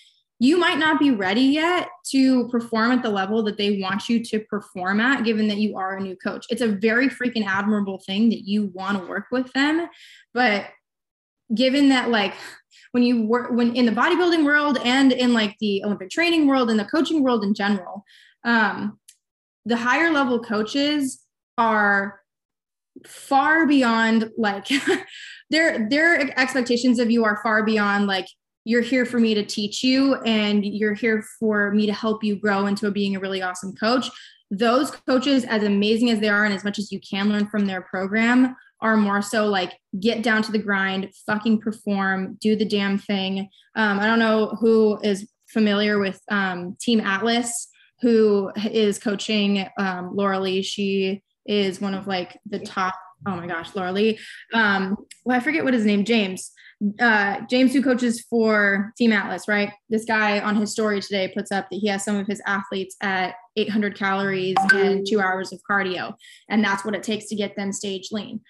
you 0.42 0.58
might 0.58 0.80
not 0.80 1.00
be 1.00 1.12
ready 1.12 1.42
yet 1.42 1.88
to 2.04 2.48
perform 2.48 2.92
at 2.92 3.04
the 3.04 3.10
level 3.12 3.44
that 3.44 3.60
they 3.60 3.80
want 3.80 4.10
you 4.10 4.24
to 4.26 4.40
perform 4.40 5.00
at, 5.00 5.24
given 5.24 5.48
that 5.48 5.60
you 5.60 5.78
are 5.78 5.98
a 5.98 6.02
new 6.02 6.16
coach. 6.16 6.48
It's 6.50 6.64
a 6.64 6.68
very 6.68 7.10
freaking 7.10 7.46
admirable 7.46 8.00
thing 8.00 8.30
that 8.30 8.48
you 8.48 8.72
want 8.74 8.98
to 8.98 9.08
work 9.08 9.26
with 9.32 9.54
them. 9.54 9.88
But 10.34 10.66
given 11.54 11.90
that, 11.90 12.10
like, 12.10 12.34
when 12.90 13.04
you 13.04 13.22
work 13.22 13.52
when 13.52 13.76
in 13.76 13.86
the 13.86 13.92
bodybuilding 13.92 14.44
world 14.44 14.80
and 14.84 15.12
in 15.12 15.34
like 15.34 15.56
the 15.60 15.82
olympic 15.86 16.10
training 16.10 16.46
world 16.46 16.70
and 16.70 16.78
the 16.78 16.86
coaching 16.86 17.24
world 17.24 17.42
in 17.42 17.54
general 17.54 18.04
um, 18.44 19.00
the 19.66 19.78
higher 19.78 20.12
level 20.12 20.42
coaches 20.42 21.22
are 21.58 22.20
far 23.06 23.66
beyond 23.66 24.30
like 24.38 24.68
their 25.50 25.88
their 25.88 26.38
expectations 26.38 27.00
of 27.00 27.10
you 27.10 27.24
are 27.24 27.40
far 27.42 27.64
beyond 27.64 28.08
like 28.08 28.28
you're 28.64 28.82
here 28.82 29.06
for 29.06 29.20
me 29.20 29.34
to 29.34 29.44
teach 29.44 29.84
you 29.84 30.16
and 30.22 30.66
you're 30.66 30.94
here 30.94 31.24
for 31.40 31.72
me 31.72 31.86
to 31.86 31.94
help 31.94 32.24
you 32.24 32.36
grow 32.36 32.68
into 32.68 32.90
being 32.92 33.16
a 33.16 33.20
really 33.20 33.42
awesome 33.42 33.76
coach. 33.76 34.08
Those 34.52 34.92
coaches 34.92 35.46
as 35.46 35.64
amazing 35.64 36.10
as 36.10 36.20
they 36.20 36.30
are 36.30 36.46
and 36.46 36.54
as 36.54 36.64
much 36.64 36.78
as 36.78 36.92
you 36.92 37.00
can 37.00 37.30
learn 37.30 37.48
from 37.48 37.66
their 37.66 37.82
program 37.82 38.56
are 38.82 38.98
more 38.98 39.22
so 39.22 39.48
like 39.48 39.74
get 40.00 40.24
down 40.24 40.42
to 40.44 40.52
the 40.52 40.60
grind 40.60 41.12
fucking 41.26 41.62
perform 41.62 42.38
do 42.42 42.56
the 42.56 42.66
damn 42.66 42.98
thing. 42.98 43.50
Um, 43.76 44.00
i 44.00 44.06
don't 44.06 44.20
know 44.20 44.58
who 44.60 45.00
is 45.02 45.30
familiar 45.48 46.00
with 46.00 46.20
um, 46.30 46.76
team 46.82 47.00
atlas 47.00 47.70
who 48.02 48.52
is 48.72 48.98
coaching 48.98 49.68
um, 49.78 50.16
laura 50.16 50.40
lee. 50.40 50.62
She 50.62 51.22
is 51.46 51.80
one 51.80 51.94
of 51.94 52.08
like 52.08 52.40
the 52.50 52.60
top 52.60 52.96
oh 53.26 53.36
my 53.36 53.48
gosh 53.48 53.74
laura 53.76 53.92
lee 53.92 54.20
um, 54.54 54.96
well 55.26 55.38
i 55.38 55.40
forget 55.40 55.64
what 55.64 55.74
his 55.74 55.86
name 55.86 56.04
james 56.04 56.52
uh, 57.00 57.42
James, 57.48 57.74
who 57.74 57.84
coaches 57.84 58.22
for 58.22 58.92
Team 58.98 59.14
Atlas, 59.14 59.48
right? 59.48 59.72
This 59.90 60.06
guy 60.06 60.40
on 60.40 60.56
his 60.56 60.72
story 60.72 61.00
today 61.00 61.32
puts 61.34 61.52
up 61.52 61.70
that 61.70 61.78
he 61.78 61.88
has 61.88 62.04
some 62.04 62.16
of 62.16 62.26
his 62.26 62.42
athletes 62.48 62.96
at 63.02 63.36
800 63.56 63.96
calories 63.96 64.56
and 64.74 65.06
two 65.08 65.20
hours 65.20 65.54
of 65.54 65.62
cardio, 65.70 66.16
and 66.50 66.64
that's 66.64 66.84
what 66.84 66.96
it 66.96 67.04
takes 67.04 67.28
to 67.28 67.36
get 67.36 67.56
them 67.56 67.72
stage 67.72 68.10
lean. 68.12 68.42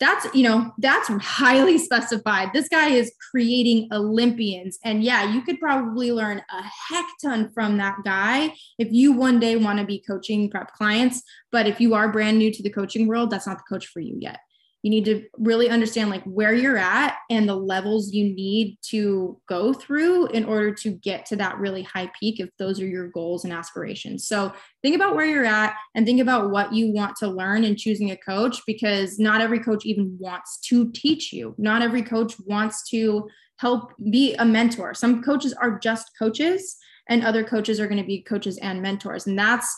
That's 0.00 0.32
you 0.34 0.44
know 0.44 0.72
that's 0.78 1.08
highly 1.08 1.78
specified. 1.88 2.50
This 2.52 2.68
guy 2.68 2.90
is 2.90 3.12
creating 3.30 3.88
Olympians, 3.92 4.78
and 4.84 5.02
yeah, 5.02 5.32
you 5.32 5.42
could 5.42 5.58
probably 5.58 6.12
learn 6.12 6.38
a 6.38 6.62
heck 6.62 7.06
ton 7.22 7.50
from 7.50 7.78
that 7.78 7.96
guy 8.04 8.54
if 8.78 8.92
you 8.92 9.12
one 9.12 9.40
day 9.40 9.56
want 9.56 9.78
to 9.78 9.84
be 9.84 10.02
coaching 10.06 10.50
prep 10.50 10.72
clients. 10.72 11.22
But 11.50 11.66
if 11.66 11.80
you 11.80 11.94
are 11.94 12.12
brand 12.12 12.38
new 12.38 12.52
to 12.52 12.62
the 12.62 12.70
coaching 12.70 13.06
world, 13.06 13.30
that's 13.30 13.46
not 13.46 13.58
the 13.58 13.74
coach 13.74 13.86
for 13.86 14.00
you 14.00 14.16
yet 14.20 14.38
you 14.88 14.90
need 14.90 15.04
to 15.04 15.22
really 15.36 15.68
understand 15.68 16.08
like 16.08 16.24
where 16.24 16.54
you're 16.54 16.78
at 16.78 17.18
and 17.28 17.46
the 17.46 17.54
levels 17.54 18.10
you 18.14 18.24
need 18.24 18.78
to 18.80 19.38
go 19.46 19.74
through 19.74 20.28
in 20.28 20.46
order 20.46 20.72
to 20.72 20.92
get 20.92 21.26
to 21.26 21.36
that 21.36 21.58
really 21.58 21.82
high 21.82 22.10
peak 22.18 22.40
if 22.40 22.48
those 22.58 22.80
are 22.80 22.86
your 22.86 23.08
goals 23.08 23.44
and 23.44 23.52
aspirations. 23.52 24.26
So 24.26 24.50
think 24.80 24.96
about 24.96 25.14
where 25.14 25.26
you're 25.26 25.44
at 25.44 25.76
and 25.94 26.06
think 26.06 26.22
about 26.22 26.50
what 26.50 26.72
you 26.72 26.90
want 26.90 27.16
to 27.16 27.28
learn 27.28 27.64
in 27.64 27.76
choosing 27.76 28.12
a 28.12 28.16
coach 28.16 28.62
because 28.66 29.18
not 29.18 29.42
every 29.42 29.60
coach 29.60 29.84
even 29.84 30.16
wants 30.18 30.58
to 30.68 30.90
teach 30.92 31.34
you. 31.34 31.54
Not 31.58 31.82
every 31.82 32.02
coach 32.02 32.36
wants 32.46 32.88
to 32.88 33.28
help 33.58 33.92
be 34.10 34.36
a 34.36 34.44
mentor. 34.46 34.94
Some 34.94 35.22
coaches 35.22 35.52
are 35.52 35.78
just 35.78 36.12
coaches 36.18 36.78
and 37.10 37.26
other 37.26 37.44
coaches 37.44 37.78
are 37.78 37.88
going 37.88 38.00
to 38.00 38.06
be 38.06 38.22
coaches 38.22 38.56
and 38.62 38.80
mentors. 38.80 39.26
And 39.26 39.38
that's 39.38 39.68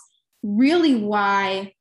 really 0.45 0.95
why 0.95 1.73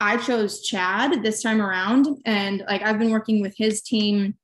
I 0.00 0.16
chose 0.16 0.62
Chad 0.62 1.22
this 1.22 1.42
time 1.42 1.60
around. 1.60 2.08
And 2.24 2.62
like 2.68 2.82
I've 2.82 2.98
been 2.98 3.10
working 3.10 3.42
with 3.42 3.54
his 3.56 3.82
team, 3.82 4.34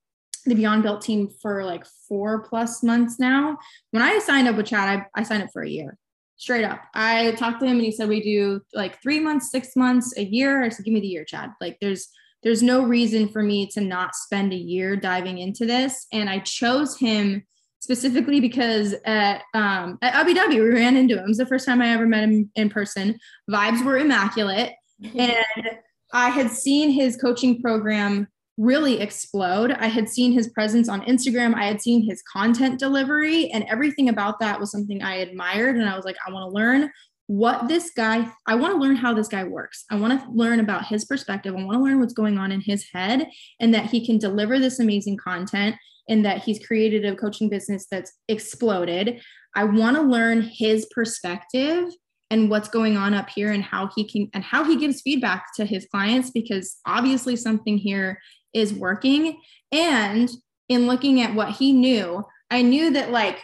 the 0.46 0.54
Beyond 0.54 0.82
Built 0.82 1.02
team, 1.02 1.28
for 1.40 1.64
like 1.64 1.86
four 2.08 2.42
plus 2.42 2.82
months 2.82 3.18
now. 3.18 3.58
When 3.92 4.02
I 4.02 4.18
signed 4.18 4.48
up 4.48 4.56
with 4.56 4.66
Chad, 4.66 5.06
I, 5.14 5.20
I 5.20 5.22
signed 5.22 5.42
up 5.42 5.50
for 5.52 5.62
a 5.62 5.68
year 5.68 5.96
straight 6.36 6.64
up. 6.64 6.82
I 6.94 7.32
talked 7.32 7.60
to 7.60 7.66
him 7.66 7.76
and 7.76 7.84
he 7.84 7.92
said 7.92 8.08
we 8.08 8.22
do 8.22 8.60
like 8.72 9.00
three 9.00 9.20
months, 9.20 9.50
six 9.50 9.76
months, 9.76 10.16
a 10.18 10.24
year. 10.24 10.62
I 10.62 10.68
said, 10.68 10.84
give 10.84 10.94
me 10.94 11.00
the 11.00 11.06
year, 11.06 11.24
Chad. 11.24 11.50
Like 11.60 11.78
there's 11.80 12.08
there's 12.42 12.62
no 12.62 12.84
reason 12.84 13.28
for 13.28 13.42
me 13.42 13.66
to 13.68 13.80
not 13.80 14.14
spend 14.14 14.52
a 14.52 14.56
year 14.56 14.96
diving 14.96 15.38
into 15.38 15.64
this. 15.64 16.06
And 16.12 16.28
I 16.28 16.40
chose 16.40 16.98
him 16.98 17.42
specifically 17.80 18.38
because 18.40 18.94
at 19.06 19.42
um, 19.54 19.98
at 20.02 20.14
Abu 20.14 20.34
Dhabi, 20.34 20.54
we 20.54 20.68
ran 20.68 20.96
into 20.96 21.14
him. 21.14 21.24
It 21.24 21.28
was 21.28 21.38
the 21.38 21.46
first 21.46 21.64
time 21.64 21.80
I 21.80 21.88
ever 21.88 22.06
met 22.06 22.24
him 22.24 22.50
in 22.54 22.68
person. 22.68 23.18
Vibes 23.50 23.82
were 23.84 23.96
immaculate 23.96 24.72
and 25.18 25.78
I 26.12 26.30
had 26.30 26.50
seen 26.50 26.90
his 26.90 27.16
coaching 27.16 27.60
program 27.60 28.28
really 28.56 29.00
explode. 29.00 29.72
I 29.72 29.88
had 29.88 30.08
seen 30.08 30.32
his 30.32 30.48
presence 30.48 30.88
on 30.88 31.02
Instagram, 31.02 31.54
I 31.54 31.66
had 31.66 31.82
seen 31.82 32.08
his 32.08 32.22
content 32.22 32.78
delivery, 32.78 33.50
and 33.50 33.64
everything 33.64 34.08
about 34.08 34.38
that 34.40 34.60
was 34.60 34.70
something 34.70 35.02
I 35.02 35.16
admired. 35.16 35.76
And 35.76 35.88
I 35.88 35.96
was 35.96 36.04
like, 36.04 36.16
I 36.26 36.30
want 36.30 36.50
to 36.50 36.54
learn 36.54 36.90
what 37.26 37.68
this 37.68 37.90
guy, 37.96 38.30
I 38.46 38.54
want 38.54 38.74
to 38.74 38.80
learn 38.80 38.96
how 38.96 39.14
this 39.14 39.28
guy 39.28 39.44
works. 39.44 39.84
I 39.90 39.96
want 39.96 40.20
to 40.20 40.30
learn 40.30 40.60
about 40.60 40.86
his 40.86 41.04
perspective. 41.04 41.54
I 41.54 41.64
want 41.64 41.78
to 41.78 41.82
learn 41.82 41.98
what's 41.98 42.12
going 42.12 42.38
on 42.38 42.52
in 42.52 42.60
his 42.60 42.86
head 42.92 43.28
and 43.60 43.72
that 43.74 43.86
he 43.86 44.04
can 44.04 44.18
deliver 44.18 44.58
this 44.58 44.78
amazing 44.78 45.16
content 45.16 45.76
and 46.08 46.24
that 46.24 46.42
he's 46.42 46.64
created 46.64 47.04
a 47.06 47.16
coaching 47.16 47.48
business 47.48 47.86
that's 47.90 48.12
exploded. 48.28 49.22
I 49.54 49.64
want 49.64 49.96
to 49.96 50.02
learn 50.02 50.42
his 50.42 50.86
perspective 50.94 51.88
and 52.34 52.50
what's 52.50 52.68
going 52.68 52.96
on 52.96 53.14
up 53.14 53.30
here 53.30 53.52
and 53.52 53.62
how 53.62 53.88
he 53.94 54.04
can 54.04 54.28
and 54.34 54.44
how 54.44 54.64
he 54.64 54.76
gives 54.76 55.00
feedback 55.00 55.46
to 55.54 55.64
his 55.64 55.86
clients 55.86 56.30
because 56.30 56.76
obviously 56.84 57.36
something 57.36 57.78
here 57.78 58.18
is 58.52 58.74
working. 58.74 59.40
And 59.72 60.28
in 60.68 60.86
looking 60.86 61.20
at 61.20 61.34
what 61.34 61.50
he 61.50 61.72
knew 61.72 62.24
i 62.50 62.62
knew 62.62 62.90
that 62.90 63.10
like 63.10 63.40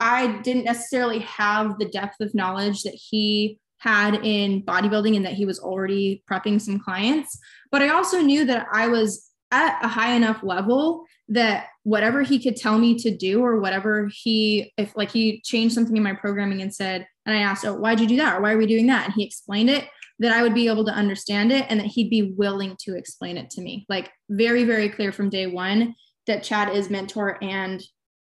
i 0.00 0.26
didn't 0.42 0.64
necessarily 0.64 1.20
have 1.20 1.78
the 1.78 1.88
depth 1.88 2.20
of 2.20 2.34
knowledge 2.34 2.82
that 2.82 2.94
he 2.94 3.58
had 3.78 4.14
in 4.24 4.62
bodybuilding 4.62 5.16
and 5.16 5.24
that 5.24 5.34
he 5.34 5.44
was 5.44 5.60
already 5.60 6.20
prepping 6.28 6.60
some 6.60 6.80
clients. 6.80 7.38
But 7.70 7.82
i 7.82 7.88
also 7.88 8.20
knew 8.20 8.44
that 8.46 8.66
i 8.72 8.88
was 8.88 9.27
at 9.50 9.82
a 9.82 9.88
high 9.88 10.12
enough 10.14 10.42
level 10.42 11.04
that 11.28 11.68
whatever 11.82 12.22
he 12.22 12.42
could 12.42 12.56
tell 12.56 12.78
me 12.78 12.94
to 12.98 13.14
do 13.14 13.42
or 13.42 13.60
whatever 13.60 14.10
he 14.12 14.72
if 14.76 14.96
like 14.96 15.10
he 15.10 15.40
changed 15.40 15.74
something 15.74 15.96
in 15.96 16.02
my 16.02 16.14
programming 16.14 16.62
and 16.62 16.74
said 16.74 17.06
and 17.28 17.36
I 17.36 17.42
asked, 17.42 17.66
oh, 17.66 17.74
why'd 17.74 18.00
you 18.00 18.06
do 18.06 18.16
that? 18.16 18.38
Or 18.38 18.40
why 18.40 18.52
are 18.52 18.58
we 18.58 18.66
doing 18.66 18.86
that? 18.86 19.04
And 19.04 19.12
he 19.12 19.22
explained 19.22 19.68
it 19.68 19.86
that 20.18 20.32
I 20.32 20.42
would 20.42 20.54
be 20.54 20.66
able 20.66 20.84
to 20.86 20.92
understand 20.92 21.52
it 21.52 21.66
and 21.68 21.78
that 21.78 21.86
he'd 21.86 22.08
be 22.08 22.32
willing 22.32 22.74
to 22.80 22.96
explain 22.96 23.36
it 23.36 23.50
to 23.50 23.60
me. 23.60 23.84
Like 23.86 24.10
very, 24.30 24.64
very 24.64 24.88
clear 24.88 25.12
from 25.12 25.28
day 25.28 25.46
one 25.46 25.94
that 26.26 26.42
Chad 26.42 26.74
is 26.74 26.88
mentor 26.88 27.36
and 27.42 27.82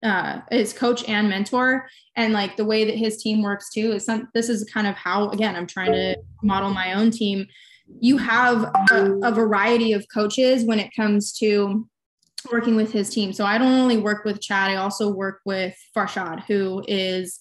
uh, 0.03 0.41
is 0.51 0.73
coach 0.73 1.09
and 1.09 1.29
mentor. 1.29 1.89
And 2.17 2.33
like 2.33 2.57
the 2.57 2.65
way 2.65 2.85
that 2.85 2.97
his 2.97 3.23
team 3.23 3.43
works 3.43 3.71
too 3.73 3.93
is 3.93 4.05
some, 4.05 4.29
this 4.35 4.49
is 4.49 4.69
kind 4.73 4.89
of 4.89 4.97
how, 4.97 5.31
again, 5.31 5.55
I'm 5.55 5.69
trying 5.69 5.93
to 5.93 6.17
model 6.43 6.71
my 6.71 6.95
own 6.95 7.13
team. 7.13 7.47
You 8.01 8.19
have 8.19 8.63
a, 8.91 9.19
a 9.23 9.33
variety 9.33 9.93
of 9.93 10.07
coaches 10.13 10.65
when 10.65 10.79
it 10.79 10.91
comes 10.95 11.33
to 11.39 11.89
working 12.51 12.77
with 12.77 12.93
his 12.93 13.11
team. 13.11 13.33
So 13.33 13.45
I 13.45 13.59
don't 13.59 13.73
only 13.73 13.99
work 13.99 14.25
with 14.25 14.41
Chad, 14.41 14.71
I 14.71 14.77
also 14.77 15.13
work 15.13 15.41
with 15.45 15.77
Farshad, 15.97 16.45
who 16.45 16.83
is 16.89 17.41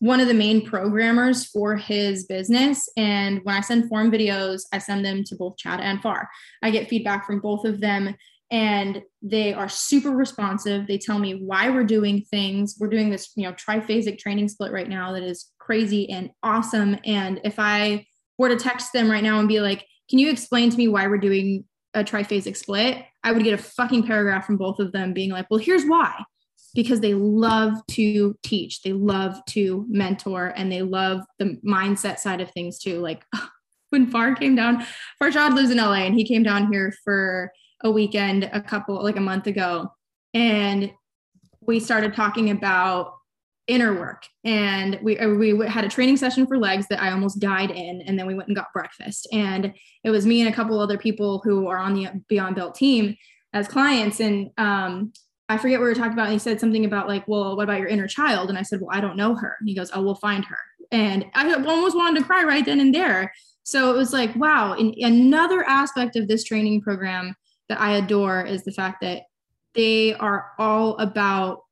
one 0.00 0.18
of 0.18 0.28
the 0.28 0.34
main 0.34 0.66
programmers 0.66 1.44
for 1.44 1.76
his 1.76 2.24
business. 2.24 2.88
And 2.96 3.40
when 3.44 3.54
I 3.54 3.60
send 3.60 3.88
form 3.88 4.10
videos, 4.10 4.62
I 4.72 4.78
send 4.78 5.04
them 5.04 5.24
to 5.24 5.36
both 5.36 5.58
Chad 5.58 5.78
and 5.78 6.00
Far. 6.02 6.28
I 6.62 6.70
get 6.70 6.88
feedback 6.88 7.26
from 7.26 7.40
both 7.40 7.64
of 7.64 7.80
them 7.80 8.14
and 8.50 9.02
they 9.22 9.52
are 9.52 9.68
super 9.68 10.10
responsive. 10.10 10.86
They 10.86 10.98
tell 10.98 11.18
me 11.18 11.44
why 11.44 11.70
we're 11.70 11.84
doing 11.84 12.22
things. 12.30 12.76
We're 12.80 12.88
doing 12.88 13.10
this, 13.10 13.30
you 13.36 13.44
know, 13.44 13.52
triphasic 13.52 14.18
training 14.18 14.48
split 14.48 14.72
right 14.72 14.88
now 14.88 15.12
that 15.12 15.22
is 15.22 15.52
crazy 15.58 16.10
and 16.10 16.30
awesome. 16.42 16.96
And 17.04 17.40
if 17.44 17.58
I 17.58 18.06
were 18.38 18.48
to 18.48 18.56
text 18.56 18.92
them 18.92 19.10
right 19.10 19.22
now 19.22 19.38
and 19.38 19.46
be 19.48 19.60
like, 19.60 19.86
can 20.10 20.18
you 20.18 20.28
explain 20.28 20.70
to 20.70 20.76
me 20.76 20.88
why 20.88 21.06
we're 21.06 21.18
doing 21.18 21.64
a 21.94 22.04
triphasic 22.04 22.56
split? 22.56 23.04
I 23.22 23.32
would 23.32 23.44
get 23.44 23.54
a 23.54 23.62
fucking 23.62 24.06
paragraph 24.06 24.44
from 24.44 24.56
both 24.56 24.80
of 24.80 24.92
them 24.92 25.12
being 25.12 25.30
like, 25.30 25.46
well, 25.50 25.60
here's 25.60 25.84
why 25.84 26.24
because 26.74 27.00
they 27.00 27.14
love 27.14 27.74
to 27.88 28.36
teach, 28.42 28.82
they 28.82 28.92
love 28.92 29.44
to 29.44 29.84
mentor, 29.88 30.52
and 30.56 30.70
they 30.70 30.82
love 30.82 31.20
the 31.38 31.58
mindset 31.66 32.18
side 32.18 32.40
of 32.40 32.50
things 32.52 32.78
too. 32.78 33.00
Like 33.00 33.24
when 33.90 34.10
Far 34.10 34.34
came 34.34 34.54
down, 34.54 34.86
Farshad 35.20 35.54
lives 35.54 35.70
in 35.70 35.78
LA 35.78 36.04
and 36.04 36.14
he 36.14 36.24
came 36.24 36.42
down 36.42 36.72
here 36.72 36.92
for 37.04 37.50
a 37.82 37.90
weekend 37.90 38.48
a 38.52 38.60
couple, 38.60 39.02
like 39.02 39.16
a 39.16 39.20
month 39.20 39.46
ago. 39.46 39.90
And 40.34 40.92
we 41.60 41.80
started 41.80 42.14
talking 42.14 42.50
about 42.50 43.14
inner 43.70 43.98
work 43.98 44.24
and 44.44 44.98
we 45.02 45.18
uh, 45.18 45.28
we 45.28 45.56
had 45.66 45.84
a 45.84 45.88
training 45.88 46.16
session 46.16 46.46
for 46.46 46.58
legs 46.58 46.86
that 46.90 47.00
I 47.00 47.12
almost 47.12 47.38
died 47.38 47.70
in 47.70 48.02
and 48.02 48.18
then 48.18 48.26
we 48.26 48.34
went 48.34 48.48
and 48.48 48.56
got 48.56 48.72
breakfast 48.72 49.28
and 49.32 49.72
it 50.02 50.10
was 50.10 50.26
me 50.26 50.40
and 50.40 50.50
a 50.50 50.52
couple 50.52 50.80
other 50.80 50.98
people 50.98 51.40
who 51.44 51.68
are 51.68 51.78
on 51.78 51.94
the 51.94 52.08
Beyond 52.28 52.56
Built 52.56 52.74
team 52.74 53.16
as 53.52 53.68
clients 53.68 54.20
and 54.20 54.50
um, 54.58 55.12
I 55.50 55.58
forget 55.58 55.80
what 55.80 55.84
we 55.84 55.90
were 55.90 55.96
talking 55.96 56.12
about. 56.12 56.26
And 56.26 56.34
he 56.34 56.38
said 56.38 56.60
something 56.60 56.84
about 56.84 57.08
like, 57.08 57.26
well, 57.26 57.56
what 57.56 57.64
about 57.64 57.80
your 57.80 57.88
inner 57.88 58.06
child? 58.06 58.50
And 58.50 58.56
I 58.58 58.62
said, 58.62 58.80
well, 58.80 58.96
I 58.96 59.00
don't 59.00 59.16
know 59.16 59.34
her. 59.34 59.56
And 59.58 59.68
he 59.68 59.74
goes, 59.74 59.90
oh, 59.92 60.00
we'll 60.00 60.14
find 60.14 60.44
her. 60.44 60.58
And 60.92 61.26
I 61.34 61.52
almost 61.52 61.96
wanted 61.96 62.20
to 62.20 62.26
cry 62.26 62.44
right 62.44 62.64
then 62.64 62.78
and 62.78 62.94
there. 62.94 63.32
So 63.64 63.92
it 63.92 63.96
was 63.96 64.12
like, 64.12 64.34
wow. 64.36 64.74
Another 64.74 65.64
aspect 65.64 66.14
of 66.14 66.28
this 66.28 66.44
training 66.44 66.82
program 66.82 67.34
that 67.68 67.80
I 67.80 67.96
adore 67.96 68.42
is 68.42 68.62
the 68.62 68.70
fact 68.70 69.00
that 69.00 69.22
they 69.74 70.14
are 70.14 70.52
all 70.56 70.96
about 70.98 71.62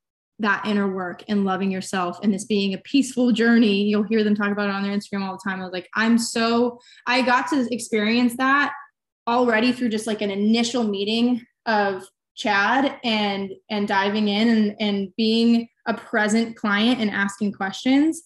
that 0.41 0.65
inner 0.67 0.89
work 0.89 1.25
and 1.29 1.45
loving 1.45 1.71
yourself 1.71 2.19
and 2.23 2.33
this 2.33 2.45
being 2.45 2.75
a 2.75 2.79
peaceful 2.79 3.33
journey. 3.33 3.83
You'll 3.83 4.05
hear 4.05 4.23
them 4.23 4.35
talk 4.35 4.53
about 4.53 4.69
it 4.69 4.75
on 4.75 4.83
their 4.83 4.97
Instagram 4.97 5.23
all 5.23 5.33
the 5.33 5.51
time. 5.51 5.61
I 5.61 5.65
was 5.65 5.73
like, 5.73 5.89
I'm 5.95 6.19
so, 6.19 6.79
I 7.07 7.23
got 7.23 7.49
to 7.49 7.67
experience 7.73 8.37
that 8.37 8.73
already 9.27 9.73
through 9.73 9.91
just 9.91 10.07
like 10.07 10.23
an 10.23 10.31
initial 10.31 10.85
meeting 10.85 11.45
of 11.67 12.05
Chad 12.37 12.99
and 13.03 13.51
and 13.69 13.89
diving 13.89 14.29
in 14.29 14.49
and, 14.49 14.77
and 14.79 15.17
being 15.17 15.69
a 15.87 15.95
present 15.95 16.57
client 16.57 17.01
and 17.01 17.11
asking 17.11 17.53
questions 17.53 18.23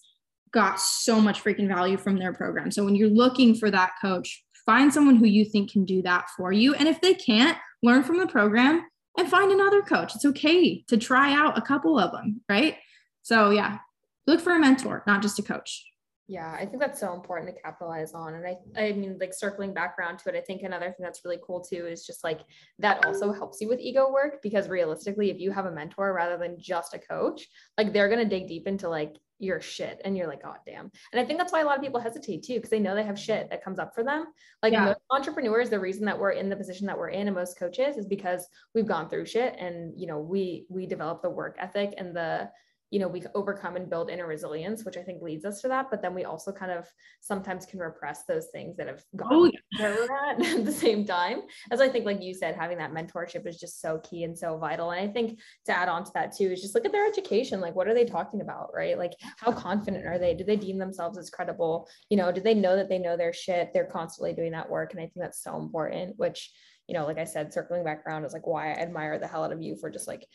got 0.52 0.78
so 0.78 1.18
much 1.18 1.42
freaking 1.42 1.66
value 1.66 1.96
from 1.96 2.18
their 2.18 2.34
program. 2.34 2.70
So 2.70 2.84
when 2.84 2.94
you're 2.94 3.08
looking 3.08 3.54
for 3.54 3.70
that 3.70 3.92
coach, 4.02 4.44
find 4.66 4.92
someone 4.92 5.16
who 5.16 5.24
you 5.24 5.46
think 5.46 5.72
can 5.72 5.86
do 5.86 6.02
that 6.02 6.26
for 6.36 6.52
you. 6.52 6.74
And 6.74 6.88
if 6.88 7.00
they 7.00 7.14
can't, 7.14 7.56
learn 7.82 8.02
from 8.04 8.18
the 8.18 8.26
program 8.26 8.84
and 9.18 9.28
find 9.28 9.52
another 9.52 9.82
coach. 9.82 10.14
It's 10.14 10.24
okay 10.24 10.82
to 10.88 10.96
try 10.96 11.32
out 11.32 11.58
a 11.58 11.62
couple 11.62 11.98
of 11.98 12.12
them, 12.12 12.40
right? 12.48 12.76
So 13.22 13.50
yeah, 13.50 13.78
look 14.26 14.40
for 14.40 14.54
a 14.54 14.58
mentor, 14.58 15.02
not 15.06 15.22
just 15.22 15.38
a 15.38 15.42
coach. 15.42 15.84
Yeah, 16.28 16.50
I 16.50 16.64
think 16.64 16.80
that's 16.80 17.00
so 17.00 17.12
important 17.12 17.54
to 17.54 17.60
capitalize 17.60 18.14
on. 18.14 18.34
And 18.34 18.46
I, 18.46 18.56
I 18.80 18.92
mean, 18.92 19.18
like 19.20 19.34
circling 19.34 19.74
back 19.74 19.96
around 19.98 20.18
to 20.20 20.30
it, 20.30 20.36
I 20.36 20.40
think 20.40 20.62
another 20.62 20.86
thing 20.86 21.00
that's 21.00 21.24
really 21.24 21.40
cool 21.44 21.60
too 21.60 21.86
is 21.86 22.06
just 22.06 22.24
like 22.24 22.40
that 22.78 23.04
also 23.04 23.32
helps 23.32 23.60
you 23.60 23.68
with 23.68 23.80
ego 23.80 24.10
work 24.10 24.40
because 24.40 24.68
realistically, 24.68 25.30
if 25.30 25.40
you 25.40 25.50
have 25.50 25.66
a 25.66 25.72
mentor 25.72 26.14
rather 26.14 26.38
than 26.38 26.60
just 26.60 26.94
a 26.94 26.98
coach, 26.98 27.46
like 27.76 27.92
they're 27.92 28.08
going 28.08 28.26
to 28.26 28.36
dig 28.38 28.48
deep 28.48 28.66
into 28.66 28.88
like 28.88 29.16
your 29.42 29.60
shit 29.60 30.00
and 30.04 30.16
you're 30.16 30.28
like, 30.28 30.42
oh, 30.44 30.54
damn. 30.64 30.90
And 31.12 31.20
I 31.20 31.24
think 31.24 31.38
that's 31.38 31.52
why 31.52 31.60
a 31.60 31.64
lot 31.64 31.76
of 31.76 31.82
people 31.82 32.00
hesitate 32.00 32.44
too, 32.44 32.54
because 32.54 32.70
they 32.70 32.78
know 32.78 32.94
they 32.94 33.02
have 33.02 33.18
shit 33.18 33.50
that 33.50 33.64
comes 33.64 33.78
up 33.78 33.94
for 33.94 34.04
them. 34.04 34.26
Like 34.62 34.72
yeah. 34.72 34.84
most 34.84 35.00
entrepreneurs, 35.10 35.68
the 35.68 35.80
reason 35.80 36.04
that 36.06 36.18
we're 36.18 36.30
in 36.30 36.48
the 36.48 36.56
position 36.56 36.86
that 36.86 36.96
we're 36.96 37.08
in 37.08 37.26
and 37.26 37.34
most 37.34 37.58
coaches 37.58 37.96
is 37.96 38.06
because 38.06 38.46
we've 38.74 38.86
gone 38.86 39.08
through 39.08 39.26
shit 39.26 39.56
and, 39.58 39.92
you 39.98 40.06
know, 40.06 40.20
we, 40.20 40.66
we 40.68 40.86
develop 40.86 41.22
the 41.22 41.30
work 41.30 41.56
ethic 41.58 41.94
and 41.98 42.14
the, 42.14 42.48
you 42.92 43.00
know 43.00 43.08
we 43.08 43.24
overcome 43.34 43.74
and 43.74 43.90
build 43.90 44.10
inner 44.10 44.26
resilience 44.26 44.84
which 44.84 44.96
i 44.96 45.02
think 45.02 45.22
leads 45.22 45.44
us 45.44 45.60
to 45.62 45.68
that 45.68 45.90
but 45.90 46.02
then 46.02 46.14
we 46.14 46.24
also 46.24 46.52
kind 46.52 46.70
of 46.70 46.86
sometimes 47.20 47.66
can 47.66 47.80
repress 47.80 48.24
those 48.24 48.48
things 48.52 48.76
that 48.76 48.86
have 48.86 49.02
gone 49.16 49.28
oh, 49.32 49.50
yeah. 49.78 49.86
at 50.28 50.40
at 50.40 50.64
the 50.64 50.72
same 50.72 51.04
time. 51.04 51.40
As 51.70 51.80
i 51.80 51.88
think 51.88 52.04
like 52.04 52.22
you 52.22 52.34
said 52.34 52.54
having 52.54 52.78
that 52.78 52.92
mentorship 52.92 53.46
is 53.46 53.58
just 53.58 53.80
so 53.80 53.98
key 54.00 54.24
and 54.24 54.36
so 54.36 54.58
vital. 54.58 54.90
And 54.90 55.08
i 55.08 55.12
think 55.12 55.40
to 55.66 55.76
add 55.76 55.88
on 55.88 56.04
to 56.04 56.10
that 56.14 56.36
too 56.36 56.50
is 56.50 56.60
just 56.60 56.74
look 56.74 56.84
at 56.84 56.92
their 56.92 57.06
education. 57.06 57.60
Like 57.60 57.74
what 57.74 57.88
are 57.88 57.94
they 57.94 58.04
talking 58.04 58.40
about 58.40 58.70
right? 58.74 58.98
Like 58.98 59.12
how 59.38 59.52
confident 59.52 60.06
are 60.06 60.18
they? 60.18 60.34
Do 60.34 60.44
they 60.44 60.56
deem 60.56 60.78
themselves 60.78 61.18
as 61.18 61.30
credible? 61.30 61.88
You 62.10 62.16
know 62.16 62.32
do 62.32 62.40
they 62.40 62.54
know 62.54 62.76
that 62.76 62.88
they 62.88 62.98
know 62.98 63.16
their 63.16 63.32
shit? 63.32 63.70
They're 63.72 63.86
constantly 63.86 64.32
doing 64.32 64.52
that 64.52 64.68
work. 64.68 64.92
And 64.92 65.00
i 65.00 65.04
think 65.04 65.16
that's 65.16 65.42
so 65.42 65.56
important 65.56 66.18
which 66.18 66.50
you 66.88 66.98
know, 66.98 67.06
like 67.06 67.18
I 67.18 67.24
said, 67.24 67.52
circling 67.52 67.84
back 67.84 68.04
around 68.04 68.24
is 68.24 68.32
like 68.32 68.46
why 68.46 68.70
I 68.70 68.74
admire 68.74 69.18
the 69.18 69.28
hell 69.28 69.44
out 69.44 69.52
of 69.52 69.62
you 69.62 69.76
for 69.76 69.88
just 69.88 70.08
like 70.08 70.26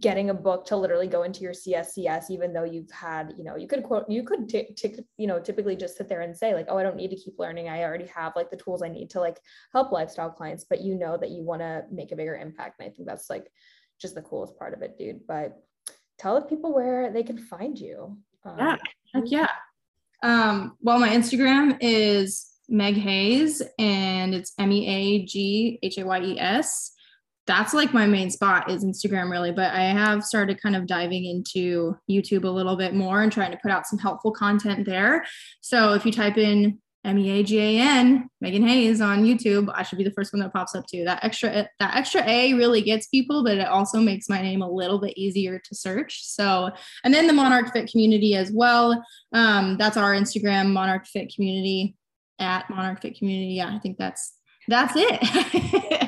getting 0.00 0.30
a 0.30 0.34
book 0.34 0.66
to 0.66 0.76
literally 0.76 1.06
go 1.06 1.22
into 1.22 1.40
your 1.40 1.52
CSCS, 1.52 2.30
even 2.30 2.52
though 2.52 2.64
you've 2.64 2.90
had, 2.90 3.34
you 3.36 3.44
know, 3.44 3.56
you 3.56 3.66
could 3.66 3.82
quote, 3.82 4.08
you 4.08 4.22
could, 4.22 4.48
t- 4.48 4.74
t- 4.76 4.96
you 5.16 5.26
know, 5.26 5.40
typically 5.40 5.76
just 5.76 5.96
sit 5.96 6.08
there 6.08 6.20
and 6.20 6.36
say 6.36 6.54
like, 6.54 6.66
oh, 6.68 6.78
I 6.78 6.82
don't 6.82 6.96
need 6.96 7.10
to 7.10 7.16
keep 7.16 7.38
learning. 7.38 7.68
I 7.68 7.82
already 7.82 8.06
have 8.06 8.34
like 8.36 8.50
the 8.50 8.56
tools 8.56 8.82
I 8.82 8.88
need 8.88 9.10
to 9.10 9.20
like 9.20 9.38
help 9.72 9.92
lifestyle 9.92 10.30
clients, 10.30 10.64
but 10.68 10.82
you 10.82 10.94
know 10.94 11.16
that 11.16 11.30
you 11.30 11.42
want 11.42 11.62
to 11.62 11.84
make 11.90 12.12
a 12.12 12.16
bigger 12.16 12.36
impact. 12.36 12.80
And 12.80 12.88
I 12.88 12.94
think 12.94 13.08
that's 13.08 13.30
like 13.30 13.50
just 14.00 14.14
the 14.14 14.22
coolest 14.22 14.58
part 14.58 14.74
of 14.74 14.82
it, 14.82 14.98
dude. 14.98 15.26
But 15.26 15.56
tell 16.18 16.34
the 16.34 16.46
people 16.46 16.74
where 16.74 17.12
they 17.12 17.22
can 17.22 17.38
find 17.38 17.78
you. 17.78 18.18
Um, 18.44 18.58
yeah, 18.58 18.76
heck 19.14 19.24
yeah. 19.26 19.48
Um, 20.22 20.76
well, 20.80 20.98
my 20.98 21.10
Instagram 21.10 21.78
is 21.80 22.52
Meg 22.68 22.96
Hayes 22.96 23.62
and 23.78 24.34
it's 24.34 24.52
M 24.58 24.72
E 24.72 24.86
A 24.86 25.24
G 25.24 25.78
H 25.82 25.98
A 25.98 26.04
Y 26.04 26.20
E 26.20 26.40
S 26.40 26.92
that's 27.48 27.72
like 27.72 27.94
my 27.94 28.06
main 28.06 28.30
spot 28.30 28.70
is 28.70 28.84
Instagram 28.84 29.30
really, 29.30 29.50
but 29.50 29.72
I 29.72 29.84
have 29.84 30.22
started 30.22 30.60
kind 30.60 30.76
of 30.76 30.86
diving 30.86 31.24
into 31.24 31.96
YouTube 32.08 32.44
a 32.44 32.48
little 32.48 32.76
bit 32.76 32.94
more 32.94 33.22
and 33.22 33.32
trying 33.32 33.50
to 33.52 33.58
put 33.62 33.70
out 33.70 33.86
some 33.86 33.98
helpful 33.98 34.30
content 34.30 34.84
there. 34.84 35.24
So 35.62 35.94
if 35.94 36.04
you 36.04 36.12
type 36.12 36.36
in 36.36 36.78
M-E-A-G-A-N, 37.06 38.28
Meagan 38.42 38.68
Hayes 38.68 39.00
on 39.00 39.24
YouTube, 39.24 39.72
I 39.74 39.82
should 39.82 39.96
be 39.96 40.04
the 40.04 40.12
first 40.12 40.30
one 40.34 40.40
that 40.40 40.52
pops 40.52 40.74
up 40.74 40.84
too. 40.86 41.04
That 41.04 41.24
extra 41.24 41.66
that 41.80 41.96
extra 41.96 42.22
A 42.26 42.52
really 42.52 42.82
gets 42.82 43.06
people, 43.06 43.42
but 43.42 43.56
it 43.56 43.66
also 43.66 43.98
makes 43.98 44.28
my 44.28 44.42
name 44.42 44.60
a 44.60 44.70
little 44.70 44.98
bit 44.98 45.16
easier 45.16 45.58
to 45.58 45.74
search. 45.74 46.22
So, 46.26 46.70
and 47.02 47.14
then 47.14 47.26
the 47.26 47.32
Monarch 47.32 47.72
Fit 47.72 47.90
community 47.90 48.34
as 48.34 48.52
well. 48.52 49.02
Um, 49.32 49.78
that's 49.78 49.96
our 49.96 50.12
Instagram, 50.12 50.70
Monarch 50.72 51.06
Fit 51.06 51.32
community 51.34 51.96
at 52.38 52.68
Monarch 52.68 53.00
Fit 53.00 53.16
community. 53.16 53.54
Yeah, 53.54 53.74
I 53.74 53.78
think 53.78 53.96
that's 53.96 54.34
that's 54.68 54.92
it. 54.96 56.04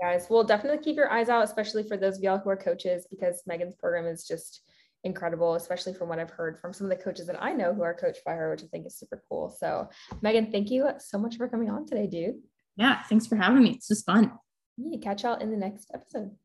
guys, 0.00 0.26
we'll 0.28 0.44
definitely 0.44 0.82
keep 0.82 0.96
your 0.96 1.10
eyes 1.10 1.28
out, 1.28 1.44
especially 1.44 1.82
for 1.82 1.96
those 1.96 2.16
of 2.16 2.22
y'all 2.22 2.38
who 2.38 2.50
are 2.50 2.56
coaches, 2.56 3.06
because 3.10 3.42
Meagan's 3.46 3.74
program 3.74 4.06
is 4.06 4.26
just 4.26 4.62
incredible, 5.04 5.54
especially 5.54 5.94
from 5.94 6.08
what 6.08 6.18
I've 6.18 6.30
heard 6.30 6.58
from 6.58 6.72
some 6.72 6.90
of 6.90 6.96
the 6.96 7.02
coaches 7.02 7.26
that 7.26 7.42
I 7.42 7.52
know 7.52 7.74
who 7.74 7.82
are 7.82 7.94
coached 7.94 8.24
by 8.24 8.32
her, 8.32 8.50
which 8.50 8.62
I 8.62 8.66
think 8.66 8.86
is 8.86 8.96
super 8.98 9.22
cool. 9.28 9.50
So, 9.50 9.88
Meagan, 10.22 10.50
thank 10.50 10.70
you 10.70 10.88
so 10.98 11.18
much 11.18 11.36
for 11.36 11.48
coming 11.48 11.70
on 11.70 11.86
today, 11.86 12.06
dude. 12.06 12.36
Yeah, 12.76 13.02
thanks 13.02 13.26
for 13.26 13.36
having 13.36 13.62
me. 13.62 13.70
It's 13.70 13.88
just 13.88 14.06
fun. 14.06 14.32
Yeah, 14.76 14.98
catch 15.00 15.22
y'all 15.22 15.36
in 15.36 15.50
the 15.50 15.56
next 15.56 15.90
episode. 15.94 16.32